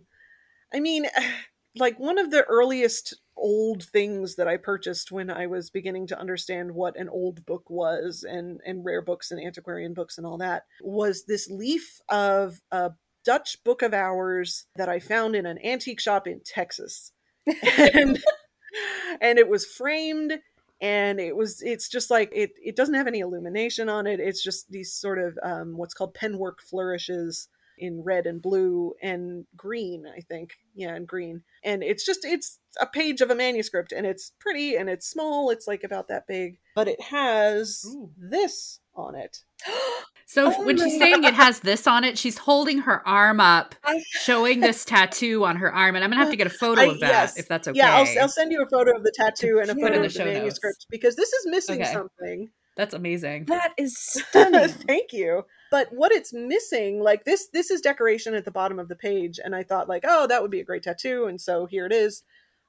I 0.73 0.79
mean, 0.79 1.05
like 1.75 1.99
one 1.99 2.17
of 2.17 2.31
the 2.31 2.43
earliest 2.43 3.15
old 3.37 3.83
things 3.83 4.35
that 4.35 4.47
I 4.47 4.57
purchased 4.57 5.11
when 5.11 5.29
I 5.29 5.45
was 5.45 5.69
beginning 5.69 6.07
to 6.07 6.19
understand 6.19 6.71
what 6.71 6.97
an 6.97 7.07
old 7.07 7.45
book 7.45 7.69
was, 7.69 8.25
and 8.27 8.59
and 8.65 8.83
rare 8.83 9.01
books 9.01 9.31
and 9.31 9.39
antiquarian 9.39 9.93
books 9.93 10.17
and 10.17 10.27
all 10.27 10.37
that, 10.39 10.63
was 10.81 11.25
this 11.25 11.49
leaf 11.49 12.01
of 12.09 12.61
a 12.71 12.91
Dutch 13.27 13.61
Book 13.65 13.81
of 13.81 13.93
Hours 13.93 14.67
that 14.77 14.87
I 14.87 14.99
found 14.99 15.35
in 15.35 15.45
an 15.45 15.59
antique 15.61 15.99
shop 15.99 16.27
in 16.27 16.39
Texas, 16.45 17.11
and 17.45 18.23
and 19.21 19.37
it 19.37 19.49
was 19.49 19.65
framed 19.65 20.39
and 20.79 21.19
it 21.19 21.35
was 21.35 21.61
it's 21.61 21.89
just 21.89 22.09
like 22.09 22.31
it 22.33 22.51
it 22.63 22.77
doesn't 22.77 22.95
have 22.95 23.05
any 23.05 23.19
illumination 23.19 23.89
on 23.89 24.07
it. 24.07 24.21
It's 24.21 24.41
just 24.41 24.71
these 24.71 24.93
sort 24.93 25.19
of 25.19 25.37
um, 25.43 25.75
what's 25.75 25.93
called 25.93 26.15
penwork 26.15 26.61
flourishes 26.61 27.49
in 27.77 28.01
red 28.01 28.25
and 28.25 28.41
blue 28.41 28.93
and 29.03 29.45
green 29.57 30.05
i 30.07 30.21
think. 30.21 30.53
Yeah 30.73 30.95
and 30.95 31.05
green. 31.05 31.43
And 31.65 31.83
it's 31.83 32.05
just 32.05 32.23
it's 32.23 32.59
a 32.79 32.85
page 32.85 33.19
of 33.19 33.29
a 33.29 33.35
manuscript 33.35 33.91
and 33.91 34.07
it's 34.07 34.31
pretty 34.39 34.77
and 34.77 34.89
it's 34.89 35.05
small. 35.05 35.49
It's 35.49 35.67
like 35.67 35.83
about 35.83 36.07
that 36.07 36.27
big. 36.27 36.59
But 36.75 36.87
it 36.87 37.01
has 37.01 37.83
Ooh. 37.85 38.11
this 38.17 38.79
on 38.95 39.15
it 39.15 39.43
So 40.29 40.51
Oh 40.53 40.65
when 40.65 40.77
she's 40.77 40.97
saying 40.99 41.23
it 41.23 41.33
has 41.35 41.61
this 41.61 41.87
on 41.87 42.03
it, 42.03 42.17
she's 42.17 42.37
holding 42.37 42.79
her 42.79 43.05
arm 43.07 43.39
up, 43.39 43.75
I- 43.85 44.03
showing 44.09 44.59
this 44.59 44.83
tattoo 44.83 45.45
on 45.45 45.55
her 45.55 45.73
arm, 45.73 45.95
and 45.95 46.03
I'm 46.03 46.09
gonna 46.11 46.21
have 46.21 46.31
to 46.31 46.35
get 46.37 46.47
a 46.47 46.49
photo 46.65 46.81
I- 46.81 46.85
of 46.85 46.99
that 46.99 47.09
yes. 47.09 47.37
if 47.37 47.47
that's 47.47 47.67
okay. 47.69 47.77
yeah 47.77 47.95
I'll, 47.95 48.07
I'll 48.21 48.27
send 48.29 48.51
you 48.51 48.61
a 48.61 48.67
photo 48.69 48.95
of 48.95 49.03
the 49.03 49.11
tattoo 49.15 49.59
and 49.61 49.71
a 49.71 49.73
photo 49.73 49.87
in 49.87 49.91
the 49.93 49.97
of 50.07 50.13
the 50.13 50.19
show 50.19 50.25
notes. 50.25 50.37
manuscript 50.37 50.85
because 50.89 51.15
this 51.15 51.31
is 51.31 51.45
missing 51.47 51.81
Okay. 51.81 51.93
something 51.93 52.49
That's 52.75 52.93
amazing. 52.93 53.45
That 53.45 53.73
is 53.77 53.97
stunning. 53.97 54.67
Thank 54.69 55.13
you. 55.13 55.43
But 55.71 55.87
what 55.91 56.11
it's 56.11 56.31
missing, 56.33 57.01
like 57.01 57.23
this, 57.25 57.47
this 57.51 57.71
is 57.71 57.81
decoration 57.81 58.33
at 58.35 58.45
the 58.45 58.51
bottom 58.51 58.77
of 58.79 58.87
the 58.89 58.95
page, 58.95 59.39
and 59.43 59.55
I 59.55 59.63
thought 59.63 59.89
like, 59.89 60.03
oh, 60.07 60.27
that 60.27 60.41
would 60.41 60.51
be 60.51 60.59
a 60.59 60.63
great 60.65 60.83
tattoo, 60.83 61.25
and 61.25 61.39
so 61.41 61.65
here 61.65 61.85
it 61.85 61.91
is. 61.93 62.23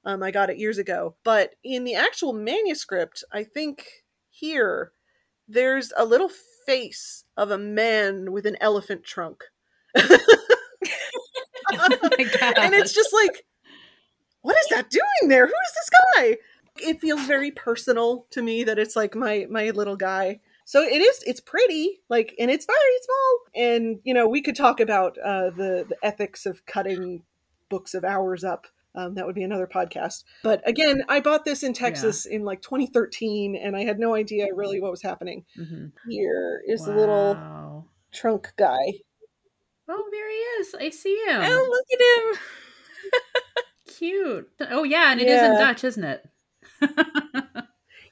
Um, 0.04 0.22
I 0.22 0.30
got 0.30 0.48
it 0.48 0.58
years 0.58 0.78
ago, 0.78 1.14
but 1.24 1.54
in 1.64 1.82
the 1.84 1.94
actual 1.96 2.32
manuscript, 2.32 3.22
I 3.32 3.42
think 3.44 3.84
here 4.30 4.92
there's 5.48 5.92
a 5.96 6.04
little 6.04 6.30
face 6.68 7.24
of 7.36 7.50
a 7.50 7.58
man 7.58 8.30
with 8.30 8.44
an 8.44 8.56
elephant 8.60 9.02
trunk, 9.02 9.44
oh 9.96 10.08
my 11.72 12.24
god! 12.40 12.58
and 12.58 12.74
it's 12.74 12.92
just 12.92 13.12
like, 13.12 13.46
what 14.42 14.56
is 14.58 14.66
that 14.68 14.90
doing 14.90 15.28
there? 15.28 15.46
Who 15.46 15.52
is 15.52 15.74
this 15.74 15.90
guy? 16.14 16.36
It 16.90 17.00
feels 17.00 17.22
very 17.22 17.50
personal 17.50 18.26
to 18.30 18.42
me 18.42 18.64
that 18.64 18.78
it's 18.78 18.96
like 18.96 19.14
my 19.14 19.46
my 19.50 19.70
little 19.70 19.96
guy. 19.96 20.40
So 20.64 20.82
it 20.82 21.00
is. 21.00 21.22
It's 21.26 21.40
pretty, 21.40 22.00
like, 22.10 22.34
and 22.38 22.50
it's 22.50 22.66
very 22.66 22.98
small. 23.02 23.38
And 23.54 24.00
you 24.04 24.12
know, 24.12 24.28
we 24.28 24.42
could 24.42 24.56
talk 24.56 24.80
about 24.80 25.16
uh, 25.18 25.50
the 25.50 25.86
the 25.88 25.96
ethics 26.02 26.44
of 26.44 26.66
cutting 26.66 27.22
books 27.70 27.94
of 27.94 28.04
hours 28.04 28.44
up. 28.44 28.66
Um, 28.94 29.14
that 29.14 29.26
would 29.26 29.34
be 29.34 29.44
another 29.44 29.66
podcast. 29.66 30.24
But 30.42 30.66
again, 30.66 31.02
I 31.08 31.20
bought 31.20 31.44
this 31.44 31.62
in 31.62 31.72
Texas 31.72 32.26
in 32.26 32.44
like 32.44 32.62
2013, 32.62 33.54
and 33.56 33.76
I 33.76 33.84
had 33.84 33.98
no 33.98 34.14
idea 34.14 34.46
really 34.54 34.80
what 34.80 34.90
was 34.90 35.02
happening. 35.02 35.44
Mhm. 35.56 35.92
Here 36.08 36.62
is 36.66 36.84
the 36.84 36.94
little 36.94 37.86
trunk 38.12 38.52
guy. 38.56 38.94
Oh, 39.88 40.04
there 40.10 40.28
he 40.30 40.36
is. 40.36 40.74
I 40.74 40.90
see 40.90 41.16
him. 41.26 41.40
Oh, 41.44 41.68
look 41.70 42.00
at 42.00 42.36
him. 42.36 42.40
Cute. 43.98 44.48
Oh 44.70 44.84
yeah, 44.84 45.12
and 45.12 45.20
it 45.20 45.28
is 45.28 45.42
in 45.42 45.52
Dutch, 45.58 45.84
isn't 45.84 46.04
it? 46.04 46.26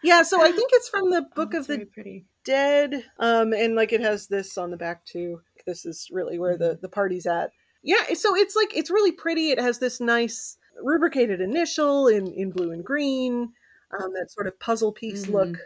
Yeah, 0.02 0.22
so 0.22 0.40
I 0.40 0.52
think 0.52 0.70
it's 0.72 0.88
from 0.88 1.10
the 1.10 1.22
Book 1.34 1.50
Oh, 1.54 1.58
of 1.58 1.66
the 1.66 1.84
pretty. 1.86 2.26
dead 2.44 3.02
um 3.18 3.52
and 3.52 3.74
like 3.74 3.92
it 3.92 4.00
has 4.00 4.28
this 4.28 4.56
on 4.56 4.70
the 4.70 4.76
back 4.76 5.04
too 5.04 5.40
this 5.66 5.84
is 5.84 6.08
really 6.12 6.38
where 6.38 6.56
the 6.56 6.78
the 6.80 6.88
party's 6.88 7.26
at 7.26 7.50
yeah 7.82 8.14
so 8.14 8.36
it's 8.36 8.54
like 8.54 8.76
it's 8.76 8.90
really 8.90 9.10
pretty 9.10 9.50
it 9.50 9.58
has 9.60 9.80
this 9.80 9.98
nice 10.00 10.58
rubricated 10.82 11.40
initial 11.40 12.08
in 12.08 12.26
in 12.32 12.50
blue 12.50 12.70
and 12.72 12.84
green 12.84 13.52
um 13.98 14.12
that 14.14 14.30
sort 14.30 14.46
of 14.46 14.58
puzzle 14.60 14.92
piece 14.92 15.26
Mhm. 15.26 15.32
look 15.32 15.58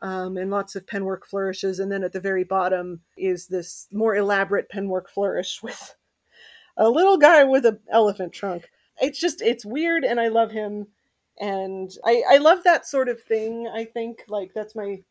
um 0.00 0.36
and 0.36 0.50
lots 0.50 0.76
of 0.76 0.86
penwork 0.86 1.24
flourishes. 1.24 1.80
And 1.80 1.90
then 1.90 2.04
at 2.04 2.12
the 2.12 2.20
very 2.20 2.44
bottom 2.44 3.00
is 3.16 3.48
this 3.48 3.88
more 3.92 4.14
elaborate 4.14 4.68
penwork 4.70 5.08
flourish 5.08 5.62
with 5.62 5.94
a 6.76 6.88
little 6.88 7.18
guy 7.18 7.44
with 7.44 7.66
an 7.66 7.80
elephant 7.90 8.32
trunk. 8.32 8.70
It's 9.00 9.18
just 9.20 9.42
it's 9.42 9.64
weird 9.66 10.04
and 10.04 10.20
i 10.20 10.28
love 10.28 10.50
him. 10.52 10.86
And 11.40 11.90
i 12.04 12.22
i 12.30 12.36
love 12.38 12.62
that 12.64 12.86
sort 12.86 13.08
of 13.08 13.20
thing 13.22 13.68
i 13.68 13.84
think. 13.84 14.24
Like 14.28 14.52
that's 14.54 14.74
my 14.76 15.02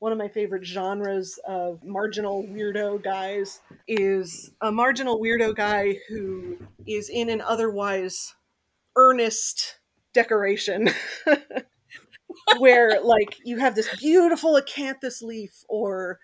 one 0.00 0.12
of 0.12 0.18
my 0.18 0.28
favorite 0.28 0.66
genres 0.66 1.38
of 1.46 1.82
marginal 1.82 2.42
weirdo 2.44 3.02
guys 3.02 3.60
is 3.88 4.50
a 4.60 4.70
marginal 4.70 5.18
weirdo 5.18 5.54
guy 5.56 5.96
who 6.08 6.58
is 6.86 7.08
in 7.08 7.30
an 7.30 7.40
otherwise 7.40 8.34
earnest 8.96 9.78
decoration 10.12 10.88
where 12.58 13.00
like 13.02 13.38
you 13.44 13.58
have 13.58 13.74
this 13.74 13.94
beautiful 13.96 14.54
acanthus 14.60 15.22
leaf 15.22 15.64
or 15.68 16.20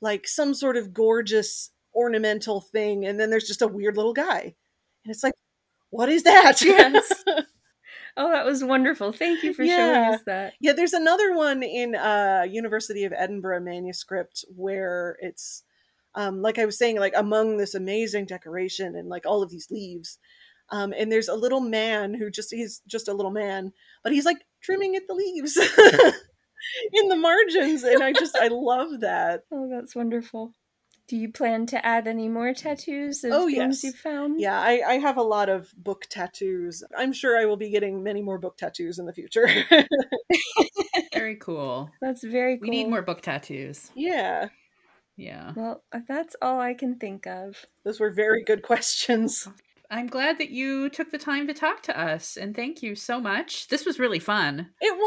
like 0.00 0.26
some 0.26 0.54
sort 0.54 0.76
of 0.76 0.94
gorgeous 0.94 1.70
ornamental 1.94 2.60
thing 2.60 3.04
and 3.04 3.20
then 3.20 3.30
there's 3.30 3.46
just 3.46 3.62
a 3.62 3.68
weird 3.68 3.96
little 3.96 4.14
guy 4.14 4.54
and 5.04 5.14
it's 5.14 5.22
like 5.22 5.34
what 5.90 6.08
is 6.08 6.22
that 6.24 6.60
Yes. 6.62 7.24
Oh, 8.16 8.30
that 8.30 8.44
was 8.44 8.62
wonderful. 8.62 9.12
Thank 9.12 9.42
you 9.42 9.52
for 9.52 9.66
showing 9.66 10.14
us 10.14 10.20
that. 10.26 10.54
Yeah, 10.60 10.72
there's 10.72 10.92
another 10.92 11.34
one 11.34 11.62
in 11.64 11.96
uh 11.96 12.46
University 12.48 13.04
of 13.04 13.12
Edinburgh 13.12 13.60
manuscript 13.60 14.44
where 14.54 15.16
it's 15.20 15.64
um 16.14 16.40
like 16.40 16.58
I 16.58 16.64
was 16.64 16.78
saying, 16.78 17.00
like 17.00 17.14
among 17.16 17.56
this 17.56 17.74
amazing 17.74 18.26
decoration 18.26 18.94
and 18.94 19.08
like 19.08 19.26
all 19.26 19.42
of 19.42 19.50
these 19.50 19.68
leaves. 19.70 20.18
Um, 20.74 20.92
and 20.96 21.12
there's 21.12 21.28
a 21.28 21.34
little 21.36 21.60
man 21.60 22.14
who 22.14 22.30
just 22.30 22.50
he's 22.52 22.80
just 22.88 23.06
a 23.08 23.14
little 23.14 23.30
man, 23.30 23.72
but 24.02 24.12
he's 24.12 24.24
like 24.24 24.38
trimming 24.60 24.96
at 24.96 25.02
the 25.06 25.14
leaves 25.14 25.56
in 26.92 27.08
the 27.08 27.16
margins, 27.16 27.84
and 27.84 28.02
I 28.02 28.12
just 28.12 28.36
I 28.36 28.48
love 28.48 29.00
that. 29.00 29.42
Oh, 29.52 29.68
that's 29.70 29.94
wonderful. 29.94 30.52
Do 31.06 31.16
you 31.18 31.30
plan 31.30 31.66
to 31.66 31.84
add 31.84 32.08
any 32.08 32.28
more 32.28 32.54
tattoos 32.54 33.22
of 33.24 33.32
Oh, 33.32 33.46
things 33.46 33.84
yes. 33.84 33.84
you 33.84 33.92
found? 33.92 34.40
Yeah, 34.40 34.58
I, 34.58 34.80
I 34.86 34.94
have 34.98 35.18
a 35.18 35.22
lot 35.22 35.50
of 35.50 35.70
book 35.76 36.06
tattoos. 36.08 36.82
I'm 36.96 37.12
sure 37.12 37.38
I 37.38 37.44
will 37.44 37.58
be 37.58 37.68
getting 37.70 38.02
many 38.02 38.22
more 38.22 38.38
book 38.38 38.56
tattoos 38.56 38.98
in 38.98 39.04
the 39.04 39.12
future. 39.12 39.46
Very 41.12 41.36
cool. 41.36 41.90
That's 42.00 42.24
very 42.24 42.56
cool. 42.56 42.62
We 42.62 42.70
need 42.70 42.88
more 42.88 43.02
book 43.02 43.20
tattoos. 43.20 43.90
yeah, 43.94 44.48
Yeah. 45.16 45.52
Well, 45.54 45.84
that's 46.08 46.34
all 46.42 46.58
I 46.58 46.74
can 46.74 46.96
think 46.98 47.26
of. 47.26 47.64
those 47.84 48.00
were 48.00 48.10
very 48.10 48.42
good 48.42 48.62
questions. 48.62 49.46
I'm 49.90 50.06
glad 50.06 50.38
that 50.38 50.50
you 50.50 50.88
took 50.88 51.10
the 51.10 51.18
time 51.18 51.46
to 51.46 51.54
talk 51.54 51.82
to 51.82 51.98
us 51.98 52.36
and 52.36 52.54
thank 52.54 52.82
you 52.82 52.94
so 52.94 53.20
much. 53.20 53.68
This 53.68 53.84
was 53.84 53.98
really 53.98 54.18
fun. 54.18 54.70
It 54.80 54.92
um, 54.92 54.98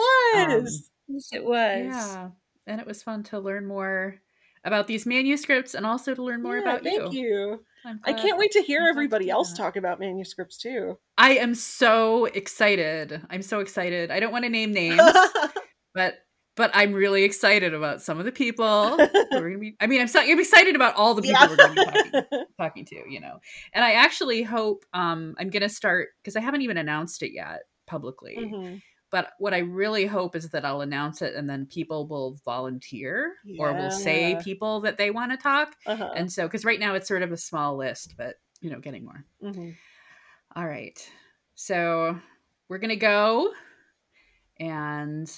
was. 0.64 0.90
Yes, 1.08 1.30
it 1.34 1.44
was. 1.44 1.86
Yeah. 1.86 2.30
And 2.68 2.82
it 2.82 2.88
was 2.88 3.02
fun 3.02 3.24
to 3.24 3.40
learn 3.40 3.66
more 3.66 4.16
about 4.64 4.88
these 4.88 5.06
manuscripts 5.06 5.74
and 5.74 5.86
also 5.86 6.14
to 6.14 6.22
learn 6.22 6.44
more 6.44 6.58
Yeah, 6.58 6.64
about 6.64 6.84
thank 6.84 7.14
you. 7.14 7.22
you. 7.22 7.64
I 8.04 8.12
can't 8.12 8.38
wait 8.38 8.52
to 8.52 8.62
hear 8.62 8.82
I'm 8.82 8.90
everybody 8.90 9.30
else 9.30 9.52
that. 9.52 9.58
talk 9.58 9.78
about 9.78 10.00
manuscripts 10.00 10.58
too. 10.58 10.98
I 11.18 11.32
am 11.38 11.56
so 11.56 12.26
excited. 12.26 13.22
I'm 13.30 13.42
so 13.42 13.60
excited. 13.60 14.12
I 14.12 14.20
don't 14.20 14.32
want 14.32 14.44
to 14.44 14.50
name 14.50 14.74
names, 14.74 15.02
but 15.94 16.16
but 16.58 16.70
I'm 16.74 16.92
really 16.92 17.24
excited 17.24 17.74
about 17.74 18.02
some 18.02 18.20
of 18.20 18.26
the 18.26 18.32
people 18.34 18.98
going 19.32 19.54
to 19.54 19.58
be. 19.60 19.76
I 19.80 19.88
mean, 19.88 20.02
I'm 20.02 20.08
so 20.08 20.20
I'm 20.20 20.40
excited 20.40 20.76
about 20.76 20.96
all 20.96 21.14
the 21.14 21.22
people 21.22 21.40
Yeah. 21.40 21.48
we're 21.50 21.56
going 21.56 21.76
to 21.76 21.76
be 21.76 21.86
talking, 22.12 22.46
talking 22.60 22.86
to. 22.86 23.04
You 23.10 23.22
know, 23.22 23.40
and 23.74 23.86
I 23.86 23.94
actually 23.94 24.44
hope 24.44 24.84
um, 24.94 25.36
I'm 25.40 25.50
going 25.50 25.64
to 25.64 25.70
start 25.70 26.10
because 26.22 26.36
I 26.36 26.42
haven't 26.42 26.64
even 26.64 26.76
announced 26.78 27.24
it 27.24 27.32
yet 27.34 27.62
publicly. 27.86 28.36
Mhm. 28.38 28.82
But 29.10 29.30
what 29.40 29.54
I 29.54 29.60
really 29.60 30.06
hope 30.06 30.36
is 30.36 30.50
that 30.50 30.66
I'll 30.66 30.82
announce 30.82 31.22
it 31.22 31.34
and 31.34 31.50
then 31.50 31.66
people 31.66 32.10
will 32.10 32.38
volunteer 32.44 33.36
or 33.58 33.72
will 33.74 33.90
say 33.90 34.38
people 34.44 34.82
that 34.82 34.98
they 34.98 35.12
want 35.12 35.32
to 35.32 35.38
talk. 35.38 35.78
Uh-huh. 35.86 36.12
And 36.14 36.30
so, 36.30 36.46
because 36.46 36.66
right 36.66 36.78
now 36.80 36.94
it's 36.96 37.08
sort 37.08 37.22
of 37.24 37.32
a 37.32 37.38
small 37.38 37.78
list, 37.78 38.16
but 38.18 38.36
you 38.60 38.70
know, 38.70 38.82
getting 38.82 39.06
more. 39.06 39.24
Mhm. 39.42 39.76
All 40.58 40.68
right. 40.68 41.00
So 41.56 42.20
we're 42.68 42.80
gonna 42.80 42.98
go, 42.98 43.54
and 44.60 45.32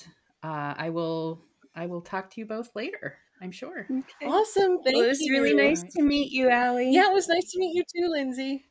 uh, 0.43 0.73
I 0.77 0.89
will 0.89 1.41
I 1.75 1.85
will 1.85 2.01
talk 2.01 2.29
to 2.31 2.41
you 2.41 2.45
both 2.45 2.75
later. 2.75 3.17
I'm 3.41 3.51
sure. 3.51 3.87
Okay. 3.89 4.25
Awesome. 4.25 4.83
Thank 4.83 4.97
well, 4.97 5.05
it 5.05 5.07
was 5.07 5.21
you. 5.21 5.31
really 5.31 5.53
nice 5.53 5.81
to 5.81 6.01
meet 6.01 6.31
you, 6.31 6.49
Allie. 6.49 6.91
Yeah, 6.91 7.09
it 7.09 7.13
was 7.13 7.29
nice 7.29 7.51
to 7.51 7.59
meet 7.59 7.73
you 7.73 7.83
too, 7.83 8.09
Lindsay. 8.09 8.65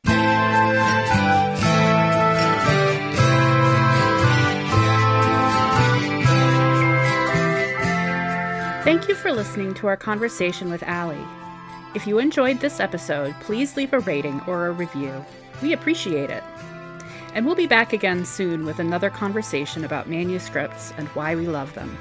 Thank 8.83 9.07
you 9.07 9.15
for 9.15 9.31
listening 9.31 9.73
to 9.75 9.87
our 9.87 9.97
conversation 9.97 10.71
with 10.71 10.83
Allie. 10.83 11.17
If 11.95 12.07
you 12.07 12.19
enjoyed 12.19 12.59
this 12.59 12.79
episode, 12.79 13.35
please 13.41 13.75
leave 13.75 13.93
a 13.93 13.99
rating 13.99 14.41
or 14.47 14.67
a 14.67 14.71
review. 14.71 15.25
We 15.61 15.73
appreciate 15.73 16.29
it. 16.29 16.43
And 17.33 17.45
we'll 17.45 17.55
be 17.55 17.67
back 17.67 17.93
again 17.93 18.25
soon 18.25 18.65
with 18.65 18.79
another 18.79 19.09
conversation 19.09 19.83
about 19.83 20.09
manuscripts 20.09 20.93
and 20.97 21.07
why 21.09 21.35
we 21.35 21.47
love 21.47 21.73
them. 21.73 21.97